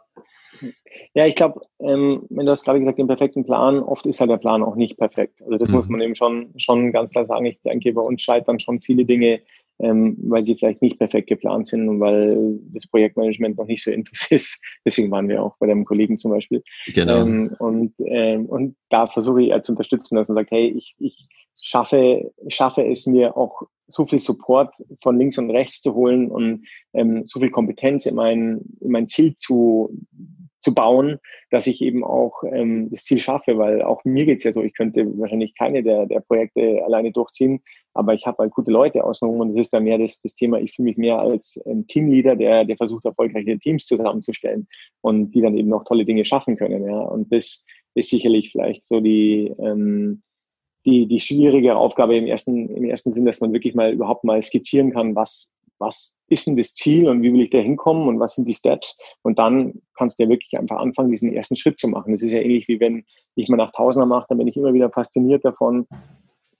Ja, 1.13 1.25
ich 1.25 1.35
glaube, 1.35 1.61
ähm, 1.79 2.25
wenn 2.29 2.45
du 2.45 2.51
hast 2.51 2.65
gerade 2.65 2.79
gesagt, 2.79 2.97
den 2.97 3.07
perfekten 3.07 3.45
Plan, 3.45 3.79
oft 3.79 4.05
ist 4.05 4.19
halt 4.19 4.29
der 4.29 4.37
Plan 4.37 4.63
auch 4.63 4.75
nicht 4.75 4.97
perfekt. 4.97 5.41
Also 5.41 5.57
das 5.57 5.69
mhm. 5.69 5.75
muss 5.75 5.87
man 5.87 6.01
eben 6.01 6.15
schon, 6.15 6.53
schon 6.57 6.91
ganz 6.91 7.11
klar 7.11 7.25
sagen. 7.25 7.45
Ich 7.45 7.61
denke, 7.61 7.93
bei 7.93 8.01
uns 8.01 8.21
scheitern 8.21 8.59
schon 8.59 8.81
viele 8.81 9.05
Dinge 9.05 9.41
ähm, 9.79 10.17
weil 10.23 10.43
sie 10.43 10.55
vielleicht 10.55 10.81
nicht 10.81 10.97
perfekt 10.97 11.27
geplant 11.27 11.67
sind 11.67 11.87
und 11.87 11.99
weil 11.99 12.59
das 12.73 12.87
Projektmanagement 12.87 13.57
noch 13.57 13.67
nicht 13.67 13.83
so 13.83 13.91
interessiert 13.91 14.41
ist. 14.41 14.61
Deswegen 14.85 15.11
waren 15.11 15.27
wir 15.27 15.43
auch 15.43 15.55
bei 15.59 15.67
deinem 15.67 15.85
Kollegen 15.85 16.17
zum 16.17 16.31
Beispiel. 16.31 16.63
Genau. 16.87 17.21
Ähm, 17.21 17.55
und, 17.59 17.93
ähm, 17.99 18.45
und 18.45 18.75
da 18.89 19.07
versuche 19.07 19.43
ich 19.43 19.61
zu 19.61 19.73
unterstützen, 19.73 20.15
dass 20.15 20.27
man 20.27 20.35
sagt, 20.35 20.51
hey, 20.51 20.67
ich, 20.69 20.95
ich 20.99 21.27
schaffe, 21.61 22.31
schaffe 22.47 22.85
es 22.85 23.05
mir 23.05 23.35
auch 23.37 23.63
so 23.87 24.05
viel 24.05 24.19
Support 24.19 24.73
von 25.01 25.17
links 25.17 25.37
und 25.37 25.49
rechts 25.49 25.81
zu 25.81 25.93
holen 25.93 26.29
und 26.29 26.65
ähm, 26.93 27.23
so 27.25 27.39
viel 27.39 27.51
Kompetenz 27.51 28.05
in 28.05 28.15
mein, 28.15 28.61
in 28.81 28.91
mein 28.91 29.07
Ziel 29.07 29.35
zu, 29.35 29.89
zu 30.61 30.73
bauen, 30.73 31.19
dass 31.51 31.67
ich 31.67 31.81
eben 31.81 32.03
auch 32.03 32.43
ähm, 32.51 32.89
das 32.89 33.03
Ziel 33.03 33.19
schaffe, 33.19 33.57
weil 33.57 33.81
auch 33.81 34.03
mir 34.05 34.25
geht's 34.25 34.43
ja 34.43 34.53
so, 34.53 34.61
ich 34.63 34.73
könnte 34.73 35.05
wahrscheinlich 35.17 35.55
keine 35.55 35.83
der, 35.83 36.05
der 36.05 36.19
Projekte 36.21 36.83
alleine 36.83 37.11
durchziehen, 37.11 37.61
aber 37.93 38.13
ich 38.13 38.25
habe 38.25 38.39
halt 38.39 38.53
gute 38.53 38.71
Leute 38.71 39.03
außenrum 39.03 39.39
und 39.39 39.49
das 39.49 39.67
ist 39.67 39.73
dann 39.73 39.83
mehr 39.83 39.97
das, 39.97 40.21
das 40.21 40.35
Thema, 40.35 40.59
ich 40.59 40.75
fühle 40.75 40.89
mich 40.89 40.97
mehr 40.97 41.19
als 41.19 41.61
ähm, 41.65 41.85
Teamleader, 41.87 42.35
der, 42.35 42.65
der 42.65 42.77
versucht, 42.77 43.05
erfolgreiche 43.05 43.57
Teams 43.59 43.85
zusammenzustellen 43.85 44.67
und 45.01 45.31
die 45.31 45.41
dann 45.41 45.57
eben 45.57 45.69
noch 45.69 45.83
tolle 45.83 46.05
Dinge 46.05 46.25
schaffen 46.25 46.57
können. 46.57 46.85
Ja. 46.85 46.99
Und 46.99 47.31
das 47.31 47.63
ist 47.95 48.09
sicherlich 48.09 48.51
vielleicht 48.51 48.85
so 48.85 48.99
die, 48.99 49.53
ähm, 49.59 50.21
die, 50.85 51.07
die 51.07 51.19
schwierige 51.19 51.75
Aufgabe 51.75 52.15
im 52.15 52.27
ersten, 52.27 52.69
im 52.69 52.85
ersten 52.85 53.11
Sinn, 53.11 53.25
dass 53.25 53.41
man 53.41 53.53
wirklich 53.53 53.75
mal 53.75 53.91
überhaupt 53.91 54.23
mal 54.23 54.41
skizzieren 54.41 54.91
kann, 54.91 55.15
was, 55.15 55.51
was 55.79 56.17
ist 56.27 56.47
denn 56.47 56.57
das 56.57 56.73
Ziel 56.73 57.07
und 57.07 57.21
wie 57.21 57.31
will 57.31 57.41
ich 57.41 57.49
da 57.49 57.59
hinkommen 57.59 58.07
und 58.07 58.19
was 58.19 58.35
sind 58.35 58.47
die 58.47 58.53
Steps? 58.53 58.97
Und 59.21 59.39
dann 59.39 59.81
kannst 59.95 60.19
du 60.19 60.23
ja 60.23 60.29
wirklich 60.29 60.57
einfach 60.57 60.77
anfangen, 60.77 61.11
diesen 61.11 61.33
ersten 61.33 61.55
Schritt 61.55 61.79
zu 61.79 61.87
machen. 61.87 62.11
Das 62.11 62.21
ist 62.21 62.31
ja 62.31 62.39
ähnlich 62.39 62.67
wie 62.67 62.79
wenn 62.79 63.05
ich 63.35 63.49
mal 63.49 63.57
nach 63.57 63.71
Tausender 63.71 64.05
mache, 64.05 64.25
dann 64.29 64.39
bin 64.39 64.47
ich 64.47 64.57
immer 64.57 64.73
wieder 64.73 64.89
fasziniert 64.89 65.45
davon, 65.45 65.87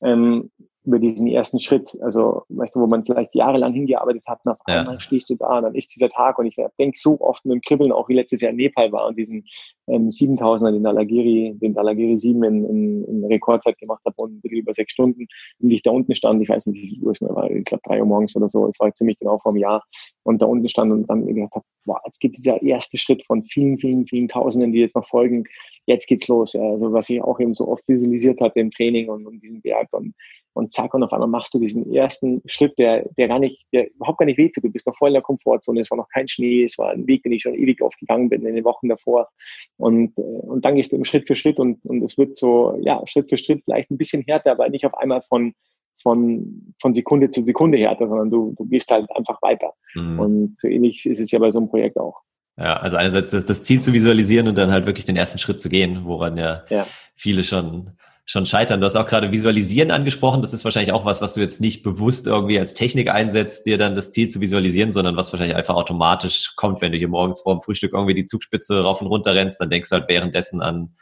ähm, 0.01 0.51
über 0.88 1.00
diesen 1.00 1.28
ersten 1.28 1.60
Schritt. 1.60 1.97
Also, 2.02 2.43
weißt 2.47 2.76
du, 2.76 2.80
wo 2.80 2.88
man 2.88 3.06
vielleicht 3.06 3.36
jahrelang 3.36 3.73
hingearbeitet 3.73 4.23
hat, 4.26 4.39
und 4.45 4.54
auf 4.54 4.58
ja. 4.67 4.80
einmal 4.80 5.00
stehst 5.02 5.30
du 5.30 5.36
da, 5.36 5.60
dann 5.60 5.76
ist 5.76 5.93
dieser 5.93 6.10
Tag 6.10 6.39
und 6.39 6.45
ich 6.45 6.56
denke 6.80 6.97
so 6.97 7.19
oft 7.19 7.45
mit 7.45 7.56
dem 7.56 7.62
Kribbeln, 7.62 7.91
auch 7.91 8.08
wie 8.08 8.13
letztes 8.15 8.39
Jahr 8.39 8.52
in 8.52 8.58
Nepal 8.58 8.91
war 8.93 9.08
und 9.08 9.17
diesen 9.17 9.43
ähm, 9.88 10.10
7000er, 10.10 10.71
den 10.71 10.84
Dalagiri, 10.84 11.58
den 11.62 11.73
Dalagiri 11.73 12.17
7 12.17 12.41
in, 12.43 12.65
in, 12.65 13.04
in 13.04 13.26
Rekordzeit 13.26 13.78
gemacht 13.78 14.02
habe 14.06 14.15
und 14.17 14.38
ein 14.38 14.41
bisschen 14.41 14.60
über 14.60 14.73
sechs 14.73 14.93
Stunden 14.93 15.28
und 15.60 15.71
ich 15.71 15.84
da 15.84 15.91
unten 15.91 16.15
stand, 16.15 16.41
ich 16.41 16.50
weiß 16.50 16.67
nicht, 16.67 16.82
wie 16.82 16.89
viel 16.95 17.04
Uhr 17.04 17.12
es 17.12 17.21
mir 17.21 17.36
war, 17.36 17.52
ich 17.52 17.65
glaube 17.65 17.82
drei 17.86 18.00
Uhr 18.00 18.06
morgens 18.06 18.36
oder 18.38 18.50
so, 18.50 18.67
es 18.67 18.80
war 18.80 18.93
ziemlich 18.93 19.19
genau 19.19 19.39
vor 19.39 19.52
einem 19.52 19.62
Jahr 19.62 19.84
und 20.23 20.41
da 20.41 20.45
unten 20.45 20.69
stand 20.69 20.91
und 20.91 21.10
dann 21.10 21.26
gedacht 21.26 21.54
habe, 21.54 21.65
wow, 21.86 21.97
jetzt 22.06 22.19
geht 22.19 22.38
dieser 22.38 22.62
erste 22.62 22.97
Schritt 22.97 23.26
von 23.26 23.43
vielen, 23.43 23.78
vielen, 23.78 24.06
vielen 24.08 24.28
Tausenden, 24.28 24.71
die 24.71 24.80
jetzt 24.80 24.95
noch 24.95 25.08
folgen, 25.08 25.45
jetzt 25.86 26.08
geht's 26.08 26.28
los. 26.28 26.56
Also 26.56 26.93
was 26.93 27.10
ich 27.10 27.21
auch 27.21 27.39
eben 27.39 27.54
so 27.54 27.67
oft 27.67 27.88
visualisiert 27.88 28.39
hatte 28.41 28.60
im 28.60 28.71
Training 28.71 29.10
und, 29.10 29.26
und 29.26 29.41
diesen 29.41 29.62
Berg 29.62 29.88
und 29.93 30.13
und 30.57 30.73
zack, 30.73 30.93
und 30.93 31.03
auf 31.03 31.13
einmal 31.13 31.29
machst 31.29 31.53
du 31.53 31.59
diesen 31.59 31.93
ersten 31.93 32.41
Schritt, 32.45 32.77
der, 32.77 33.07
der 33.17 33.27
gar 33.27 33.39
nicht, 33.39 33.65
der 33.71 33.89
überhaupt 33.93 34.17
gar 34.17 34.25
nicht 34.25 34.37
wehtut. 34.37 34.63
Du 34.63 34.69
bist 34.69 34.87
noch 34.87 34.97
voll 34.97 35.09
in 35.09 35.13
der 35.13 35.21
Komfortzone, 35.21 35.81
es 35.81 35.91
war 35.91 35.97
noch 35.97 36.09
kein 36.09 36.27
Schnee, 36.27 36.63
es 36.63 36.77
war 36.77 36.91
ein 36.91 37.07
Weg, 37.07 37.23
den 37.23 37.31
ich 37.31 37.43
schon 37.43 37.55
ewig 37.55 37.81
oft 37.81 37.99
gegangen 37.99 38.29
bin 38.29 38.45
in 38.45 38.55
den 38.55 38.65
Wochen 38.65 38.89
davor. 38.89 39.29
Und, 39.77 40.17
äh, 40.17 40.21
und 40.21 40.65
dann 40.65 40.75
gehst 40.75 40.91
du 40.91 40.95
im 40.95 41.05
Schritt 41.05 41.27
für 41.27 41.35
Schritt 41.35 41.59
und, 41.59 41.83
und 41.85 42.03
es 42.03 42.17
wird 42.17 42.37
so, 42.37 42.77
ja, 42.81 43.01
Schritt 43.05 43.29
für 43.29 43.37
Schritt 43.37 43.61
vielleicht 43.63 43.91
ein 43.91 43.97
bisschen 43.97 44.23
härter, 44.23 44.51
aber 44.51 44.67
nicht 44.69 44.85
auf 44.85 44.97
einmal 44.97 45.21
von, 45.21 45.53
von, 46.01 46.73
von 46.81 46.93
Sekunde 46.93 47.29
zu 47.29 47.43
Sekunde 47.43 47.77
härter, 47.77 48.07
sondern 48.07 48.29
du, 48.29 48.53
du 48.57 48.65
gehst 48.65 48.91
halt 48.91 49.09
einfach 49.15 49.41
weiter. 49.41 49.73
Mhm. 49.95 50.19
Und 50.19 50.59
so 50.59 50.67
ähnlich 50.67 51.05
ist 51.05 51.19
es 51.19 51.31
ja 51.31 51.39
bei 51.39 51.51
so 51.51 51.59
einem 51.59 51.69
Projekt 51.69 51.97
auch. 51.97 52.21
Ja, 52.57 52.77
also 52.77 52.97
einerseits 52.97 53.31
das, 53.31 53.45
das 53.45 53.63
Ziel 53.63 53.81
zu 53.81 53.93
visualisieren 53.93 54.47
und 54.47 54.55
dann 54.55 54.71
halt 54.71 54.87
wirklich 54.87 55.05
den 55.05 55.15
ersten 55.15 55.37
Schritt 55.37 55.61
zu 55.61 55.69
gehen, 55.69 56.05
woran 56.05 56.37
ja, 56.37 56.63
ja. 56.69 56.87
viele 57.15 57.43
schon 57.43 57.91
schon 58.29 58.45
scheitern. 58.45 58.81
Du 58.81 58.85
hast 58.85 58.97
auch 58.97 59.07
gerade 59.07 59.31
Visualisieren 59.31 59.89
angesprochen. 59.89 60.41
Das 60.41 60.53
ist 60.53 60.65
wahrscheinlich 60.65 60.91
auch 60.91 61.05
was, 61.05 61.21
was 61.21 61.33
du 61.33 61.39
jetzt 61.39 61.61
nicht 61.61 61.81
bewusst 61.81 62.27
irgendwie 62.27 62.59
als 62.59 62.73
Technik 62.73 63.09
einsetzt, 63.09 63.65
dir 63.65 63.77
dann 63.77 63.95
das 63.95 64.11
Ziel 64.11 64.27
zu 64.27 64.41
visualisieren, 64.41 64.91
sondern 64.91 65.15
was 65.15 65.31
wahrscheinlich 65.31 65.55
einfach 65.55 65.75
automatisch 65.75 66.53
kommt, 66.57 66.81
wenn 66.81 66.91
du 66.91 66.97
hier 66.97 67.07
morgens 67.07 67.41
vor 67.41 67.55
dem 67.55 67.61
Frühstück 67.61 67.93
irgendwie 67.93 68.13
die 68.13 68.25
Zugspitze 68.25 68.81
rauf 68.81 69.01
und 69.01 69.07
runter 69.07 69.33
rennst, 69.33 69.61
dann 69.61 69.69
denkst 69.69 69.89
du 69.89 69.95
halt 69.95 70.09
währenddessen 70.09 70.61
an, 70.61 70.93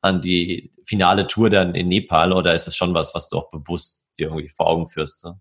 an 0.00 0.22
die 0.22 0.72
finale 0.86 1.26
Tour 1.26 1.50
dann 1.50 1.74
in 1.74 1.88
Nepal 1.88 2.32
oder 2.32 2.54
ist 2.54 2.66
es 2.66 2.74
schon 2.74 2.94
was, 2.94 3.14
was 3.14 3.28
du 3.28 3.36
auch 3.36 3.50
bewusst 3.50 4.08
dir 4.18 4.28
irgendwie 4.28 4.48
vor 4.48 4.66
Augen 4.66 4.88
führst? 4.88 5.20
So? 5.20 5.34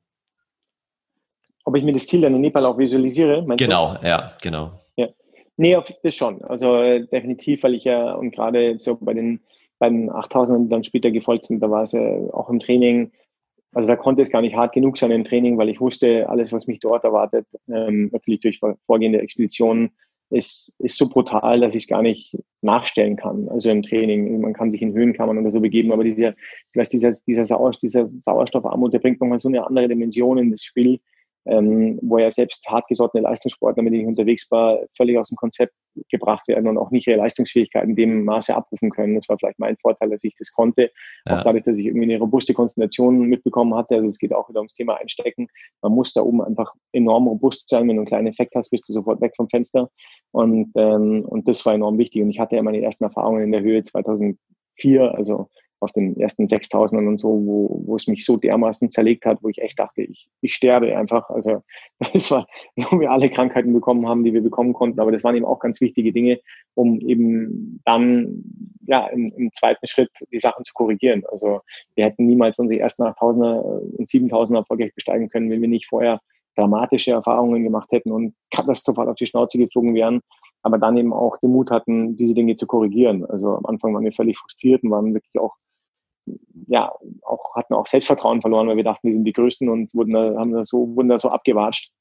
Ob 1.63 1.77
ich 1.77 1.83
mir 1.83 1.93
das 1.93 2.07
Ziel 2.07 2.19
dann 2.19 2.35
in 2.35 2.41
Nepal 2.41 2.65
auch 2.65 2.77
visualisiere? 2.77 3.45
Genau, 3.55 3.95
du? 3.95 4.05
ja, 4.05 4.33
genau. 4.41 4.81
Ja. 4.97 5.07
Nee, 5.55 5.77
das 6.03 6.13
schon. 6.13 6.43
Also 6.43 6.81
äh, 6.81 7.07
definitiv, 7.07 7.63
weil 7.63 7.75
ich 7.75 7.85
ja 7.85 8.15
und 8.15 8.31
gerade 8.31 8.77
so 8.79 8.97
bei 8.99 9.13
den 9.13 9.39
beim 9.81 10.09
8000 10.09 10.71
dann 10.71 10.83
später 10.83 11.09
gefolgt 11.09 11.45
sind, 11.45 11.59
da 11.59 11.71
war 11.71 11.83
es 11.83 11.91
ja 11.91 12.01
auch 12.33 12.49
im 12.51 12.59
Training, 12.59 13.11
also 13.73 13.87
da 13.87 13.95
konnte 13.95 14.21
es 14.21 14.29
gar 14.29 14.41
nicht 14.41 14.55
hart 14.55 14.73
genug 14.73 14.97
sein 14.97 15.09
im 15.09 15.25
Training, 15.25 15.57
weil 15.57 15.69
ich 15.69 15.81
wusste, 15.81 16.29
alles, 16.29 16.53
was 16.53 16.67
mich 16.67 16.79
dort 16.79 17.03
erwartet, 17.03 17.47
ähm, 17.67 18.09
natürlich 18.13 18.41
durch 18.41 18.59
vorgehende 18.85 19.19
Expeditionen, 19.19 19.89
ist, 20.29 20.75
ist 20.79 20.97
so 20.97 21.09
brutal, 21.09 21.59
dass 21.59 21.75
ich 21.75 21.83
es 21.83 21.89
gar 21.89 22.03
nicht 22.03 22.37
nachstellen 22.61 23.17
kann. 23.17 23.49
Also 23.49 23.69
im 23.69 23.81
Training, 23.81 24.39
man 24.39 24.53
kann 24.53 24.71
sich 24.71 24.81
in 24.81 24.93
Höhenkammern 24.93 25.37
oder 25.39 25.51
so 25.51 25.59
begeben, 25.59 25.91
aber 25.91 26.03
dieser, 26.03 26.29
ich 26.29 26.75
weiß, 26.75 26.89
dieser, 26.89 27.11
dieser, 27.27 27.45
Sauer, 27.47 27.71
dieser 27.81 28.07
Sauerstoffarmut, 28.17 28.93
der 28.93 28.99
bringt 28.99 29.19
nochmal 29.19 29.39
so 29.39 29.49
eine 29.49 29.65
andere 29.65 29.87
Dimension 29.89 30.37
in 30.37 30.51
das 30.51 30.63
Spiel, 30.63 31.01
ähm, 31.45 31.99
wo 32.01 32.17
ja 32.19 32.31
selbst 32.31 32.65
hartgesottene 32.67 33.23
Leistungssportler, 33.23 33.83
mit 33.83 33.93
denen 33.93 34.03
ich 34.03 34.07
unterwegs 34.07 34.49
war, 34.51 34.79
völlig 34.95 35.17
aus 35.17 35.29
dem 35.29 35.37
Konzept 35.37 35.73
gebracht 36.09 36.47
werden 36.47 36.67
und 36.67 36.77
auch 36.77 36.91
nicht 36.91 37.07
ihre 37.07 37.17
Leistungsfähigkeit 37.17 37.83
in 37.83 37.95
dem 37.95 38.23
Maße 38.23 38.55
abrufen 38.55 38.91
können. 38.91 39.15
Das 39.15 39.27
war 39.27 39.37
vielleicht 39.37 39.59
mein 39.59 39.75
Vorteil, 39.77 40.09
dass 40.09 40.23
ich 40.23 40.35
das 40.37 40.51
konnte. 40.51 40.91
Ja. 41.25 41.39
Auch 41.39 41.43
dadurch, 41.43 41.63
dass 41.63 41.77
ich 41.77 41.85
irgendwie 41.85 42.05
eine 42.05 42.19
robuste 42.19 42.53
Konzentration 42.53 43.21
mitbekommen 43.21 43.75
hatte. 43.75 43.95
Also 43.95 44.07
es 44.07 44.19
geht 44.19 44.33
auch 44.33 44.47
wieder 44.49 44.59
ums 44.59 44.75
Thema 44.75 44.95
Einstecken. 44.95 45.47
Man 45.81 45.93
muss 45.93 46.13
da 46.13 46.21
oben 46.21 46.41
einfach 46.41 46.73
enorm 46.93 47.27
robust 47.27 47.69
sein. 47.69 47.87
Wenn 47.87 47.95
du 47.95 48.01
einen 48.01 48.07
kleinen 48.07 48.27
Effekt 48.27 48.55
hast, 48.55 48.69
bist 48.69 48.87
du 48.87 48.93
sofort 48.93 49.19
weg 49.21 49.33
vom 49.35 49.49
Fenster. 49.49 49.89
Und, 50.31 50.71
ähm, 50.75 51.25
und 51.25 51.47
das 51.47 51.65
war 51.65 51.73
enorm 51.73 51.97
wichtig. 51.97 52.21
Und 52.21 52.29
ich 52.29 52.39
hatte 52.39 52.55
ja 52.55 52.63
meine 52.63 52.81
ersten 52.81 53.03
Erfahrungen 53.03 53.43
in 53.43 53.51
der 53.51 53.61
Höhe 53.61 53.83
2004, 53.83 55.15
also 55.15 55.49
auf 55.81 55.91
den 55.91 56.19
ersten 56.19 56.47
6000 56.47 57.07
und 57.07 57.17
so, 57.17 57.29
wo, 57.29 57.81
wo 57.85 57.95
es 57.95 58.07
mich 58.07 58.23
so 58.23 58.37
dermaßen 58.37 58.91
zerlegt 58.91 59.25
hat, 59.25 59.39
wo 59.41 59.49
ich 59.49 59.61
echt 59.61 59.79
dachte, 59.79 60.03
ich, 60.03 60.29
ich 60.41 60.53
sterbe 60.53 60.95
einfach. 60.95 61.29
Also 61.29 61.63
das 62.13 62.29
war, 62.31 62.47
wo 62.75 62.99
wir 62.99 63.11
alle 63.11 63.29
Krankheiten 63.29 63.73
bekommen 63.73 64.07
haben, 64.07 64.23
die 64.23 64.33
wir 64.33 64.41
bekommen 64.41 64.73
konnten, 64.73 64.99
aber 64.99 65.11
das 65.11 65.23
waren 65.23 65.35
eben 65.35 65.45
auch 65.45 65.59
ganz 65.59 65.81
wichtige 65.81 66.13
Dinge, 66.13 66.39
um 66.75 66.99
eben 66.99 67.81
dann 67.83 68.43
ja 68.85 69.07
im, 69.07 69.33
im 69.35 69.51
zweiten 69.53 69.87
Schritt 69.87 70.11
die 70.31 70.39
Sachen 70.39 70.63
zu 70.65 70.73
korrigieren. 70.73 71.23
Also 71.31 71.61
wir 71.95 72.05
hätten 72.05 72.27
niemals 72.27 72.59
unsere 72.59 72.79
ersten 72.79 73.03
8000er 73.03 73.61
und 73.97 74.07
7000er 74.07 74.57
erfolgreich 74.57 74.93
besteigen 74.93 75.29
können, 75.29 75.49
wenn 75.49 75.61
wir 75.61 75.69
nicht 75.69 75.87
vorher 75.87 76.21
dramatische 76.55 77.11
Erfahrungen 77.11 77.63
gemacht 77.63 77.91
hätten 77.91 78.11
und 78.11 78.35
katastrophal 78.53 79.09
auf 79.09 79.15
die 79.15 79.25
Schnauze 79.25 79.57
geflogen 79.57 79.95
wären 79.95 80.21
aber 80.63 80.77
dann 80.77 80.97
eben 80.97 81.13
auch 81.13 81.37
den 81.37 81.51
Mut 81.51 81.71
hatten, 81.71 82.17
diese 82.17 82.33
Dinge 82.33 82.55
zu 82.55 82.67
korrigieren. 82.67 83.25
Also 83.25 83.55
am 83.55 83.65
Anfang 83.65 83.93
waren 83.93 84.03
wir 84.03 84.11
völlig 84.11 84.37
frustriert 84.37 84.83
und 84.83 84.91
waren 84.91 85.13
wirklich 85.13 85.39
auch 85.39 85.55
ja, 86.67 86.91
auch, 87.23 87.55
hatten 87.55 87.73
auch 87.73 87.87
Selbstvertrauen 87.87 88.41
verloren, 88.41 88.67
weil 88.67 88.77
wir 88.77 88.83
dachten, 88.83 89.07
wir 89.07 89.13
sind 89.13 89.25
die 89.25 89.33
Größten 89.33 89.69
und 89.69 89.93
wurden 89.93 90.13
da, 90.13 90.35
haben 90.37 90.51
da 90.51 90.65
so, 90.65 90.95
wurden 90.95 91.09
da 91.09 91.19
so 91.19 91.29
abgewatscht, 91.29 91.91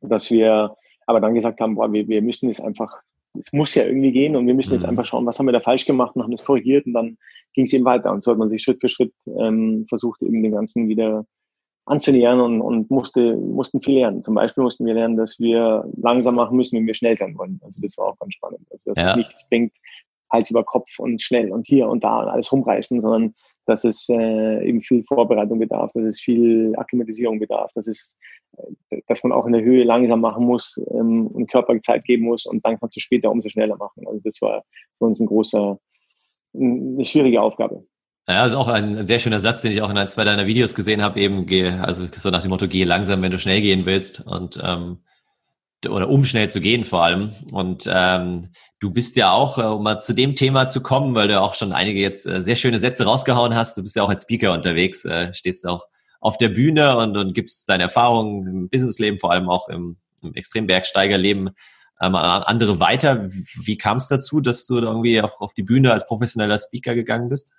dass 0.00 0.30
wir 0.30 0.76
aber 1.06 1.20
dann 1.20 1.34
gesagt 1.34 1.60
haben, 1.60 1.74
boah, 1.74 1.92
wir, 1.92 2.08
wir 2.08 2.22
müssen 2.22 2.50
es 2.50 2.60
einfach, 2.60 2.90
es 3.38 3.52
muss 3.52 3.74
ja 3.74 3.84
irgendwie 3.84 4.12
gehen 4.12 4.36
und 4.36 4.46
wir 4.46 4.54
müssen 4.54 4.74
jetzt 4.74 4.84
mhm. 4.84 4.90
einfach 4.90 5.04
schauen, 5.04 5.26
was 5.26 5.38
haben 5.38 5.46
wir 5.46 5.52
da 5.52 5.60
falsch 5.60 5.86
gemacht 5.86 6.14
und 6.16 6.22
haben 6.22 6.32
das 6.32 6.44
korrigiert 6.44 6.86
und 6.86 6.92
dann 6.92 7.18
ging 7.54 7.64
es 7.64 7.72
eben 7.72 7.84
weiter 7.84 8.12
und 8.12 8.22
so 8.22 8.30
hat 8.30 8.38
man 8.38 8.50
sich 8.50 8.62
Schritt 8.62 8.80
für 8.80 8.88
Schritt 8.88 9.12
ähm, 9.38 9.84
versucht, 9.88 10.22
eben 10.22 10.42
den 10.42 10.52
Ganzen 10.52 10.88
wieder 10.88 11.24
anzunähern 11.86 12.40
und, 12.40 12.60
und 12.62 12.90
musste, 12.90 13.36
mussten 13.36 13.82
viel 13.82 13.98
lernen. 13.98 14.22
Zum 14.22 14.34
Beispiel 14.34 14.64
mussten 14.64 14.86
wir 14.86 14.94
lernen, 14.94 15.16
dass 15.16 15.38
wir 15.38 15.84
langsam 15.96 16.36
machen 16.36 16.56
müssen, 16.56 16.76
wenn 16.76 16.86
wir 16.86 16.94
schnell 16.94 17.16
sein 17.16 17.36
wollen. 17.36 17.60
Also 17.62 17.78
das 17.82 17.98
war 17.98 18.06
auch 18.06 18.18
ganz 18.18 18.32
spannend. 18.34 18.66
Also 18.70 18.94
dass 18.94 19.04
ja. 19.04 19.10
es 19.10 19.16
nichts 19.16 19.48
bringt, 19.48 19.72
Hals 20.34 20.50
über 20.50 20.64
Kopf 20.64 20.98
und 20.98 21.22
schnell 21.22 21.50
und 21.52 21.66
hier 21.66 21.88
und 21.88 22.04
da 22.04 22.20
und 22.20 22.28
alles 22.28 22.52
rumreißen, 22.52 23.00
sondern 23.00 23.34
dass 23.66 23.84
es 23.84 24.08
äh, 24.10 24.68
eben 24.68 24.82
viel 24.82 25.04
Vorbereitung 25.04 25.58
bedarf, 25.58 25.90
dass 25.94 26.04
es 26.04 26.20
viel 26.20 26.74
Akklimatisierung 26.76 27.38
bedarf, 27.38 27.70
dass 27.74 27.86
es, 27.86 28.14
äh, 28.90 29.00
dass 29.06 29.22
man 29.22 29.32
auch 29.32 29.46
in 29.46 29.52
der 29.52 29.62
Höhe 29.62 29.84
langsam 29.84 30.20
machen 30.20 30.44
muss 30.44 30.78
ähm, 30.90 31.28
und 31.28 31.50
Körper 31.50 31.80
Zeit 31.80 32.04
geben 32.04 32.24
muss 32.24 32.44
und 32.44 32.64
dann 32.66 32.78
kannst 32.78 32.96
du 32.96 33.00
später 33.00 33.30
umso 33.30 33.48
schneller 33.48 33.76
machen. 33.76 34.06
Also 34.06 34.20
das 34.22 34.40
war 34.42 34.64
für 34.98 35.04
uns 35.04 35.20
ein 35.20 35.26
großer, 35.26 35.78
eine 36.54 37.04
schwierige 37.04 37.40
Aufgabe. 37.40 37.84
Ja, 38.26 38.42
also 38.42 38.56
auch 38.56 38.68
ein 38.68 39.06
sehr 39.06 39.18
schöner 39.18 39.40
Satz, 39.40 39.62
den 39.62 39.72
ich 39.72 39.82
auch 39.82 39.90
in 39.90 39.98
ein, 39.98 40.08
zwei 40.08 40.24
deiner 40.24 40.46
Videos 40.46 40.74
gesehen 40.74 41.02
habe, 41.02 41.20
eben 41.20 41.44
geh, 41.44 41.68
also 41.68 42.06
so 42.10 42.30
nach 42.30 42.40
dem 42.40 42.50
Motto, 42.50 42.68
geh 42.68 42.84
langsam, 42.84 43.20
wenn 43.20 43.30
du 43.30 43.38
schnell 43.38 43.60
gehen 43.60 43.84
willst. 43.84 44.26
Und 44.26 44.58
ähm, 44.64 44.98
oder 45.88 46.08
um 46.08 46.24
schnell 46.24 46.50
zu 46.50 46.60
gehen 46.60 46.84
vor 46.84 47.02
allem. 47.02 47.32
Und 47.52 47.88
ähm, 47.92 48.50
du 48.80 48.90
bist 48.90 49.16
ja 49.16 49.32
auch, 49.32 49.58
äh, 49.58 49.62
um 49.62 49.82
mal 49.82 49.98
zu 49.98 50.14
dem 50.14 50.34
Thema 50.34 50.68
zu 50.68 50.82
kommen, 50.82 51.14
weil 51.14 51.28
du 51.28 51.40
auch 51.40 51.54
schon 51.54 51.72
einige 51.72 52.00
jetzt 52.00 52.26
äh, 52.26 52.42
sehr 52.42 52.56
schöne 52.56 52.78
Sätze 52.78 53.04
rausgehauen 53.04 53.54
hast, 53.54 53.76
du 53.76 53.82
bist 53.82 53.96
ja 53.96 54.02
auch 54.02 54.08
als 54.08 54.22
Speaker 54.22 54.52
unterwegs, 54.52 55.04
äh, 55.04 55.32
stehst 55.34 55.66
auch 55.66 55.86
auf 56.20 56.38
der 56.38 56.48
Bühne 56.48 56.96
und, 56.96 57.16
und 57.16 57.34
gibst 57.34 57.68
deine 57.68 57.84
Erfahrungen 57.84 58.46
im 58.46 58.68
Businessleben, 58.68 59.18
vor 59.18 59.32
allem 59.32 59.48
auch 59.48 59.68
im, 59.68 59.96
im 60.22 60.34
Extrembergsteigerleben 60.34 61.50
ähm, 62.00 62.14
an 62.14 62.42
andere 62.42 62.80
weiter. 62.80 63.28
Wie, 63.28 63.76
kam 63.76 63.98
es 63.98 64.08
dazu, 64.08 64.40
dass 64.40 64.66
du 64.66 64.78
irgendwie 64.78 65.20
auf, 65.20 65.40
auf 65.40 65.54
die 65.54 65.62
Bühne 65.62 65.92
als 65.92 66.06
professioneller 66.06 66.58
Speaker 66.58 66.94
gegangen 66.94 67.28
bist? 67.28 67.52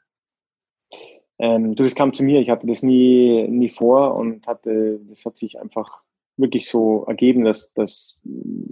Ähm, 1.37 1.75
du, 1.75 1.83
das 1.83 1.95
kam 1.95 2.13
zu 2.13 2.23
mir. 2.23 2.39
Ich 2.39 2.49
hatte 2.49 2.67
das 2.67 2.81
nie, 2.81 3.47
nie 3.47 3.69
vor 3.69 4.15
und 4.15 4.47
hatte, 4.47 4.99
das 5.09 5.25
hat 5.25 5.37
sich 5.37 5.59
einfach 5.59 6.01
wirklich 6.37 6.69
so 6.69 7.05
ergeben, 7.07 7.43
dass, 7.43 7.73
dass, 7.73 8.19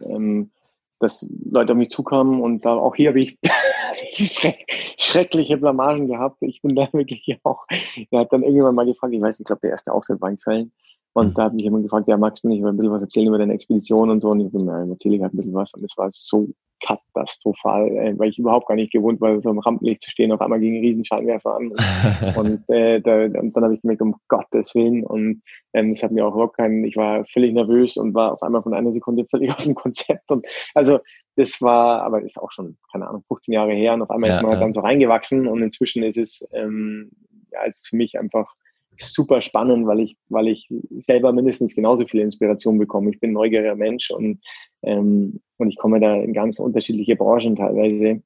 ähm, 0.06 0.52
dass 1.00 1.28
Leute 1.50 1.74
auf 1.74 1.78
mich 1.78 1.90
zukamen 1.90 2.42
und 2.42 2.66
da 2.66 2.74
auch 2.76 2.96
hier 2.96 3.10
habe 3.10 3.22
ich 3.22 3.38
schreckliche 4.98 5.58
Blamagen 5.58 6.08
gehabt. 6.08 6.38
Ich 6.42 6.62
bin 6.62 6.76
da 6.76 6.88
wirklich 6.94 7.40
auch, 7.44 7.66
er 8.12 8.20
hat 8.22 8.34
dann 8.34 8.44
irgendwann 8.44 8.76
mal 8.76 8.86
gefragt, 8.86 9.14
ich 9.14 9.22
weiß, 9.22 9.40
ich 9.40 9.46
glaube, 9.46 9.62
der 9.62 9.72
erste 9.72 9.94
Auftritt 9.94 10.22
war 10.22 10.30
in 10.30 10.40
Köln. 10.40 10.72
Und 11.14 11.30
mhm. 11.30 11.34
da 11.36 11.44
hat 11.44 11.54
mich 11.54 11.64
jemand 11.64 11.84
gefragt, 11.84 12.08
ja, 12.08 12.18
magst 12.18 12.44
du 12.44 12.50
nicht 12.50 12.64
ein 12.64 12.76
bisschen 12.76 12.92
was 12.92 13.02
erzählen 13.02 13.28
über 13.28 13.38
deine 13.38 13.54
Expedition 13.54 14.10
und 14.10 14.22
so? 14.22 14.30
Und 14.30 14.42
ich 14.42 14.52
bin, 14.52 14.66
ja, 14.66 14.84
natürlich 14.86 15.22
halt 15.22 15.34
ein 15.34 15.38
bisschen 15.38 15.54
was. 15.54 15.74
Und 15.74 15.84
das 15.84 15.96
war 15.96 16.10
so 16.12 16.50
katastrophal, 16.84 17.88
äh, 17.90 18.14
weil 18.18 18.30
ich 18.30 18.38
überhaupt 18.38 18.68
gar 18.68 18.76
nicht 18.76 18.92
gewohnt 18.92 19.22
war, 19.22 19.42
so 19.42 19.50
im 19.50 19.60
Rampenlicht 19.60 20.02
zu 20.02 20.12
stehen. 20.12 20.32
Auf 20.32 20.42
einmal 20.42 20.60
ging 20.60 20.76
ein 20.76 20.82
Riesenscheinwerfer 20.82 21.56
an. 21.56 21.72
und, 22.36 22.70
äh, 22.70 23.00
da, 23.02 23.24
und 23.24 23.54
dann 23.56 23.64
habe 23.64 23.76
ich 23.76 23.82
gemerkt, 23.82 24.02
um 24.02 24.16
Gottes 24.28 24.76
Willen. 24.76 25.04
Und 25.04 25.42
ähm, 25.74 25.94
das 25.94 26.04
hat 26.04 26.12
mir 26.12 26.26
auch 26.26 26.34
überhaupt 26.34 26.58
keinen, 26.58 26.84
ich 26.84 26.96
war 26.96 27.26
völlig 27.26 27.54
nervös 27.54 27.98
und 27.98 28.14
war 28.14 28.34
auf 28.34 28.44
einmal 28.44 28.62
von 28.62 28.74
einer 28.74 28.92
Sekunde 28.92 29.26
völlig 29.32 29.52
aus 29.52 29.64
dem 29.64 29.76
Konzept. 29.76 30.30
Und 30.30 30.46
also 30.74 31.00
das 31.36 31.62
war, 31.62 32.04
aber 32.04 32.22
ist 32.22 32.40
auch 32.40 32.52
schon, 32.52 32.78
keine 32.92 33.08
Ahnung, 33.08 33.24
15 33.28 33.54
Jahre 33.54 33.74
her. 33.74 33.94
Und 33.94 34.02
auf 34.02 34.12
einmal 34.12 34.30
ja, 34.30 34.36
ist 34.36 34.42
man 34.42 34.52
halt 34.52 34.62
dann 34.62 34.74
so 34.74 34.82
reingewachsen 34.82 35.48
und 35.48 35.62
inzwischen 35.62 36.04
ist 36.04 36.18
es, 36.18 36.48
ähm, 36.54 37.12
ja, 37.52 37.60
es 37.68 37.78
ist 37.78 37.90
für 37.90 37.96
mich 37.96 38.20
einfach 38.20 38.54
super 39.00 39.42
spannend, 39.42 39.88
weil 39.88 40.02
ich, 40.02 40.18
weil 40.30 40.48
ich 40.48 40.68
selber 41.00 41.32
mindestens 41.32 41.76
genauso 41.76 42.06
viel 42.06 42.22
Inspiration 42.22 42.78
bekomme. 42.78 43.12
Ich 43.12 43.20
bin 43.20 43.32
ein 43.32 43.34
neugieriger 43.34 43.76
Mensch 43.76 44.12
und, 44.12 44.40
ähm, 44.84 45.40
und 45.58 45.70
ich 45.70 45.78
komme 45.78 46.00
da 46.00 46.16
in 46.16 46.34
ganz 46.34 46.60
unterschiedliche 46.60 47.16
Branchen 47.16 47.56
teilweise. 47.56 48.22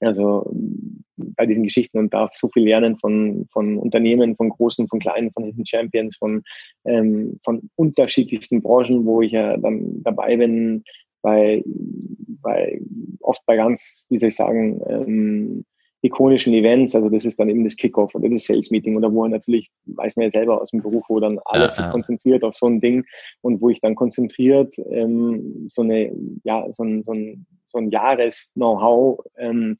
Also 0.00 0.50
bei 1.16 1.44
diesen 1.44 1.64
Geschichten 1.64 1.98
und 1.98 2.14
darf 2.14 2.34
so 2.34 2.48
viel 2.48 2.64
lernen 2.64 2.96
von, 2.98 3.46
von 3.52 3.76
Unternehmen, 3.76 4.34
von 4.36 4.48
großen, 4.48 4.88
von 4.88 4.98
kleinen, 4.98 5.30
von 5.32 5.44
Hidden 5.44 5.66
Champions, 5.66 6.16
von, 6.16 6.42
ähm, 6.86 7.38
von 7.44 7.68
unterschiedlichsten 7.76 8.62
Branchen, 8.62 9.04
wo 9.04 9.20
ich 9.20 9.32
ja 9.32 9.56
dann 9.58 10.02
dabei 10.02 10.36
bin, 10.36 10.84
bei, 11.22 11.62
bei 11.66 12.80
oft 13.20 13.44
bei 13.44 13.56
ganz, 13.56 14.06
wie 14.08 14.18
soll 14.18 14.30
ich 14.30 14.36
sagen, 14.36 14.80
ähm, 14.88 15.64
ikonischen 16.02 16.54
Events, 16.54 16.94
also 16.94 17.08
das 17.08 17.24
ist 17.24 17.38
dann 17.38 17.48
eben 17.48 17.64
das 17.64 17.76
Kickoff 17.76 18.14
oder 18.14 18.28
das 18.28 18.44
Sales 18.44 18.70
Meeting 18.70 18.96
oder 18.96 19.12
wo 19.12 19.26
natürlich, 19.26 19.70
weiß 19.86 20.16
man 20.16 20.24
ja 20.24 20.30
selber 20.30 20.60
aus 20.60 20.70
dem 20.70 20.82
Beruf, 20.82 21.04
wo 21.08 21.20
dann 21.20 21.38
alles 21.44 21.76
ja, 21.76 21.84
ja. 21.84 21.90
konzentriert 21.90 22.42
auf 22.42 22.54
so 22.54 22.66
ein 22.66 22.80
Ding 22.80 23.04
und 23.42 23.60
wo 23.60 23.68
ich 23.68 23.80
dann 23.80 23.94
konzentriert 23.94 24.74
ähm, 24.90 25.66
so 25.68 25.82
eine, 25.82 26.12
ja, 26.44 26.66
so 26.72 26.84
ein, 26.84 27.02
so 27.02 27.12
ein, 27.12 27.46
so 27.68 27.78
ein 27.78 27.90
Jahres-Know-how 27.90 29.20
ähm, 29.38 29.76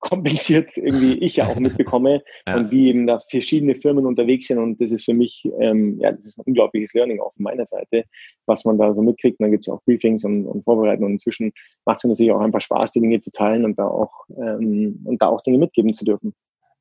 kompensiert 0.00 0.76
irgendwie 0.76 1.18
ich 1.18 1.36
ja 1.36 1.46
auch 1.46 1.56
mitbekomme 1.56 2.22
ja. 2.46 2.56
und 2.56 2.70
wie 2.70 2.88
eben 2.88 3.06
da 3.06 3.20
verschiedene 3.28 3.74
Firmen 3.74 4.06
unterwegs 4.06 4.46
sind 4.46 4.58
und 4.58 4.80
das 4.80 4.90
ist 4.90 5.04
für 5.04 5.14
mich, 5.14 5.48
ähm, 5.60 5.98
ja, 6.00 6.12
das 6.12 6.24
ist 6.24 6.38
ein 6.38 6.44
unglaubliches 6.46 6.94
Learning 6.94 7.20
auch 7.20 7.32
von 7.34 7.42
meiner 7.42 7.66
Seite, 7.66 8.04
was 8.46 8.64
man 8.64 8.78
da 8.78 8.94
so 8.94 9.02
mitkriegt. 9.02 9.40
Und 9.40 9.44
dann 9.44 9.50
gibt 9.50 9.64
es 9.64 9.72
auch 9.72 9.82
Briefings 9.84 10.24
und, 10.24 10.46
und 10.46 10.64
Vorbereiten 10.64 11.04
und 11.04 11.12
inzwischen 11.12 11.52
macht 11.84 11.98
es 11.98 12.04
natürlich 12.04 12.32
auch 12.32 12.40
einfach 12.40 12.60
Spaß, 12.60 12.92
die 12.92 13.00
Dinge 13.00 13.20
zu 13.20 13.30
teilen 13.32 13.64
und 13.64 13.78
da 13.78 13.86
auch 13.86 14.12
ähm, 14.36 15.00
und 15.04 15.20
da 15.20 15.28
auch 15.28 15.42
Dinge 15.42 15.58
mitgeben 15.58 15.92
zu 15.92 16.04
dürfen. 16.04 16.34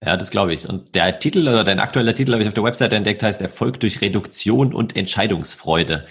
Ja, 0.06 0.16
das 0.16 0.30
glaube 0.30 0.54
ich. 0.54 0.70
Und 0.70 0.94
der 0.94 1.20
Titel 1.20 1.42
oder 1.42 1.64
dein 1.64 1.80
aktueller 1.80 2.14
Titel 2.14 2.34
habe 2.34 2.44
ich 2.44 2.48
auf 2.48 2.54
der 2.54 2.64
Webseite 2.64 2.96
entdeckt, 2.96 3.24
heißt 3.24 3.42
Erfolg 3.42 3.80
durch 3.80 4.02
Reduktion 4.02 4.74
und 4.74 4.96
Entscheidungsfreude 4.96 6.06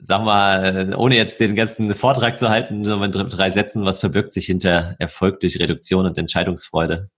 sag 0.00 0.24
mal, 0.24 0.94
ohne 0.96 1.16
jetzt 1.16 1.40
den 1.40 1.54
ganzen 1.54 1.94
Vortrag 1.94 2.38
zu 2.38 2.48
halten, 2.48 2.84
so 2.84 3.02
in 3.02 3.10
drei 3.10 3.50
Sätzen, 3.50 3.84
was 3.84 3.98
verbirgt 3.98 4.32
sich 4.32 4.46
hinter 4.46 4.96
Erfolg 4.98 5.40
durch 5.40 5.58
Reduktion 5.58 6.06
und 6.06 6.18
Entscheidungsfreude? 6.18 7.10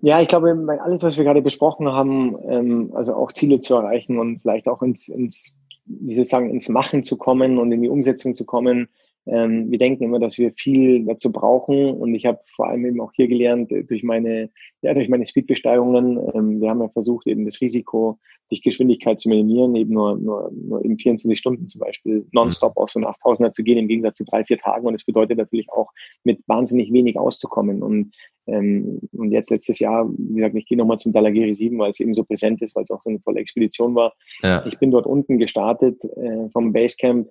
Ja, 0.00 0.20
ich 0.20 0.28
glaube, 0.28 0.54
alles, 0.84 1.02
was 1.02 1.16
wir 1.16 1.24
gerade 1.24 1.42
besprochen 1.42 1.88
haben, 1.88 2.36
ähm, 2.48 2.92
also 2.94 3.14
auch 3.14 3.32
Ziele 3.32 3.60
zu 3.60 3.74
erreichen 3.74 4.18
und 4.18 4.40
vielleicht 4.40 4.68
auch 4.68 4.82
ins, 4.82 5.08
ins, 5.08 5.56
wie 5.86 6.14
soll 6.14 6.24
ich 6.24 6.28
sagen, 6.28 6.50
ins 6.50 6.68
Machen 6.68 7.04
zu 7.04 7.16
kommen 7.16 7.58
und 7.58 7.72
in 7.72 7.82
die 7.82 7.88
Umsetzung 7.88 8.34
zu 8.34 8.44
kommen, 8.44 8.88
ähm, 9.26 9.70
wir 9.70 9.78
denken 9.78 10.04
immer, 10.04 10.20
dass 10.20 10.38
wir 10.38 10.52
viel 10.52 11.04
dazu 11.04 11.32
brauchen 11.32 11.90
und 11.90 12.14
ich 12.14 12.26
habe 12.26 12.38
vor 12.54 12.68
allem 12.68 12.86
eben 12.86 13.00
auch 13.00 13.10
hier 13.12 13.26
gelernt 13.26 13.72
äh, 13.72 13.82
durch 13.82 14.04
meine, 14.04 14.50
ja, 14.82 14.94
durch 14.94 15.08
meine 15.08 15.26
Speedbesteigerungen. 15.26 16.20
Ähm, 16.32 16.60
wir 16.60 16.70
haben 16.70 16.80
ja 16.80 16.88
versucht, 16.88 17.26
eben 17.26 17.44
das 17.44 17.60
Risiko 17.60 18.20
durch 18.48 18.62
Geschwindigkeit 18.62 19.20
zu 19.20 19.28
minimieren, 19.28 19.74
eben 19.74 19.92
nur, 19.92 20.16
nur, 20.16 20.52
nur 20.52 20.84
eben 20.84 20.98
24 20.98 21.38
Stunden 21.38 21.68
zum 21.68 21.80
Beispiel 21.80 22.26
nonstop 22.32 22.76
auf 22.76 22.90
so 22.90 23.00
einen 23.00 23.06
8000er 23.06 23.52
zu 23.52 23.64
gehen, 23.64 23.78
im 23.78 23.88
Gegensatz 23.88 24.18
zu 24.18 24.24
drei, 24.24 24.44
vier 24.44 24.58
Tagen. 24.58 24.86
Und 24.86 24.92
das 24.92 25.04
bedeutet 25.04 25.38
natürlich 25.38 25.70
auch, 25.70 25.90
mit 26.22 26.40
wahnsinnig 26.46 26.92
wenig 26.92 27.18
auszukommen. 27.18 27.82
Und, 27.82 28.14
ähm, 28.46 29.00
und 29.12 29.32
jetzt 29.32 29.50
letztes 29.50 29.78
Jahr, 29.80 30.08
wie 30.16 30.36
gesagt, 30.36 30.54
ich 30.54 30.66
gehe 30.66 30.78
nochmal 30.78 30.98
zum 30.98 31.12
Dalagiri 31.12 31.54
7, 31.54 31.78
weil 31.78 31.90
es 31.90 32.00
eben 32.00 32.14
so 32.14 32.22
präsent 32.22 32.62
ist, 32.62 32.76
weil 32.76 32.84
es 32.84 32.90
auch 32.90 33.02
so 33.02 33.10
eine 33.10 33.20
tolle 33.22 33.40
Expedition 33.40 33.94
war. 33.94 34.12
Ja. 34.42 34.64
Ich 34.66 34.78
bin 34.78 34.92
dort 34.92 35.06
unten 35.06 35.38
gestartet 35.38 36.02
äh, 36.04 36.48
vom 36.50 36.72
Basecamp 36.72 37.28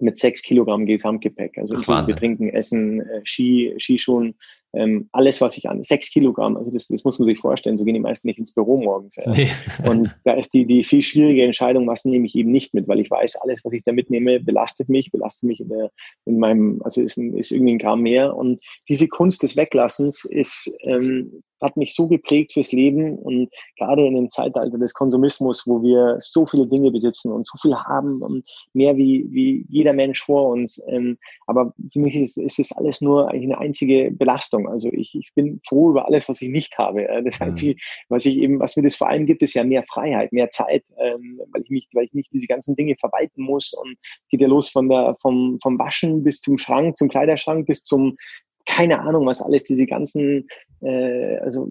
mit 0.00 0.18
sechs 0.18 0.42
Kilogramm 0.42 0.86
Gesamtgepäck. 0.86 1.58
Also 1.58 1.74
Ach, 1.86 2.06
wir 2.06 2.16
trinken, 2.16 2.48
essen, 2.50 3.00
äh, 3.00 3.20
Ski, 3.24 3.74
Skischuhen, 3.78 4.34
ähm, 4.74 5.08
alles, 5.12 5.40
was 5.40 5.56
ich 5.56 5.68
an, 5.68 5.82
sechs 5.82 6.10
Kilogramm, 6.10 6.56
also 6.56 6.70
das, 6.70 6.88
das 6.88 7.04
muss 7.04 7.18
man 7.18 7.28
sich 7.28 7.38
vorstellen, 7.38 7.78
so 7.78 7.84
gehen 7.84 7.94
die 7.94 8.00
meisten 8.00 8.28
nicht 8.28 8.38
ins 8.38 8.52
Büro 8.52 8.76
morgens. 8.76 9.16
Ja. 9.16 9.30
Nee. 9.30 9.48
Und 9.88 10.14
da 10.24 10.32
ist 10.34 10.52
die, 10.52 10.66
die 10.66 10.84
viel 10.84 11.02
schwierige 11.02 11.44
Entscheidung, 11.44 11.86
was 11.86 12.04
nehme 12.04 12.26
ich 12.26 12.34
eben 12.34 12.52
nicht 12.52 12.74
mit, 12.74 12.86
weil 12.88 13.00
ich 13.00 13.10
weiß, 13.10 13.36
alles, 13.42 13.64
was 13.64 13.72
ich 13.72 13.82
da 13.84 13.92
mitnehme, 13.92 14.40
belastet 14.40 14.88
mich, 14.88 15.10
belastet 15.10 15.48
mich 15.48 15.60
in, 15.60 15.68
der, 15.68 15.90
in 16.26 16.38
meinem, 16.38 16.80
also 16.84 17.02
ist, 17.02 17.16
ein, 17.16 17.36
ist 17.36 17.50
irgendwie 17.50 17.74
ein 17.74 17.78
Gramm 17.78 18.02
mehr. 18.02 18.36
Und 18.36 18.60
diese 18.88 19.08
Kunst 19.08 19.42
des 19.42 19.56
Weglassens 19.56 20.24
ist, 20.24 20.70
ähm, 20.82 21.42
hat 21.62 21.76
mich 21.76 21.94
so 21.94 22.08
geprägt 22.08 22.52
fürs 22.52 22.72
Leben 22.72 23.18
und 23.18 23.50
gerade 23.76 24.06
in 24.06 24.14
dem 24.14 24.30
Zeitalter 24.30 24.78
des 24.78 24.94
Konsumismus, 24.94 25.64
wo 25.66 25.82
wir 25.82 26.16
so 26.20 26.46
viele 26.46 26.66
Dinge 26.66 26.90
besitzen 26.90 27.32
und 27.32 27.46
so 27.46 27.58
viel 27.60 27.74
haben 27.74 28.22
und 28.22 28.44
mehr 28.72 28.96
wie, 28.96 29.26
wie 29.30 29.64
jeder 29.68 29.92
Mensch 29.92 30.22
vor 30.22 30.50
uns. 30.50 30.80
Ähm, 30.88 31.18
aber 31.46 31.72
für 31.92 31.98
mich 31.98 32.14
ist, 32.14 32.38
ist 32.38 32.58
es 32.58 32.72
alles 32.72 33.00
nur 33.00 33.30
eigentlich 33.30 33.44
eine 33.44 33.58
einzige 33.58 34.10
Belastung. 34.10 34.57
Also 34.66 34.88
ich, 34.92 35.14
ich 35.14 35.30
bin 35.34 35.60
froh 35.66 35.90
über 35.90 36.06
alles, 36.06 36.28
was 36.28 36.42
ich 36.42 36.48
nicht 36.48 36.78
habe. 36.78 37.06
Das 37.24 37.38
mhm. 37.38 37.46
Einzige, 37.46 37.80
was 38.08 38.24
ich 38.24 38.36
eben, 38.36 38.58
was 38.58 38.76
mir 38.76 38.82
das 38.82 38.96
vor 38.96 39.08
allem 39.08 39.26
gibt, 39.26 39.42
ist 39.42 39.54
ja 39.54 39.64
mehr 39.64 39.84
Freiheit, 39.84 40.32
mehr 40.32 40.50
Zeit, 40.50 40.84
ähm, 40.98 41.40
weil 41.52 41.62
ich 41.62 41.70
nicht, 41.70 41.94
weil 41.94 42.04
ich 42.04 42.14
nicht 42.14 42.32
diese 42.32 42.46
ganzen 42.46 42.76
Dinge 42.76 42.96
verwalten 42.96 43.42
muss 43.42 43.72
und 43.74 43.96
geht 44.30 44.40
ja 44.40 44.48
los 44.48 44.68
von 44.68 44.88
der, 44.88 45.16
vom, 45.20 45.58
vom 45.62 45.78
Waschen 45.78 46.24
bis 46.24 46.40
zum 46.40 46.58
Schrank, 46.58 46.96
zum 46.96 47.08
Kleiderschrank 47.08 47.66
bis 47.66 47.84
zum 47.84 48.16
keine 48.66 49.00
Ahnung, 49.00 49.24
was 49.24 49.40
alles 49.40 49.64
diese 49.64 49.86
ganzen, 49.86 50.46
äh, 50.82 51.38
also 51.38 51.62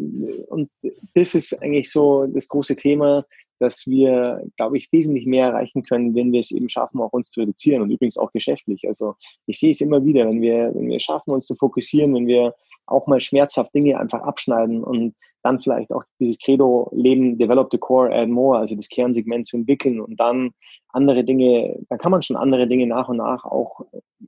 und 0.48 0.72
das 1.14 1.36
ist 1.36 1.62
eigentlich 1.62 1.92
so 1.92 2.26
das 2.26 2.48
große 2.48 2.76
Thema, 2.76 3.24
dass 3.60 3.88
wir, 3.88 4.44
glaube 4.58 4.78
ich, 4.78 4.92
wesentlich 4.92 5.26
mehr 5.26 5.48
erreichen 5.48 5.84
können, 5.84 6.16
wenn 6.16 6.32
wir 6.32 6.40
es 6.40 6.52
eben 6.52 6.70
schaffen, 6.70 7.02
auch 7.02 7.14
uns 7.14 7.32
zu 7.32 7.42
reduzieren 7.42 7.82
und 7.82 7.92
übrigens 7.92 8.18
auch 8.18 8.32
geschäftlich. 8.32 8.88
Also 8.88 9.16
ich 9.46 9.60
sehe 9.60 9.72
es 9.72 9.82
immer 9.82 10.04
wieder, 10.06 10.28
wenn 10.28 10.42
wir, 10.42 10.72
wenn 10.74 10.90
wir 10.90 11.00
schaffen, 11.00 11.32
uns 11.32 11.46
zu 11.46 11.56
fokussieren, 11.56 12.14
wenn 12.16 12.28
wir 12.28 12.54
auch 12.86 13.08
mal 13.08 13.20
schmerzhaft 13.20 13.74
Dinge 13.74 14.00
einfach 14.00 14.22
abschneiden 14.22 14.84
und 14.84 15.16
dann 15.44 15.62
vielleicht 15.62 15.92
auch 15.92 16.04
dieses 16.20 16.40
Credo 16.40 16.92
leben, 16.94 17.38
develop 17.38 17.70
the 17.72 17.78
core, 17.78 18.14
add 18.14 18.28
more, 18.28 18.58
also 18.58 18.76
das 18.76 18.90
Kernsegment 18.90 19.48
zu 19.48 19.58
entwickeln 19.58 20.00
und 20.02 20.20
dann 20.20 20.52
andere 20.90 21.24
Dinge, 21.24 21.80
dann 21.90 22.00
kann 22.00 22.12
man 22.12 22.22
schon 22.22 22.36
andere 22.36 22.68
Dinge 22.68 22.88
nach 22.88 23.08
und 23.08 23.18
nach 23.18 23.46
auch 23.46 23.82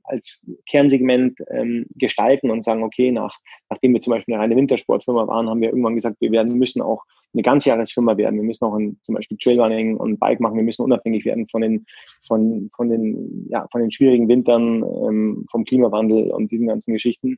als 0.04 0.48
Kernsegment 0.68 1.38
ähm, 1.50 1.86
gestalten 1.96 2.50
und 2.50 2.64
sagen, 2.64 2.82
okay, 2.82 3.10
nach, 3.10 3.36
nachdem 3.68 3.94
wir 3.94 4.00
zum 4.00 4.12
Beispiel 4.12 4.34
eine 4.34 4.42
reine 4.42 4.56
Wintersportfirma 4.56 5.26
waren, 5.26 5.48
haben 5.48 5.60
wir 5.60 5.70
irgendwann 5.70 5.96
gesagt, 5.96 6.16
wir 6.20 6.32
werden 6.32 6.54
müssen 6.54 6.80
auch 6.80 7.04
eine 7.32 7.42
Ganzjahresfirma 7.42 8.16
werden. 8.16 8.36
Wir 8.36 8.42
müssen 8.42 8.64
auch 8.64 8.76
in, 8.76 8.98
zum 9.02 9.14
Beispiel 9.14 9.38
Trailrunning 9.38 9.96
und 9.96 10.18
Bike 10.18 10.40
machen. 10.40 10.56
Wir 10.56 10.64
müssen 10.64 10.82
unabhängig 10.82 11.24
werden 11.24 11.46
von 11.48 11.62
den, 11.62 11.86
von, 12.26 12.68
von 12.74 12.88
den, 12.88 13.46
ja, 13.48 13.66
von 13.70 13.80
den 13.80 13.90
schwierigen 13.90 14.28
Wintern, 14.28 14.82
ähm, 14.82 15.44
vom 15.50 15.64
Klimawandel 15.64 16.30
und 16.30 16.50
diesen 16.50 16.66
ganzen 16.66 16.92
Geschichten. 16.92 17.36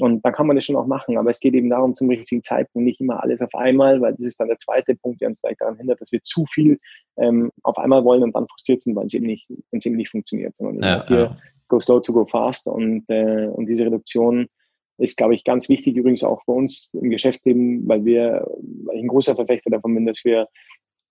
Und 0.00 0.24
da 0.24 0.32
kann 0.32 0.46
man 0.46 0.56
das 0.56 0.64
schon 0.64 0.76
auch 0.76 0.86
machen. 0.86 1.18
Aber 1.18 1.30
es 1.30 1.40
geht 1.40 1.54
eben 1.54 1.70
darum, 1.70 1.94
zum 1.94 2.08
richtigen 2.08 2.42
Zeitpunkt 2.42 2.84
nicht 2.84 3.00
immer 3.00 3.22
alles 3.22 3.40
auf 3.40 3.54
einmal, 3.54 4.00
weil 4.00 4.14
das 4.14 4.24
ist 4.24 4.40
dann 4.40 4.48
der 4.48 4.58
zweite 4.58 4.96
Punkt, 4.96 5.20
der 5.20 5.28
uns 5.28 5.40
vielleicht 5.40 5.60
daran 5.60 5.76
hindert, 5.76 6.00
dass 6.00 6.10
wir 6.10 6.22
zu 6.22 6.44
viel 6.46 6.78
ähm, 7.16 7.50
auf 7.62 7.78
einmal 7.78 8.04
wollen 8.04 8.22
und 8.22 8.34
dann 8.34 8.48
frustriert 8.48 8.82
sind, 8.82 8.96
weil 8.96 9.06
es 9.06 9.14
eben 9.14 9.26
nicht, 9.26 9.46
wenn 9.48 9.78
es 9.78 9.86
eben 9.86 9.96
nicht 9.96 10.10
funktioniert, 10.10 10.56
sondern 10.56 10.82
ja, 10.82 11.06
hier 11.06 11.18
ja. 11.18 11.36
go 11.68 11.78
slow 11.78 12.00
to 12.00 12.12
go 12.12 12.26
fast 12.26 12.66
und, 12.66 13.04
äh, 13.08 13.46
und 13.46 13.66
diese 13.66 13.84
Reduktion 13.84 14.48
ist, 14.98 15.16
glaube 15.16 15.34
ich, 15.34 15.44
ganz 15.44 15.68
wichtig 15.68 15.96
übrigens 15.96 16.24
auch 16.24 16.42
bei 16.46 16.52
uns 16.52 16.90
im 16.92 17.10
Geschäftsleben, 17.10 17.86
weil 17.88 18.04
wir, 18.04 18.46
weil 18.84 18.96
ich 18.96 19.02
ein 19.02 19.08
großer 19.08 19.34
Verfechter 19.34 19.70
davon 19.70 19.94
bin, 19.94 20.06
dass 20.06 20.24
wir 20.24 20.48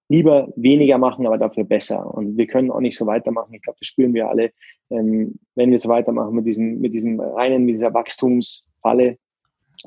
lieber 0.09 0.51
weniger 0.55 0.97
machen, 0.97 1.25
aber 1.25 1.37
dafür 1.37 1.63
besser. 1.63 2.13
Und 2.13 2.37
wir 2.37 2.47
können 2.47 2.71
auch 2.71 2.79
nicht 2.79 2.97
so 2.97 3.05
weitermachen. 3.05 3.53
Ich 3.53 3.61
glaube, 3.61 3.79
das 3.79 3.87
spüren 3.87 4.13
wir 4.13 4.29
alle. 4.29 4.51
Ähm, 4.89 5.39
wenn 5.55 5.71
wir 5.71 5.79
so 5.79 5.89
weitermachen 5.89 6.35
mit 6.35 6.45
diesem, 6.45 6.79
mit 6.79 6.93
diesem 6.93 7.19
reinen, 7.19 7.65
mit 7.65 7.75
dieser 7.75 7.93
Wachstumsfalle, 7.93 9.17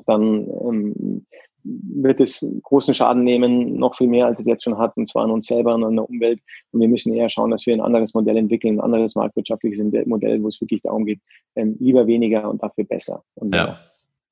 dann 0.05 0.47
ähm, 0.67 1.25
wird 1.67 2.19
es 2.19 2.45
großen 2.63 2.93
Schaden 2.93 3.23
nehmen, 3.23 3.75
noch 3.75 3.95
viel 3.95 4.07
mehr, 4.07 4.25
als 4.25 4.39
es 4.39 4.45
jetzt 4.45 4.63
schon 4.63 4.77
hat, 4.77 4.95
und 4.97 5.09
zwar 5.09 5.23
an 5.23 5.31
uns 5.31 5.47
selber 5.47 5.75
und 5.75 5.83
an 5.83 5.95
der 5.95 6.09
Umwelt. 6.09 6.39
Und 6.71 6.81
wir 6.81 6.87
müssen 6.87 7.13
eher 7.13 7.29
schauen, 7.29 7.51
dass 7.51 7.65
wir 7.65 7.73
ein 7.73 7.81
anderes 7.81 8.13
Modell 8.13 8.37
entwickeln, 8.37 8.77
ein 8.77 8.81
anderes 8.81 9.15
marktwirtschaftliches 9.15 9.83
Modell, 10.05 10.41
wo 10.41 10.47
es 10.47 10.61
wirklich 10.61 10.81
darum 10.81 11.05
geht, 11.05 11.19
ähm, 11.55 11.75
lieber 11.79 12.07
weniger 12.07 12.49
und 12.49 12.63
dafür 12.63 12.85
besser. 12.85 13.23
Und 13.35 13.53
ja, 13.53 13.77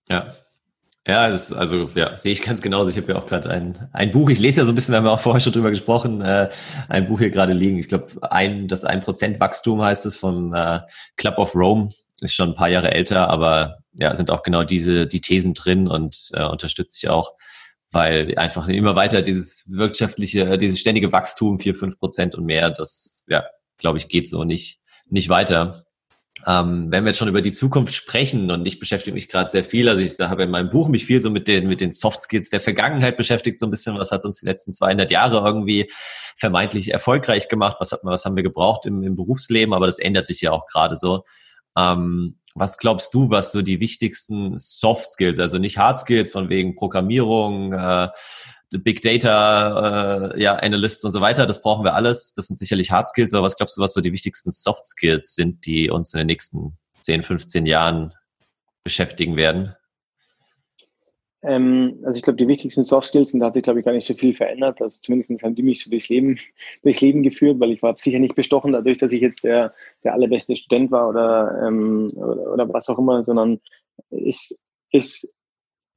ja. 0.09 0.33
Ja, 1.07 1.29
das, 1.29 1.53
also 1.53 1.83
ja, 1.93 2.15
sehe 2.15 2.31
ich 2.31 2.41
ganz 2.41 2.63
genauso. 2.63 2.89
Ich 2.89 2.97
habe 2.97 3.11
ja 3.11 3.19
auch 3.19 3.27
gerade 3.27 3.47
ein, 3.51 3.89
ein 3.93 4.11
Buch, 4.11 4.31
ich 4.31 4.39
lese 4.39 4.61
ja 4.61 4.65
so 4.65 4.71
ein 4.71 4.75
bisschen, 4.75 4.93
da 4.93 4.97
haben 4.97 5.05
wir 5.05 5.11
auch 5.11 5.19
vorher 5.19 5.39
schon 5.39 5.53
drüber 5.53 5.69
gesprochen, 5.69 6.21
äh, 6.21 6.49
ein 6.89 7.07
Buch 7.07 7.19
hier 7.19 7.29
gerade 7.29 7.53
liegen. 7.53 7.77
Ich 7.77 7.89
glaube, 7.89 8.07
ein, 8.21 8.67
das 8.67 8.85
ein 8.85 9.01
Prozent 9.01 9.39
Wachstum 9.39 9.83
heißt 9.83 10.07
es 10.07 10.17
von 10.17 10.51
äh, 10.53 10.79
Club 11.15 11.37
of 11.37 11.55
Rome, 11.55 11.89
ist 12.21 12.33
schon 12.33 12.49
ein 12.49 12.55
paar 12.55 12.69
Jahre 12.69 12.91
älter, 12.91 13.29
aber 13.29 13.77
ja, 13.99 14.13
sind 14.15 14.31
auch 14.31 14.43
genau 14.43 14.63
diese, 14.63 15.07
die 15.07 15.21
Thesen 15.21 15.53
drin 15.53 15.87
und 15.87 16.29
äh, 16.33 16.45
unterstütze 16.45 16.97
ich 17.01 17.09
auch, 17.09 17.33
weil 17.91 18.37
einfach 18.37 18.67
immer 18.67 18.95
weiter 18.95 19.21
dieses 19.21 19.71
wirtschaftliche, 19.71 20.57
dieses 20.57 20.79
ständige 20.79 21.11
Wachstum, 21.11 21.59
vier 21.59 21.75
fünf 21.75 21.97
Prozent 21.97 22.35
und 22.35 22.45
mehr, 22.45 22.69
das, 22.69 23.23
ja, 23.27 23.45
glaube 23.77 23.97
ich, 23.97 24.07
geht 24.07 24.29
so 24.29 24.43
nicht, 24.43 24.79
nicht 25.07 25.29
weiter. 25.29 25.85
Ähm, 26.45 26.91
wenn 26.91 27.05
wir 27.05 27.09
jetzt 27.09 27.17
schon 27.17 27.29
über 27.29 27.41
die 27.41 27.53
Zukunft 27.53 27.93
sprechen 27.93 28.51
und 28.51 28.67
ich 28.67 28.77
beschäftige 28.77 29.15
mich 29.15 29.29
gerade 29.29 29.49
sehr 29.49 29.63
viel, 29.63 29.87
also 29.87 30.03
ich 30.03 30.19
habe 30.19 30.43
in 30.43 30.51
meinem 30.51 30.69
Buch 30.69 30.89
mich 30.89 31.05
viel 31.05 31.21
so 31.21 31.29
mit 31.29 31.47
den, 31.47 31.67
mit 31.67 31.81
den 31.81 31.91
Soft 31.91 32.21
Skills 32.21 32.49
der 32.49 32.59
Vergangenheit 32.59 33.17
beschäftigt, 33.17 33.59
so 33.59 33.65
ein 33.65 33.71
bisschen, 33.71 33.97
was 33.97 34.11
hat 34.11 34.25
uns 34.25 34.41
die 34.41 34.45
letzten 34.45 34.73
200 34.73 35.09
Jahre 35.09 35.37
irgendwie 35.47 35.89
vermeintlich 36.37 36.91
erfolgreich 36.91 37.47
gemacht, 37.47 37.77
was, 37.79 37.93
hat, 37.93 38.01
was 38.03 38.25
haben 38.25 38.35
wir 38.35 38.43
gebraucht 38.43 38.85
im, 38.85 39.01
im 39.01 39.15
Berufsleben, 39.15 39.73
aber 39.73 39.87
das 39.87 39.97
ändert 39.97 40.27
sich 40.27 40.41
ja 40.41 40.51
auch 40.51 40.67
gerade 40.67 40.95
so. 40.95 41.23
Ähm, 41.77 42.37
was 42.55 42.77
glaubst 42.77 43.13
du, 43.13 43.29
was 43.29 43.51
so 43.51 43.61
die 43.61 43.81
wichtigsten 43.81 44.57
Soft 44.57 45.11
Skills, 45.11 45.39
also 45.39 45.57
nicht 45.57 45.77
Hard 45.77 45.99
Skills 45.99 46.31
von 46.31 46.49
wegen 46.49 46.75
Programmierung, 46.75 47.73
äh, 47.73 48.09
Big 48.71 49.01
Data, 49.01 50.31
äh, 50.33 50.41
ja, 50.41 50.55
Analyst 50.55 51.05
und 51.05 51.11
so 51.11 51.21
weiter, 51.21 51.45
das 51.45 51.61
brauchen 51.61 51.83
wir 51.83 51.93
alles. 51.93 52.33
Das 52.33 52.47
sind 52.47 52.57
sicherlich 52.57 52.91
Hard 52.91 53.09
Skills, 53.09 53.33
aber 53.33 53.43
was 53.43 53.57
glaubst 53.57 53.77
du, 53.77 53.81
was 53.81 53.93
so 53.93 54.01
die 54.01 54.13
wichtigsten 54.13 54.51
Soft 54.51 54.85
Skills 54.85 55.35
sind, 55.35 55.65
die 55.65 55.89
uns 55.89 56.13
in 56.13 56.19
den 56.19 56.27
nächsten 56.27 56.77
10, 57.01 57.23
15 57.23 57.65
Jahren 57.65 58.13
beschäftigen 58.83 59.35
werden? 59.35 59.75
Ähm, 61.45 61.99
also 62.03 62.17
ich 62.17 62.23
glaube, 62.23 62.37
die 62.37 62.47
wichtigsten 62.47 62.83
Soft 62.83 63.09
Skills, 63.09 63.33
und 63.33 63.39
da 63.39 63.47
hat 63.47 63.53
sich, 63.53 63.63
glaube 63.63 63.79
ich, 63.79 63.85
gar 63.85 63.91
nicht 63.91 64.07
so 64.07 64.13
viel 64.13 64.33
verändert. 64.33 64.81
Also 64.81 64.97
zumindest 65.01 65.31
haben 65.43 65.55
die 65.55 65.63
mich 65.63 65.83
so 65.83 65.89
durchs 65.89 66.09
Leben, 66.09 66.37
durchs 66.83 67.01
Leben 67.01 67.23
geführt, 67.23 67.59
weil 67.59 67.71
ich 67.71 67.81
war 67.81 67.95
sicher 67.97 68.19
nicht 68.19 68.35
bestochen 68.35 68.71
dadurch, 68.71 68.97
dass 68.97 69.13
ich 69.13 69.21
jetzt 69.21 69.43
der, 69.43 69.73
der 70.03 70.13
allerbeste 70.13 70.55
Student 70.55 70.91
war 70.91 71.09
oder, 71.09 71.67
ähm, 71.67 72.07
oder, 72.15 72.53
oder 72.53 72.73
was 72.73 72.89
auch 72.89 72.99
immer, 72.99 73.23
sondern 73.23 73.59
ist, 74.09 74.59
ist 74.91 75.31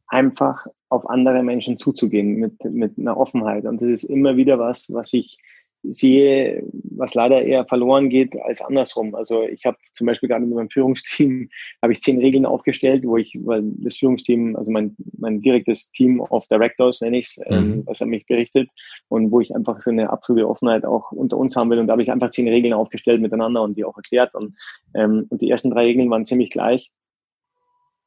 einfach 0.09 0.67
auf 0.89 1.09
andere 1.09 1.43
Menschen 1.43 1.79
zuzugehen 1.79 2.37
mit, 2.37 2.65
mit 2.65 2.99
einer 2.99 3.17
Offenheit. 3.17 3.65
Und 3.67 3.81
das 3.83 3.89
ist 3.89 4.05
immer 4.05 4.37
wieder 4.37 4.59
was, 4.59 4.93
was 4.93 5.13
ich 5.13 5.39
sehe, 5.83 6.63
was 6.73 7.15
leider 7.15 7.43
eher 7.43 7.65
verloren 7.65 8.09
geht 8.09 8.35
als 8.43 8.61
andersrum. 8.61 9.15
Also 9.15 9.45
ich 9.45 9.65
habe 9.65 9.77
zum 9.93 10.07
Beispiel 10.07 10.29
gerade 10.29 10.45
mit 10.45 10.55
meinem 10.55 10.71
Führungsteam 10.71 11.49
habe 11.83 11.93
ich 11.93 12.01
zehn 12.01 12.19
Regeln 12.19 12.47
aufgestellt, 12.47 13.05
wo 13.07 13.17
ich, 13.17 13.39
weil 13.45 13.63
das 13.79 13.97
Führungsteam, 13.97 14.57
also 14.57 14.71
mein, 14.71 14.97
mein 15.19 15.41
direktes 15.41 15.91
Team 15.93 16.21
of 16.21 16.47
Directors 16.49 17.01
nenne 17.01 17.19
ich 17.19 17.27
es, 17.27 17.41
ähm, 17.47 17.69
mhm. 17.69 17.87
was 17.87 18.03
an 18.03 18.09
mich 18.09 18.27
berichtet 18.27 18.69
und 19.09 19.31
wo 19.31 19.41
ich 19.41 19.55
einfach 19.55 19.81
so 19.81 19.91
eine 19.91 20.11
absolute 20.11 20.49
Offenheit 20.49 20.85
auch 20.85 21.13
unter 21.13 21.37
uns 21.37 21.55
haben 21.57 21.71
will. 21.71 21.79
Und 21.79 21.87
da 21.87 21.93
habe 21.93 22.03
ich 22.03 22.11
einfach 22.11 22.31
zehn 22.31 22.49
Regeln 22.49 22.75
aufgestellt 22.75 23.21
miteinander 23.21 23.63
und 23.63 23.77
die 23.77 23.85
auch 23.85 23.97
erklärt. 23.97 24.35
Und, 24.35 24.57
ähm, 24.95 25.27
und 25.29 25.41
die 25.41 25.51
ersten 25.51 25.71
drei 25.71 25.85
Regeln 25.85 26.11
waren 26.11 26.25
ziemlich 26.25 26.51
gleich. 26.51 26.91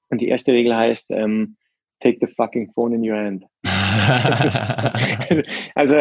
Und 0.09 0.19
die 0.19 0.27
erste 0.27 0.51
Regel 0.51 0.75
heißt, 0.75 1.11
ähm, 1.11 1.55
take 2.01 2.17
the 2.19 2.27
fucking 2.27 2.71
phone 2.73 2.93
in 2.93 3.09
your 3.09 3.17
hand. 3.17 3.45
also, 5.75 5.95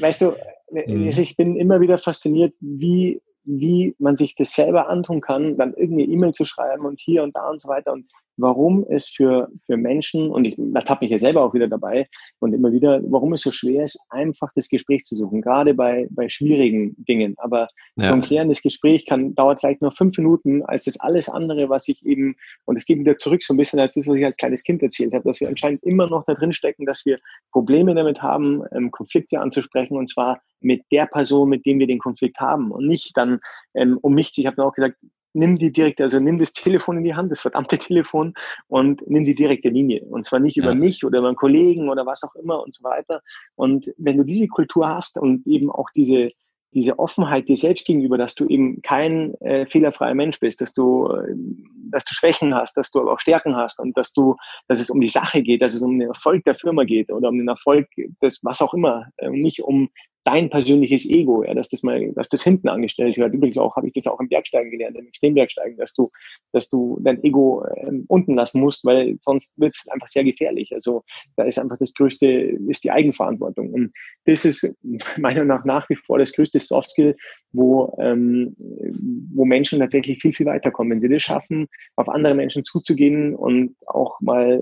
weißt 0.00 0.22
du, 0.22 0.34
mhm. 0.70 1.06
ich 1.06 1.36
bin 1.36 1.56
immer 1.56 1.80
wieder 1.80 1.98
fasziniert, 1.98 2.54
wie 2.60 3.20
wie 3.46 3.94
man 3.98 4.16
sich 4.16 4.34
das 4.34 4.52
selber 4.52 4.88
antun 4.88 5.20
kann, 5.20 5.56
dann 5.56 5.72
irgendeine 5.74 6.10
E-Mail 6.10 6.32
zu 6.32 6.44
schreiben 6.44 6.84
und 6.84 7.00
hier 7.00 7.22
und 7.22 7.36
da 7.36 7.48
und 7.48 7.60
so 7.60 7.68
weiter. 7.68 7.92
Und 7.92 8.10
warum 8.36 8.84
es 8.88 9.08
für, 9.08 9.48
für 9.64 9.76
Menschen, 9.76 10.30
und 10.30 10.44
ich 10.44 10.56
tappe 10.84 11.04
mich 11.04 11.10
ja 11.10 11.18
selber 11.18 11.42
auch 11.42 11.54
wieder 11.54 11.68
dabei 11.68 12.08
und 12.38 12.52
immer 12.52 12.72
wieder, 12.72 13.00
warum 13.04 13.32
es 13.32 13.42
so 13.42 13.50
schwer 13.50 13.84
ist, 13.84 13.98
einfach 14.10 14.50
das 14.54 14.68
Gespräch 14.68 15.04
zu 15.04 15.14
suchen, 15.14 15.40
gerade 15.40 15.74
bei, 15.74 16.06
bei 16.10 16.28
schwierigen 16.28 16.94
Dingen. 17.04 17.34
Aber 17.38 17.68
ja. 17.96 18.08
so 18.08 18.14
ein 18.14 18.22
klärendes 18.22 18.62
Gespräch 18.62 19.06
kann, 19.06 19.34
dauert 19.34 19.60
vielleicht 19.60 19.82
nur 19.82 19.92
fünf 19.92 20.16
Minuten, 20.18 20.62
als 20.64 20.84
das 20.84 21.00
alles 21.00 21.28
andere, 21.28 21.68
was 21.68 21.88
ich 21.88 22.04
eben, 22.04 22.36
und 22.64 22.76
es 22.76 22.86
geht 22.86 22.98
wieder 22.98 23.16
zurück 23.16 23.42
so 23.42 23.54
ein 23.54 23.56
bisschen 23.56 23.80
als 23.80 23.94
das, 23.94 24.06
was 24.06 24.16
ich 24.16 24.24
als 24.24 24.36
kleines 24.36 24.62
Kind 24.62 24.82
erzählt 24.82 25.14
habe, 25.14 25.24
dass 25.24 25.40
wir 25.40 25.48
anscheinend 25.48 25.82
immer 25.82 26.08
noch 26.08 26.24
da 26.24 26.34
drin 26.34 26.52
stecken, 26.52 26.86
dass 26.86 27.06
wir 27.06 27.18
Probleme 27.52 27.94
damit 27.94 28.22
haben, 28.22 28.62
ähm, 28.72 28.90
Konflikte 28.90 29.40
anzusprechen, 29.40 29.96
und 29.96 30.10
zwar 30.10 30.40
mit 30.60 30.82
der 30.90 31.06
Person, 31.06 31.48
mit 31.48 31.66
dem 31.66 31.78
wir 31.78 31.86
den 31.86 31.98
Konflikt 31.98 32.38
haben 32.40 32.70
und 32.70 32.86
nicht 32.86 33.16
dann 33.16 33.40
ähm, 33.74 33.98
um 34.00 34.14
mich, 34.14 34.32
ich 34.36 34.46
habe 34.46 34.56
dann 34.56 34.66
auch 34.66 34.74
gesagt, 34.74 34.96
nimm 35.36 35.56
die 35.56 35.70
direkte, 35.70 36.02
also 36.02 36.18
nimm 36.18 36.38
das 36.38 36.52
Telefon 36.52 36.98
in 36.98 37.04
die 37.04 37.14
Hand, 37.14 37.30
das 37.30 37.40
verdammte 37.40 37.78
Telefon 37.78 38.34
und 38.66 39.08
nimm 39.08 39.24
die 39.24 39.34
direkte 39.34 39.68
Linie. 39.68 40.02
Und 40.04 40.24
zwar 40.24 40.40
nicht 40.40 40.56
über 40.56 40.70
ja. 40.70 40.74
mich 40.74 41.04
oder 41.04 41.18
über 41.18 41.28
einen 41.28 41.36
Kollegen 41.36 41.88
oder 41.88 42.06
was 42.06 42.22
auch 42.24 42.34
immer 42.34 42.62
und 42.62 42.74
so 42.74 42.82
weiter. 42.82 43.20
Und 43.54 43.86
wenn 43.98 44.16
du 44.16 44.24
diese 44.24 44.48
Kultur 44.48 44.88
hast 44.88 45.18
und 45.18 45.46
eben 45.46 45.70
auch 45.70 45.90
diese, 45.94 46.28
diese 46.72 46.98
Offenheit 46.98 47.48
dir 47.48 47.56
selbst 47.56 47.86
gegenüber, 47.86 48.18
dass 48.18 48.34
du 48.34 48.46
eben 48.46 48.80
kein 48.82 49.34
äh, 49.40 49.66
fehlerfreier 49.66 50.14
Mensch 50.14 50.40
bist, 50.40 50.60
dass 50.60 50.72
du, 50.72 51.08
äh, 51.08 51.34
dass 51.90 52.04
du 52.04 52.14
Schwächen 52.14 52.54
hast, 52.54 52.76
dass 52.76 52.90
du 52.90 53.00
aber 53.00 53.12
auch 53.12 53.20
Stärken 53.20 53.56
hast 53.56 53.78
und 53.78 53.96
dass 53.96 54.12
du, 54.12 54.36
dass 54.68 54.80
es 54.80 54.90
um 54.90 55.00
die 55.00 55.08
Sache 55.08 55.42
geht, 55.42 55.62
dass 55.62 55.74
es 55.74 55.82
um 55.82 55.98
den 55.98 56.08
Erfolg 56.08 56.44
der 56.44 56.54
Firma 56.54 56.84
geht 56.84 57.12
oder 57.12 57.28
um 57.28 57.38
den 57.38 57.48
Erfolg 57.48 57.86
des 58.22 58.40
was 58.42 58.62
auch 58.62 58.74
immer, 58.74 59.06
äh, 59.18 59.30
nicht 59.30 59.62
um 59.62 59.90
dein 60.26 60.50
persönliches 60.50 61.08
Ego, 61.08 61.44
ja, 61.44 61.54
dass 61.54 61.68
das 61.68 61.84
mal, 61.84 62.12
dass 62.14 62.28
das 62.28 62.42
hinten 62.42 62.68
angestellt 62.68 63.16
wird. 63.16 63.32
Übrigens 63.32 63.58
auch 63.58 63.76
habe 63.76 63.86
ich 63.86 63.92
das 63.92 64.08
auch 64.08 64.18
im 64.18 64.28
Bergsteigen 64.28 64.72
gelernt, 64.72 64.98
im 64.98 65.06
Extrembergsteigen, 65.06 65.78
dass 65.78 65.94
du, 65.94 66.10
dass 66.52 66.68
du 66.68 66.98
dein 67.00 67.22
Ego 67.22 67.64
ähm, 67.76 68.06
unten 68.08 68.34
lassen 68.34 68.60
musst, 68.60 68.84
weil 68.84 69.18
sonst 69.20 69.58
wird 69.58 69.76
es 69.76 69.86
einfach 69.88 70.08
sehr 70.08 70.24
gefährlich. 70.24 70.74
Also 70.74 71.04
da 71.36 71.44
ist 71.44 71.60
einfach 71.60 71.78
das 71.78 71.94
größte, 71.94 72.26
ist 72.26 72.82
die 72.82 72.90
Eigenverantwortung. 72.90 73.72
Und 73.72 73.92
das 74.24 74.44
ist 74.44 74.76
meiner 75.16 75.44
Meinung 75.44 75.46
nach 75.46 75.64
nach 75.64 75.88
wie 75.90 75.96
vor 75.96 76.18
das 76.18 76.32
größte 76.32 76.58
Softskill, 76.58 77.16
wo, 77.52 77.96
ähm, 78.00 78.56
wo 79.32 79.44
Menschen 79.44 79.78
tatsächlich 79.78 80.20
viel, 80.20 80.32
viel 80.32 80.46
weiterkommen. 80.46 80.90
Wenn 80.90 81.00
sie 81.00 81.08
das 81.08 81.22
schaffen, 81.22 81.68
auf 81.94 82.08
andere 82.08 82.34
Menschen 82.34 82.64
zuzugehen 82.64 83.36
und 83.36 83.76
auch 83.86 84.20
mal 84.20 84.60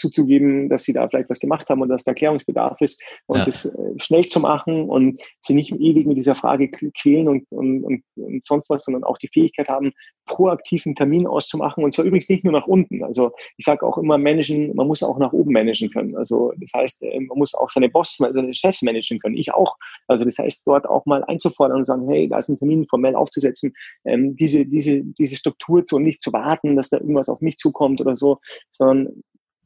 zuzugeben, 0.00 0.68
dass 0.68 0.84
sie 0.84 0.92
da 0.92 1.08
vielleicht 1.08 1.30
was 1.30 1.38
gemacht 1.38 1.68
haben 1.68 1.82
und 1.82 1.88
dass 1.88 2.04
da 2.04 2.14
Klärungsbedarf 2.14 2.80
ist 2.80 3.02
und 3.26 3.38
ja. 3.38 3.44
das 3.44 3.66
äh, 3.66 3.92
schnell 3.98 4.26
zu 4.26 4.40
machen 4.40 4.88
und 4.88 5.20
sie 5.42 5.54
nicht 5.54 5.72
ewig 5.72 6.06
mit 6.06 6.16
dieser 6.16 6.34
Frage 6.34 6.70
quälen 6.70 7.28
und, 7.28 7.46
und, 7.50 7.84
und, 7.84 8.02
und 8.16 8.44
sonst 8.44 8.70
was, 8.70 8.84
sondern 8.84 9.04
auch 9.04 9.18
die 9.18 9.28
Fähigkeit 9.28 9.68
haben, 9.68 9.92
proaktiven 10.26 10.94
Termin 10.94 11.26
auszumachen 11.26 11.84
und 11.84 11.92
zwar 11.92 12.04
übrigens 12.04 12.28
nicht 12.28 12.44
nur 12.44 12.52
nach 12.52 12.66
unten. 12.66 13.04
Also 13.04 13.32
ich 13.56 13.64
sage 13.64 13.86
auch 13.86 13.98
immer, 13.98 14.16
managen, 14.18 14.74
man 14.74 14.86
muss 14.86 15.02
auch 15.02 15.18
nach 15.18 15.32
oben 15.32 15.52
managen 15.52 15.90
können. 15.90 16.16
Also 16.16 16.52
das 16.56 16.70
heißt, 16.74 17.02
äh, 17.02 17.20
man 17.20 17.38
muss 17.38 17.54
auch 17.54 17.70
seine 17.70 17.88
Boss, 17.88 18.16
seine 18.16 18.54
Chefs 18.54 18.82
managen 18.82 19.18
können. 19.18 19.36
Ich 19.36 19.52
auch. 19.52 19.76
Also 20.08 20.24
das 20.24 20.38
heißt, 20.38 20.62
dort 20.66 20.88
auch 20.88 21.04
mal 21.06 21.22
einzufordern 21.24 21.78
und 21.78 21.84
sagen, 21.84 22.08
hey, 22.08 22.28
da 22.28 22.38
ist 22.38 22.48
ein 22.48 22.58
Termin 22.58 22.86
formell 22.88 23.14
aufzusetzen, 23.14 23.72
ähm, 24.04 24.36
diese, 24.36 24.64
diese, 24.64 25.02
diese 25.02 25.36
Struktur 25.36 25.84
zu 25.84 25.96
und 25.96 26.04
nicht 26.04 26.22
zu 26.22 26.32
warten, 26.32 26.76
dass 26.76 26.90
da 26.90 26.98
irgendwas 26.98 27.28
auf 27.28 27.40
mich 27.40 27.58
zukommt 27.58 28.00
oder 28.00 28.16
so, 28.16 28.38
sondern 28.70 29.22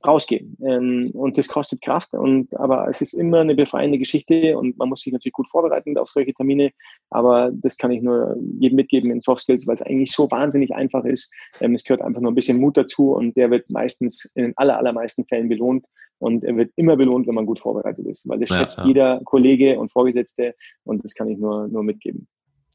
rausgehen. 0.06 0.56
Ähm, 0.64 1.10
und 1.12 1.38
das 1.38 1.48
kostet 1.48 1.80
Kraft, 1.80 2.12
und, 2.12 2.54
aber 2.56 2.88
es 2.88 3.00
ist 3.00 3.14
immer 3.14 3.40
eine 3.40 3.54
befreiende 3.54 3.98
Geschichte 3.98 4.56
und 4.58 4.76
man 4.78 4.88
muss 4.88 5.00
sich 5.00 5.12
natürlich 5.12 5.32
gut 5.32 5.48
vorbereiten 5.48 5.96
auf 5.98 6.10
solche 6.10 6.34
Termine. 6.34 6.70
Aber 7.10 7.50
das 7.52 7.76
kann 7.76 7.90
ich 7.90 8.02
nur 8.02 8.36
jedem 8.58 8.76
mitgeben 8.76 9.10
in 9.10 9.20
Soft 9.20 9.42
Skills, 9.42 9.66
weil 9.66 9.74
es 9.74 9.82
eigentlich 9.82 10.12
so 10.12 10.30
wahnsinnig 10.30 10.74
einfach 10.74 11.04
ist. 11.04 11.32
Ähm, 11.60 11.74
es 11.74 11.84
gehört 11.84 12.02
einfach 12.02 12.20
nur 12.20 12.32
ein 12.32 12.36
bisschen 12.36 12.60
Mut 12.60 12.76
dazu 12.76 13.12
und 13.12 13.36
der 13.36 13.50
wird 13.50 13.70
meistens 13.70 14.30
in 14.34 14.44
den 14.44 14.52
aller, 14.56 14.78
allermeisten 14.78 15.24
Fällen 15.26 15.48
belohnt. 15.48 15.86
Und 16.18 16.44
er 16.44 16.56
wird 16.56 16.70
immer 16.76 16.96
belohnt, 16.96 17.26
wenn 17.26 17.34
man 17.34 17.44
gut 17.44 17.58
vorbereitet 17.58 18.06
ist, 18.06 18.26
weil 18.28 18.38
das 18.38 18.48
ja, 18.48 18.58
schätzt 18.58 18.78
ja. 18.78 18.86
jeder 18.86 19.20
Kollege 19.24 19.78
und 19.78 19.90
Vorgesetzte 19.90 20.54
und 20.84 21.04
das 21.04 21.14
kann 21.14 21.28
ich 21.28 21.38
nur, 21.38 21.68
nur 21.68 21.82
mitgeben. 21.82 22.28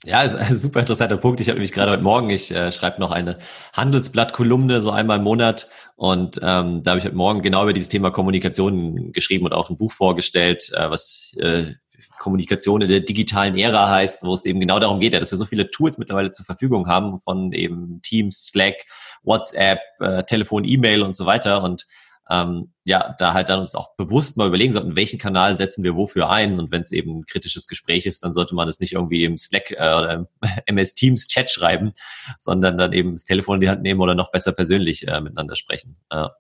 Ja, 0.06 0.28
super 0.56 0.80
interessanter 0.80 1.18
Punkt. 1.18 1.41
Ich 1.41 1.50
habe 1.50 1.58
nämlich 1.58 1.74
gerade 1.74 1.91
heute 1.91 2.04
Morgen, 2.04 2.30
ich 2.30 2.52
äh, 2.52 2.72
schreibe 2.72 3.02
noch 3.02 3.12
eine 3.12 3.38
Handelsblatt-Kolumne 3.74 4.82
so 4.82 4.91
einmal 4.91 5.18
im 5.18 5.24
Monat 5.24 5.68
und 5.97 6.39
ähm, 6.41 6.84
da 6.84 6.91
habe 6.91 7.00
ich 7.00 7.06
heute 7.06 7.16
Morgen 7.16 7.41
genau 7.41 7.64
über 7.64 7.74
dieses 7.74 7.89
Thema 7.89 8.10
Kommunikation 8.10 9.12
geschrieben 9.12 9.45
und 9.45 9.54
auch 9.54 9.70
ein 9.70 9.78
Buch 9.78 9.91
vorgestellt, 9.91 10.72
äh, 10.74 10.89
was 10.89 11.36
äh, 11.39 11.74
Kommunikation 12.18 12.82
in 12.82 12.88
der 12.88 13.02
digitalen 13.02 13.58
Ära 13.58 13.89
heißt, 13.89 14.24
wo 14.24 14.34
es 14.34 14.45
eben 14.45 14.60
genau 14.62 14.80
darum 14.80 15.02
geht, 15.02 15.14
ja, 15.14 15.20
dass 15.20 15.32
wir 15.32 15.38
so 15.38 15.45
viele 15.45 15.70
Tools 15.70 15.97
mittlerweile 15.97 16.32
zur 16.32 16.45
Verfügung 16.45 16.88
haben 16.88 17.20
von 17.20 17.52
eben 17.52 18.02
Teams, 18.02 18.47
Slack, 18.47 18.76
WhatsApp, 19.24 19.80
äh, 20.00 20.24
Telefon, 20.24 20.64
E-Mail 20.64 21.02
und 21.02 21.16
so 21.16 21.26
weiter 21.26 21.62
und 21.64 21.86
ähm, 22.30 22.74
ja, 22.84 23.16
da 23.18 23.34
halt 23.34 23.50
dann 23.50 23.60
uns 23.60 23.74
auch 23.76 23.96
bewusst 23.96 24.38
mal 24.38 24.48
überlegen 24.48 24.72
sollten, 24.72 24.96
welchen 24.96 25.18
Kanal 25.18 25.56
setzen 25.56 25.84
wir 25.84 25.96
wofür 25.96 26.30
ein. 26.30 26.60
Und 26.60 26.72
wenn 26.72 26.84
es 26.84 26.92
eben 26.92 27.20
ein 27.20 27.26
kritisches 27.26 27.68
Gespräch 27.68 28.06
ist, 28.06 28.24
dann 28.24 28.34
sollte 28.34 28.54
man 28.54 28.68
es 28.68 28.80
nicht 28.80 28.94
irgendwie 28.94 29.24
im 29.24 29.38
Slack 29.38 29.72
äh, 29.72 29.76
oder 29.76 30.14
im 30.14 30.28
MS 30.66 30.94
Teams 30.94 31.28
Chat 31.28 31.50
schreiben, 31.50 31.94
sondern 32.38 32.78
dann 32.78 32.94
eben 32.94 33.12
das 33.12 33.26
Telefon 33.26 33.56
in 33.56 33.62
die 33.62 33.70
Hand 33.70 33.82
nehmen 33.82 34.00
oder 34.00 34.16
noch 34.16 34.32
besser 34.32 34.52
persönlich 34.52 35.08
äh, 35.08 35.22
miteinander 35.22 35.56
sprechen. 35.56 35.98
Ja. 36.12 36.36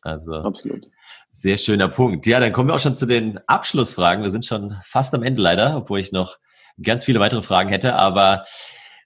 Also 0.00 0.34
Absolut. 0.36 0.86
sehr 1.30 1.56
schöner 1.56 1.88
Punkt. 1.88 2.26
Ja, 2.26 2.40
dann 2.40 2.52
kommen 2.52 2.70
wir 2.70 2.74
auch 2.74 2.80
schon 2.80 2.94
zu 2.94 3.04
den 3.04 3.38
Abschlussfragen. 3.46 4.22
Wir 4.22 4.30
sind 4.30 4.46
schon 4.46 4.76
fast 4.84 5.14
am 5.14 5.22
Ende 5.22 5.42
leider, 5.42 5.76
obwohl 5.76 6.00
ich 6.00 6.12
noch 6.12 6.38
ganz 6.82 7.04
viele 7.04 7.20
weitere 7.20 7.42
Fragen 7.42 7.68
hätte, 7.68 7.94
aber 7.96 8.44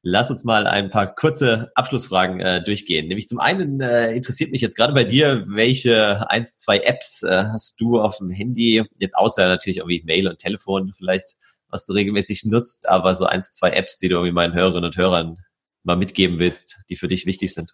Lass 0.04 0.30
uns 0.30 0.42
mal 0.42 0.66
ein 0.66 0.90
paar 0.90 1.14
kurze 1.14 1.70
Abschlussfragen 1.76 2.40
äh, 2.40 2.62
durchgehen. 2.62 3.06
Nämlich 3.06 3.28
zum 3.28 3.38
einen 3.38 3.80
äh, 3.80 4.12
interessiert 4.12 4.50
mich 4.50 4.60
jetzt 4.60 4.76
gerade 4.76 4.92
bei 4.92 5.04
dir, 5.04 5.44
welche 5.46 6.28
eins, 6.28 6.56
zwei 6.56 6.78
Apps 6.78 7.22
äh, 7.22 7.44
hast 7.52 7.80
du 7.80 8.00
auf 8.00 8.18
dem 8.18 8.30
Handy, 8.30 8.82
jetzt 8.98 9.16
außer 9.16 9.46
natürlich 9.46 9.78
irgendwie 9.78 10.02
Mail 10.04 10.26
und 10.26 10.38
Telefon 10.38 10.92
vielleicht, 10.96 11.36
was 11.68 11.86
du 11.86 11.92
regelmäßig 11.92 12.44
nutzt, 12.44 12.88
aber 12.88 13.14
so 13.14 13.26
eins, 13.26 13.52
zwei 13.52 13.70
Apps, 13.70 13.98
die 13.98 14.08
du 14.08 14.16
irgendwie 14.16 14.32
meinen 14.32 14.54
Hörerinnen 14.54 14.86
und 14.86 14.96
Hörern 14.96 15.38
mal 15.84 15.96
mitgeben 15.96 16.40
willst, 16.40 16.80
die 16.90 16.96
für 16.96 17.06
dich 17.06 17.24
wichtig 17.24 17.54
sind. 17.54 17.72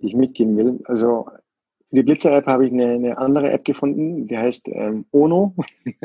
Die 0.00 0.08
ich 0.08 0.14
mitgeben 0.14 0.56
will. 0.56 0.80
Also 0.84 1.28
für 1.90 1.96
die 1.96 2.02
Blitzer-App 2.02 2.46
habe 2.46 2.66
ich 2.66 2.72
eine, 2.72 2.94
eine, 2.94 3.18
andere 3.18 3.50
App 3.50 3.64
gefunden, 3.64 4.26
die 4.26 4.36
heißt 4.36 4.68
ähm, 4.68 5.06
Ono. 5.12 5.54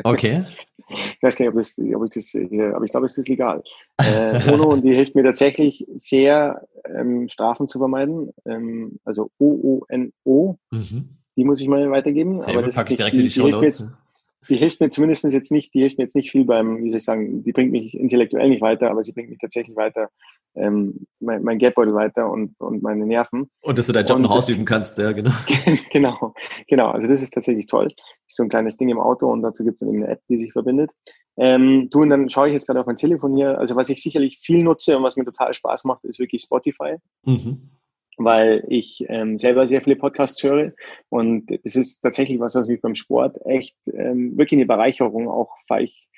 Okay. 0.04 0.44
ich 0.88 1.22
weiß 1.22 1.36
gar 1.36 1.46
nicht, 1.46 1.54
ob, 1.54 1.60
das, 1.60 1.78
ob 1.78 2.04
ich 2.04 2.10
das 2.10 2.26
hier, 2.26 2.74
aber 2.74 2.84
ich 2.84 2.90
glaube, 2.90 3.06
es 3.06 3.16
ist 3.16 3.28
legal. 3.28 3.62
Äh, 3.98 4.38
Ono 4.52 4.70
und 4.70 4.82
die 4.82 4.94
hilft 4.94 5.14
mir 5.14 5.24
tatsächlich 5.24 5.86
sehr, 5.94 6.66
ähm, 6.86 7.28
Strafen 7.28 7.68
zu 7.68 7.78
vermeiden. 7.78 8.30
Ähm, 8.44 8.98
also 9.04 9.30
O-O-N-O. 9.38 10.56
Mhm. 10.70 11.08
Die 11.36 11.44
muss 11.44 11.60
ich 11.60 11.68
mal 11.68 11.90
weitergeben. 11.90 12.40
Sehr 12.40 12.50
aber 12.50 12.62
das 12.62 12.74
packe 12.74 12.90
ich 12.90 12.96
direkt 12.96 13.16
die, 13.16 13.20
in 13.20 13.24
die 13.24 13.30
Show 13.30 13.48
Notes. 13.48 13.88
Die 14.48 14.56
hilft 14.56 14.80
mir 14.80 14.90
zumindest 14.90 15.24
jetzt 15.24 15.52
nicht, 15.52 15.72
die 15.74 15.80
hilft 15.80 15.98
mir 15.98 16.04
jetzt 16.04 16.14
nicht 16.14 16.30
viel 16.30 16.44
beim, 16.44 16.82
wie 16.82 16.90
soll 16.90 16.98
ich 16.98 17.04
sagen, 17.04 17.42
die 17.42 17.52
bringt 17.52 17.72
mich 17.72 17.94
intellektuell 17.94 18.48
nicht 18.48 18.62
weiter, 18.62 18.90
aber 18.90 19.02
sie 19.02 19.12
bringt 19.12 19.30
mich 19.30 19.38
tatsächlich 19.38 19.76
weiter 19.76 20.10
ähm, 20.56 21.06
mein, 21.20 21.42
mein 21.42 21.58
Geldbeutel 21.58 21.94
weiter 21.94 22.30
und, 22.30 22.54
und 22.60 22.82
meine 22.82 23.06
Nerven. 23.06 23.50
Und 23.62 23.78
dass 23.78 23.86
du 23.86 23.92
deinen 23.92 24.06
Job 24.06 24.16
und 24.16 24.22
noch 24.22 24.30
ausüben 24.30 24.64
kannst, 24.64 24.98
ja, 24.98 25.12
genau. 25.12 25.32
genau, 25.90 26.34
genau. 26.68 26.90
Also 26.90 27.08
das 27.08 27.22
ist 27.22 27.32
tatsächlich 27.32 27.66
toll. 27.66 27.86
Das 27.86 28.04
ist 28.28 28.36
so 28.36 28.42
ein 28.42 28.48
kleines 28.48 28.76
Ding 28.76 28.88
im 28.88 29.00
Auto 29.00 29.30
und 29.30 29.42
dazu 29.42 29.64
gibt 29.64 29.76
es 29.76 29.82
eine 29.82 30.06
App, 30.06 30.20
die 30.28 30.38
sich 30.38 30.52
verbindet. 30.52 30.92
Ähm, 31.36 31.88
du, 31.90 32.02
und 32.02 32.10
dann 32.10 32.28
schaue 32.30 32.48
ich 32.48 32.52
jetzt 32.52 32.66
gerade 32.66 32.80
auf 32.80 32.86
mein 32.86 32.96
Telefon 32.96 33.34
hier. 33.34 33.58
Also 33.58 33.74
was 33.74 33.88
ich 33.88 34.02
sicherlich 34.02 34.38
viel 34.38 34.62
nutze 34.62 34.96
und 34.96 35.02
was 35.02 35.16
mir 35.16 35.24
total 35.24 35.52
Spaß 35.52 35.84
macht, 35.84 36.04
ist 36.04 36.18
wirklich 36.18 36.42
Spotify. 36.42 36.96
Mhm 37.24 37.70
weil 38.16 38.64
ich 38.68 39.04
ähm, 39.08 39.38
selber 39.38 39.66
sehr 39.66 39.82
viele 39.82 39.96
Podcasts 39.96 40.42
höre 40.42 40.72
und 41.08 41.46
das 41.64 41.76
ist 41.76 42.00
tatsächlich 42.00 42.40
was, 42.40 42.54
was 42.54 42.68
mich 42.68 42.80
beim 42.80 42.94
Sport 42.94 43.38
echt 43.46 43.76
ähm, 43.92 44.36
wirklich 44.36 44.58
eine 44.58 44.66
Bereicherung 44.66 45.28
auch, 45.28 45.50
weil 45.68 45.84
ich 45.84 46.08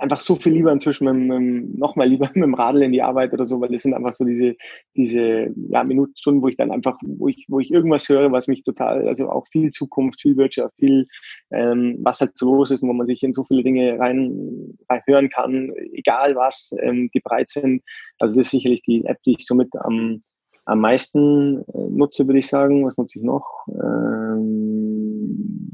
einfach 0.00 0.20
so 0.20 0.36
viel 0.36 0.54
lieber 0.54 0.72
inzwischen 0.72 1.04
mit, 1.04 1.40
mit, 1.40 1.78
noch 1.78 1.94
mal 1.94 2.08
lieber 2.08 2.30
mit 2.34 2.42
dem 2.42 2.54
Radl 2.54 2.82
in 2.82 2.92
die 2.92 3.02
Arbeit 3.02 3.32
oder 3.32 3.44
so, 3.44 3.60
weil 3.60 3.72
es 3.74 3.82
sind 3.82 3.94
einfach 3.94 4.14
so 4.14 4.24
diese 4.24 4.56
diese 4.96 5.54
ja, 5.68 5.84
Minuten, 5.84 6.16
Stunden, 6.16 6.42
wo 6.42 6.48
ich 6.48 6.56
dann 6.56 6.70
einfach, 6.70 6.98
wo 7.02 7.28
ich 7.28 7.46
wo 7.48 7.60
ich 7.60 7.70
irgendwas 7.70 8.08
höre, 8.08 8.32
was 8.32 8.48
mich 8.48 8.62
total, 8.64 9.06
also 9.06 9.28
auch 9.30 9.46
viel 9.48 9.70
Zukunft, 9.70 10.20
viel 10.20 10.36
Wirtschaft, 10.36 10.74
viel 10.78 11.06
ähm, 11.50 11.98
was 12.00 12.20
halt 12.20 12.36
so 12.36 12.54
los 12.54 12.70
ist, 12.70 12.82
und 12.82 12.88
wo 12.88 12.92
man 12.94 13.06
sich 13.06 13.22
in 13.22 13.34
so 13.34 13.44
viele 13.44 13.62
Dinge 13.62 13.98
rein, 13.98 14.78
rein 14.88 15.02
hören 15.06 15.28
kann, 15.28 15.72
egal 15.92 16.34
was, 16.34 16.74
ähm, 16.80 17.10
die 17.14 17.20
breit 17.20 17.50
sind. 17.50 17.82
Also 18.18 18.34
das 18.34 18.46
ist 18.46 18.52
sicherlich 18.52 18.82
die 18.82 19.04
App, 19.04 19.18
die 19.24 19.36
ich 19.38 19.46
somit 19.46 19.68
am 19.76 20.22
am 20.70 20.80
meisten 20.80 21.62
äh, 21.62 21.90
nutze, 21.90 22.26
würde 22.26 22.38
ich 22.38 22.48
sagen. 22.48 22.86
Was 22.86 22.96
nutze 22.96 23.18
ich 23.18 23.24
noch? 23.24 23.66
Ähm, 23.68 25.70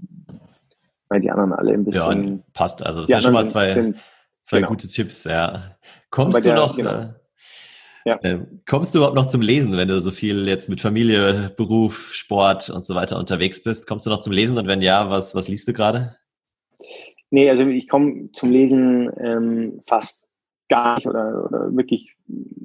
weil 1.08 1.20
die 1.20 1.30
anderen 1.30 1.52
alle 1.52 1.74
ein 1.74 1.84
bisschen. 1.84 2.38
Ja, 2.38 2.44
passt. 2.54 2.84
Also 2.84 3.00
das 3.00 3.08
sind 3.08 3.22
schon 3.22 3.34
mal 3.34 3.46
zwei, 3.46 3.72
sind, 3.72 3.98
zwei 4.42 4.58
genau. 4.58 4.70
gute 4.70 4.88
Tipps. 4.88 5.24
Ja. 5.24 5.76
Kommst 6.10 6.44
du 6.44 6.54
noch? 6.54 6.76
Genau. 6.76 6.90
Äh, 6.90 7.08
ja. 8.06 8.18
Äh, 8.22 8.46
kommst 8.66 8.94
du 8.94 8.98
überhaupt 8.98 9.16
noch 9.16 9.26
zum 9.26 9.42
Lesen, 9.42 9.76
wenn 9.76 9.88
du 9.88 10.00
so 10.00 10.10
viel 10.10 10.48
jetzt 10.48 10.68
mit 10.68 10.80
Familie, 10.80 11.52
Beruf, 11.56 12.14
Sport 12.14 12.70
und 12.70 12.84
so 12.84 12.94
weiter 12.94 13.18
unterwegs 13.18 13.62
bist? 13.62 13.86
Kommst 13.86 14.06
du 14.06 14.10
noch 14.10 14.20
zum 14.20 14.32
Lesen 14.32 14.56
und 14.56 14.66
wenn 14.66 14.80
ja, 14.80 15.10
was, 15.10 15.34
was 15.34 15.48
liest 15.48 15.68
du 15.68 15.72
gerade? 15.72 16.16
Nee, 17.30 17.50
also 17.50 17.66
ich 17.66 17.88
komme 17.88 18.30
zum 18.32 18.50
Lesen 18.50 19.10
ähm, 19.18 19.82
fast 19.86 20.25
gar 20.68 20.96
nicht 20.96 21.06
oder, 21.06 21.44
oder 21.44 21.76
wirklich, 21.76 22.14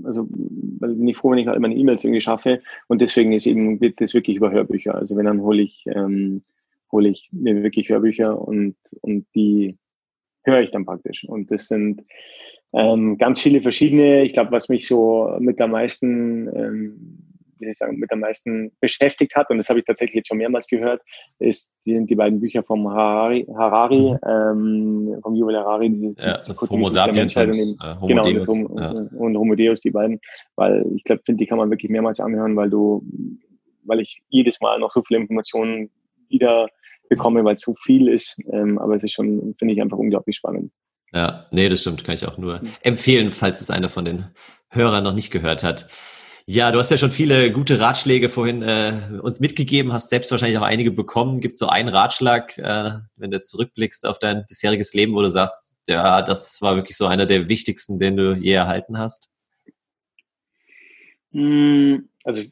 also 0.04 0.28
bin 0.28 1.08
ich 1.08 1.18
froh, 1.18 1.32
wenn 1.32 1.38
ich 1.38 1.48
halt 1.48 1.60
meine 1.60 1.76
E-Mails 1.76 2.04
irgendwie 2.04 2.22
schaffe 2.22 2.62
und 2.88 3.02
deswegen 3.02 3.34
ist 3.34 3.46
eben 3.46 3.80
wird 3.82 4.02
das 4.02 4.14
wirklich 4.14 4.38
über 4.38 4.52
Hörbücher. 4.52 4.96
Also 4.96 5.16
wenn 5.16 5.26
dann 5.26 5.42
hole 5.42 5.62
ich 5.62 5.86
ähm, 5.88 6.44
hole 6.92 7.10
ich 7.10 7.30
mir 7.32 7.64
wirklich 7.64 7.90
Hörbücher 7.90 8.40
und 8.40 8.76
und 9.02 9.26
die 9.36 9.78
höre 10.44 10.62
ich 10.62 10.72
dann 10.72 10.86
praktisch 10.86 11.24
und 11.28 11.52
das 11.52 11.68
sind 11.68 12.04
ähm, 12.74 13.18
ganz 13.18 13.40
viele 13.40 13.62
verschiedene. 13.62 14.24
Ich 14.24 14.34
glaube, 14.34 14.52
was 14.52 14.70
mich 14.70 14.88
so 14.88 15.36
mit 15.40 15.60
am 15.62 15.72
meisten 15.72 16.48
ähm, 16.56 17.31
wie 17.62 17.66
soll 17.66 17.72
ich 17.72 17.78
sagen, 17.78 17.98
mit 17.98 18.12
am 18.12 18.20
meisten 18.20 18.72
beschäftigt 18.80 19.36
hat, 19.36 19.50
und 19.50 19.58
das 19.58 19.70
habe 19.70 19.80
ich 19.80 19.86
tatsächlich 19.86 20.16
jetzt 20.16 20.28
schon 20.28 20.38
mehrmals 20.38 20.68
gehört, 20.68 21.02
ist, 21.40 21.74
sind 21.84 22.10
die 22.10 22.16
beiden 22.16 22.40
Bücher 22.40 22.64
vom 22.64 22.90
Harari, 22.90 23.46
Harari 23.56 24.16
ähm, 24.28 25.18
vom 25.22 25.36
Yuval 25.36 25.58
Harari, 25.58 25.90
die, 25.90 26.16
ja, 26.18 26.40
das 26.40 26.60
Homo 26.70 26.90
sapiens 26.90 27.38
und, 27.38 27.50
und, 27.50 27.82
äh, 27.82 27.96
Homo 27.96 28.08
genau, 28.08 28.24
Deus. 28.24 28.48
Ja. 28.78 28.92
und 28.92 29.38
Homo 29.38 29.56
Deus, 29.56 29.80
die 29.82 29.92
beiden, 29.92 30.20
weil 30.56 30.86
ich 30.96 31.04
glaube, 31.04 31.22
finde, 31.26 31.40
die 31.40 31.48
kann 31.48 31.58
man 31.58 31.70
wirklich 31.70 31.92
mehrmals 31.92 32.20
anhören, 32.20 32.56
weil 32.56 32.70
du, 32.70 33.04
weil 33.84 34.00
ich 34.00 34.22
jedes 34.30 34.60
Mal 34.60 34.80
noch 34.80 34.92
so 34.92 35.04
viele 35.08 35.20
Informationen 35.20 35.92
wieder 36.30 36.68
bekomme, 37.10 37.44
weil 37.44 37.56
es 37.56 37.62
so 37.62 37.76
viel 37.76 38.08
ist, 38.08 38.42
ähm, 38.52 38.80
aber 38.80 38.96
es 38.96 39.04
ist 39.04 39.14
schon, 39.14 39.56
finde 39.60 39.74
ich, 39.74 39.82
einfach 39.82 39.98
unglaublich 39.98 40.38
spannend. 40.38 40.72
Ja, 41.14 41.46
nee, 41.52 41.68
das 41.68 41.82
stimmt, 41.82 42.04
kann 42.04 42.16
ich 42.16 42.26
auch 42.26 42.38
nur 42.38 42.62
empfehlen, 42.82 43.32
falls 43.32 43.62
es 43.62 43.70
einer 43.70 43.90
von 43.90 44.06
den 44.06 44.26
Hörern 44.70 45.04
noch 45.04 45.14
nicht 45.14 45.32
gehört 45.32 45.64
hat. 45.64 45.90
Ja, 46.48 46.72
du 46.72 46.80
hast 46.80 46.92
ja 46.92 46.98
schon 46.98 47.12
viele 47.12 47.52
gute 47.52 47.80
Ratschläge 47.80 48.30
vorhin 48.30 48.62
äh, 48.64 49.20
uns 49.22 49.40
mitgegeben, 49.40 49.94
hast 49.94 50.10
selbst 50.10 50.32
wahrscheinlich 50.32 50.58
auch 50.58 50.64
einige 50.64 50.92
bekommen. 50.92 51.40
Gibt 51.40 51.58
so 51.58 51.68
einen 51.68 51.90
Ratschlag, 51.90 52.58
äh, 52.58 52.92
wenn 53.16 53.32
du 53.32 53.40
zurückblickst 53.40 54.06
auf 54.06 54.20
dein 54.20 54.46
bisheriges 54.48 54.94
Leben, 54.94 55.14
wo 55.14 55.22
du 55.22 55.30
sagst, 55.30 55.74
ja, 55.88 56.22
das 56.22 56.62
war 56.62 56.76
wirklich 56.76 56.98
so 56.98 57.06
einer 57.06 57.26
der 57.26 57.48
wichtigsten, 57.48 58.00
den 58.00 58.18
du 58.18 58.34
je 58.36 58.54
erhalten 58.54 58.98
hast? 58.98 59.30
Hm, 61.32 62.10
also 62.24 62.44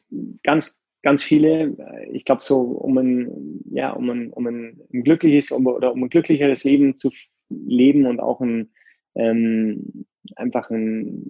ganz, 0.42 0.80
ganz 1.02 1.22
viele. 1.22 1.76
Ich 2.12 2.24
glaube 2.24 2.42
so, 2.42 2.60
um 2.60 2.96
ein, 2.98 3.60
ja, 3.72 3.90
um 3.90 4.08
ein, 4.08 4.32
um 4.32 4.46
ein, 4.46 4.80
glückliches 4.90 5.52
oder 5.52 5.92
um 5.92 6.04
ein 6.04 6.10
glücklicheres 6.10 6.64
Leben 6.64 6.96
zu 6.96 7.10
leben 7.48 8.06
und 8.06 8.20
auch 8.20 8.40
ein 8.40 8.70
ähm, 9.14 10.06
einfach 10.36 10.70
ein 10.70 11.24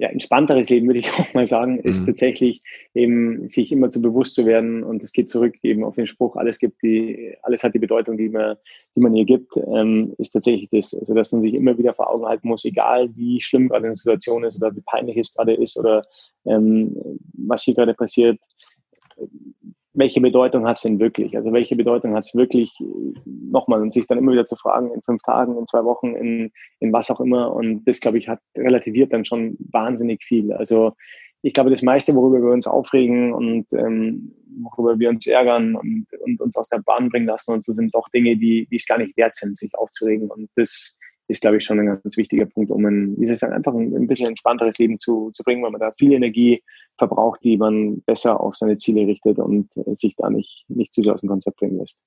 ja, 0.00 0.08
entspannteres 0.08 0.70
Leben, 0.70 0.86
würde 0.86 1.00
ich 1.00 1.10
auch 1.18 1.34
mal 1.34 1.46
sagen, 1.46 1.78
ist 1.78 2.02
mhm. 2.02 2.06
tatsächlich 2.06 2.62
eben 2.94 3.48
sich 3.48 3.70
immer 3.70 3.90
zu 3.90 4.00
bewusst 4.00 4.34
zu 4.34 4.46
werden 4.46 4.82
und 4.82 5.02
es 5.02 5.12
geht 5.12 5.28
zurück 5.28 5.54
eben 5.62 5.84
auf 5.84 5.94
den 5.94 6.06
Spruch, 6.06 6.36
alles 6.36 6.58
gibt 6.58 6.82
die, 6.82 7.34
alles 7.42 7.62
hat 7.62 7.74
die 7.74 7.78
Bedeutung, 7.78 8.16
die 8.16 8.30
man, 8.30 8.56
die 8.96 9.00
man 9.00 9.12
hier 9.12 9.26
gibt, 9.26 9.52
ähm, 9.58 10.14
ist 10.16 10.30
tatsächlich 10.30 10.70
das. 10.70 10.94
Also 10.94 11.12
dass 11.12 11.32
man 11.32 11.42
sich 11.42 11.52
immer 11.52 11.76
wieder 11.76 11.92
vor 11.92 12.10
Augen 12.10 12.24
halten 12.24 12.48
muss, 12.48 12.64
egal 12.64 13.14
wie 13.14 13.42
schlimm 13.42 13.68
gerade 13.68 13.86
eine 13.86 13.96
Situation 13.96 14.42
ist 14.44 14.56
oder 14.56 14.74
wie 14.74 14.80
peinlich 14.80 15.18
es 15.18 15.34
gerade 15.34 15.52
ist 15.52 15.78
oder 15.78 16.02
ähm, 16.46 16.96
was 17.34 17.64
hier 17.64 17.74
gerade 17.74 17.92
passiert, 17.92 18.38
welche 20.00 20.20
Bedeutung 20.20 20.66
hat 20.66 20.76
es 20.76 20.82
denn 20.82 20.98
wirklich? 20.98 21.36
Also 21.36 21.52
welche 21.52 21.76
Bedeutung 21.76 22.14
hat 22.14 22.24
es 22.24 22.34
wirklich 22.34 22.76
nochmal 23.24 23.80
und 23.80 23.92
sich 23.92 24.06
dann 24.06 24.18
immer 24.18 24.32
wieder 24.32 24.46
zu 24.46 24.56
fragen, 24.56 24.92
in 24.92 25.02
fünf 25.02 25.22
Tagen, 25.22 25.56
in 25.56 25.66
zwei 25.66 25.84
Wochen, 25.84 26.16
in, 26.16 26.50
in 26.80 26.92
was 26.92 27.10
auch 27.10 27.20
immer. 27.20 27.54
Und 27.54 27.84
das, 27.84 28.00
glaube 28.00 28.18
ich, 28.18 28.28
hat 28.28 28.40
relativiert 28.56 29.12
dann 29.12 29.24
schon 29.24 29.56
wahnsinnig 29.70 30.24
viel. 30.24 30.52
Also 30.52 30.94
ich 31.42 31.54
glaube, 31.54 31.70
das 31.70 31.82
meiste, 31.82 32.14
worüber 32.14 32.42
wir 32.42 32.50
uns 32.50 32.66
aufregen 32.66 33.32
und 33.32 33.66
ähm, 33.72 34.34
worüber 34.62 34.98
wir 34.98 35.08
uns 35.08 35.26
ärgern 35.26 35.76
und, 35.76 36.06
und 36.20 36.40
uns 36.40 36.56
aus 36.56 36.68
der 36.68 36.82
Bahn 36.84 37.08
bringen 37.08 37.26
lassen 37.26 37.54
und 37.54 37.64
so 37.64 37.72
sind 37.72 37.94
doch 37.94 38.08
Dinge, 38.08 38.36
die, 38.36 38.66
die 38.70 38.76
es 38.76 38.86
gar 38.86 38.98
nicht 38.98 39.16
wert 39.16 39.36
sind, 39.36 39.56
sich 39.56 39.74
aufzuregen. 39.74 40.30
Und 40.30 40.50
das 40.56 40.98
ist, 41.30 41.42
glaube 41.42 41.58
ich, 41.58 41.64
schon 41.64 41.78
ein 41.78 41.86
ganz 41.86 42.16
wichtiger 42.16 42.46
Punkt, 42.46 42.70
um 42.70 42.84
ein, 42.84 43.14
wie 43.18 43.24
soll 43.24 43.34
ich 43.34 43.40
sagen, 43.40 43.54
einfach 43.54 43.72
ein, 43.72 43.94
ein 43.94 44.06
bisschen 44.06 44.26
entspannteres 44.26 44.78
Leben 44.78 44.98
zu, 44.98 45.30
zu 45.32 45.42
bringen, 45.44 45.62
weil 45.62 45.70
man 45.70 45.80
da 45.80 45.92
viel 45.96 46.12
Energie 46.12 46.62
verbraucht, 46.98 47.40
die 47.44 47.56
man 47.56 48.02
besser 48.02 48.40
auf 48.40 48.56
seine 48.56 48.76
Ziele 48.76 49.06
richtet 49.06 49.38
und 49.38 49.70
äh, 49.76 49.94
sich 49.94 50.16
da 50.16 50.28
nicht, 50.28 50.64
nicht 50.68 50.92
zu 50.92 51.02
sehr 51.02 51.14
aus 51.14 51.20
dem 51.20 51.28
Konzept 51.28 51.58
bringen 51.58 51.78
lässt. 51.78 52.02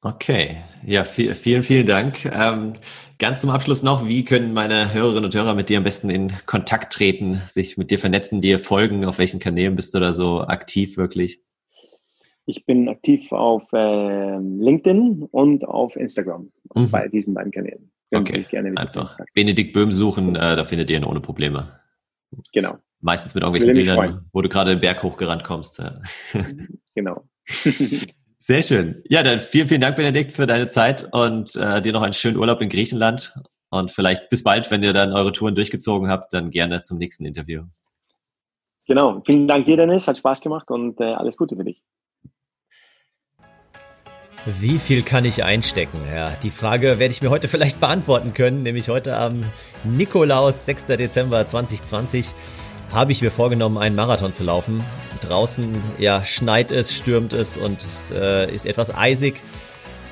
Okay, 0.00 0.58
ja, 0.86 1.02
viel, 1.02 1.34
vielen, 1.34 1.64
vielen 1.64 1.86
Dank. 1.86 2.24
Ähm, 2.26 2.74
ganz 3.18 3.40
zum 3.40 3.50
Abschluss 3.50 3.82
noch, 3.82 4.06
wie 4.06 4.24
können 4.24 4.52
meine 4.52 4.94
Hörerinnen 4.94 5.24
und 5.24 5.34
Hörer 5.34 5.54
mit 5.54 5.70
dir 5.70 5.78
am 5.78 5.84
besten 5.84 6.08
in 6.08 6.32
Kontakt 6.46 6.92
treten, 6.92 7.42
sich 7.48 7.76
mit 7.76 7.90
dir 7.90 7.98
vernetzen, 7.98 8.40
dir 8.40 8.60
folgen? 8.60 9.04
Auf 9.04 9.18
welchen 9.18 9.40
Kanälen 9.40 9.74
bist 9.74 9.92
du 9.94 9.98
da 9.98 10.12
so 10.12 10.42
aktiv 10.42 10.96
wirklich? 10.96 11.42
Ich 12.46 12.64
bin 12.64 12.88
aktiv 12.88 13.32
auf 13.32 13.64
äh, 13.72 14.38
LinkedIn 14.38 15.26
und 15.32 15.66
auf 15.66 15.96
Instagram, 15.96 16.52
mhm. 16.74 16.90
bei 16.92 17.08
diesen 17.08 17.34
beiden 17.34 17.50
Kanälen. 17.50 17.90
Okay, 18.14 18.46
einfach 18.76 19.18
Benedikt 19.34 19.74
Böhm 19.74 19.92
suchen, 19.92 20.34
äh, 20.34 20.56
da 20.56 20.64
findet 20.64 20.90
ihr 20.90 20.96
ihn 20.96 21.04
ohne 21.04 21.20
Probleme. 21.20 21.78
Genau. 22.52 22.78
Meistens 23.00 23.34
mit 23.34 23.44
irgendwelchen 23.44 23.74
Bildern, 23.74 24.28
wo 24.32 24.42
du 24.42 24.48
gerade 24.48 24.70
den 24.70 24.80
Berg 24.80 25.02
hochgerannt 25.02 25.44
kommst. 25.44 25.78
Ja. 25.78 26.00
Genau. 26.94 27.28
Sehr 28.40 28.60
schön. 28.62 29.04
Ja, 29.08 29.22
dann 29.22 29.38
vielen, 29.38 29.68
vielen 29.68 29.80
Dank, 29.80 29.94
Benedikt, 29.94 30.32
für 30.32 30.46
deine 30.46 30.66
Zeit 30.66 31.08
und 31.12 31.54
äh, 31.54 31.80
dir 31.80 31.92
noch 31.92 32.02
einen 32.02 32.12
schönen 32.12 32.36
Urlaub 32.36 32.60
in 32.60 32.68
Griechenland. 32.68 33.34
Und 33.70 33.92
vielleicht 33.92 34.30
bis 34.30 34.42
bald, 34.42 34.70
wenn 34.70 34.82
ihr 34.82 34.92
dann 34.92 35.12
eure 35.12 35.32
Touren 35.32 35.54
durchgezogen 35.54 36.08
habt, 36.08 36.32
dann 36.32 36.50
gerne 36.50 36.80
zum 36.80 36.98
nächsten 36.98 37.24
Interview. 37.24 37.64
Genau. 38.86 39.22
Vielen 39.26 39.46
Dank 39.46 39.66
dir, 39.66 39.76
Dennis. 39.76 40.08
Hat 40.08 40.18
Spaß 40.18 40.40
gemacht 40.40 40.70
und 40.70 41.00
äh, 41.00 41.04
alles 41.04 41.36
Gute 41.36 41.54
für 41.54 41.64
dich. 41.64 41.82
Wie 44.46 44.78
viel 44.78 45.02
kann 45.02 45.24
ich 45.24 45.44
einstecken? 45.44 45.98
Ja, 46.14 46.30
die 46.42 46.50
Frage 46.50 46.98
werde 46.98 47.12
ich 47.12 47.20
mir 47.20 47.30
heute 47.30 47.48
vielleicht 47.48 47.80
beantworten 47.80 48.34
können, 48.34 48.62
nämlich 48.62 48.88
heute 48.88 49.16
am 49.16 49.42
Nikolaus, 49.84 50.64
6. 50.64 50.86
Dezember 50.86 51.46
2020, 51.46 52.34
habe 52.92 53.12
ich 53.12 53.20
mir 53.20 53.30
vorgenommen, 53.30 53.78
einen 53.78 53.96
Marathon 53.96 54.32
zu 54.32 54.44
laufen. 54.44 54.82
Draußen, 55.20 55.82
ja, 55.98 56.24
schneit 56.24 56.70
es, 56.70 56.94
stürmt 56.94 57.32
es 57.32 57.56
und 57.56 57.78
äh, 58.14 58.52
ist 58.54 58.64
etwas 58.64 58.94
eisig. 58.96 59.42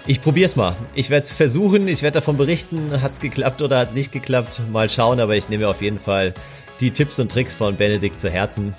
Ich 0.06 0.20
probiere 0.20 0.46
es 0.46 0.56
mal. 0.56 0.76
Ich 0.94 1.10
werde 1.10 1.24
es 1.24 1.32
versuchen, 1.32 1.88
ich 1.88 2.02
werde 2.02 2.20
davon 2.20 2.36
berichten, 2.36 3.00
hat 3.00 3.12
es 3.12 3.20
geklappt 3.20 3.62
oder 3.62 3.78
hat 3.78 3.88
es 3.88 3.94
nicht 3.94 4.12
geklappt. 4.12 4.60
Mal 4.70 4.90
schauen, 4.90 5.18
aber 5.18 5.36
ich 5.36 5.48
nehme 5.48 5.66
auf 5.68 5.82
jeden 5.82 5.98
Fall 5.98 6.34
die 6.80 6.90
Tipps 6.90 7.18
und 7.18 7.32
Tricks 7.32 7.54
von 7.54 7.76
Benedikt 7.76 8.20
zu 8.20 8.28
Herzen 8.28 8.74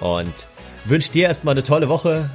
und 0.00 0.46
wünsche 0.84 1.10
dir 1.10 1.24
erstmal 1.24 1.52
eine 1.52 1.64
tolle 1.64 1.88
Woche. 1.88 2.30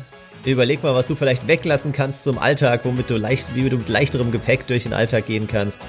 Überleg 0.46 0.84
mal, 0.84 0.94
was 0.94 1.08
du 1.08 1.16
vielleicht 1.16 1.48
weglassen 1.48 1.92
kannst 1.92 2.24
zum 2.24 2.38
Alltag, 2.38 2.82
womit 2.84 3.10
du 3.10 3.18
leicht, 3.18 3.56
wie 3.56 3.68
du 3.68 3.78
mit 3.78 3.90
leichterem 3.90 4.32
Gepäck 4.32 4.68
durch 4.68 4.84
den 4.84 4.94
Alltag 4.94 5.26
gehen 5.26 5.48
kannst. 5.48 5.82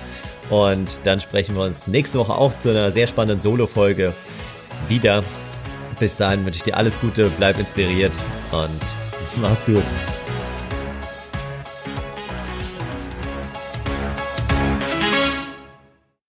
Und 0.48 1.00
dann 1.04 1.20
sprechen 1.20 1.54
wir 1.56 1.64
uns 1.64 1.86
nächste 1.86 2.18
Woche 2.18 2.34
auch 2.34 2.56
zu 2.56 2.70
einer 2.70 2.90
sehr 2.90 3.06
spannenden 3.06 3.40
Solo-Folge 3.40 4.14
wieder. 4.88 5.22
Bis 6.00 6.16
dahin 6.16 6.44
wünsche 6.44 6.58
ich 6.58 6.64
dir 6.64 6.76
alles 6.76 6.98
Gute, 7.00 7.30
bleib 7.36 7.58
inspiriert 7.58 8.12
und 8.52 9.40
mach's 9.42 9.64
gut. 9.66 9.82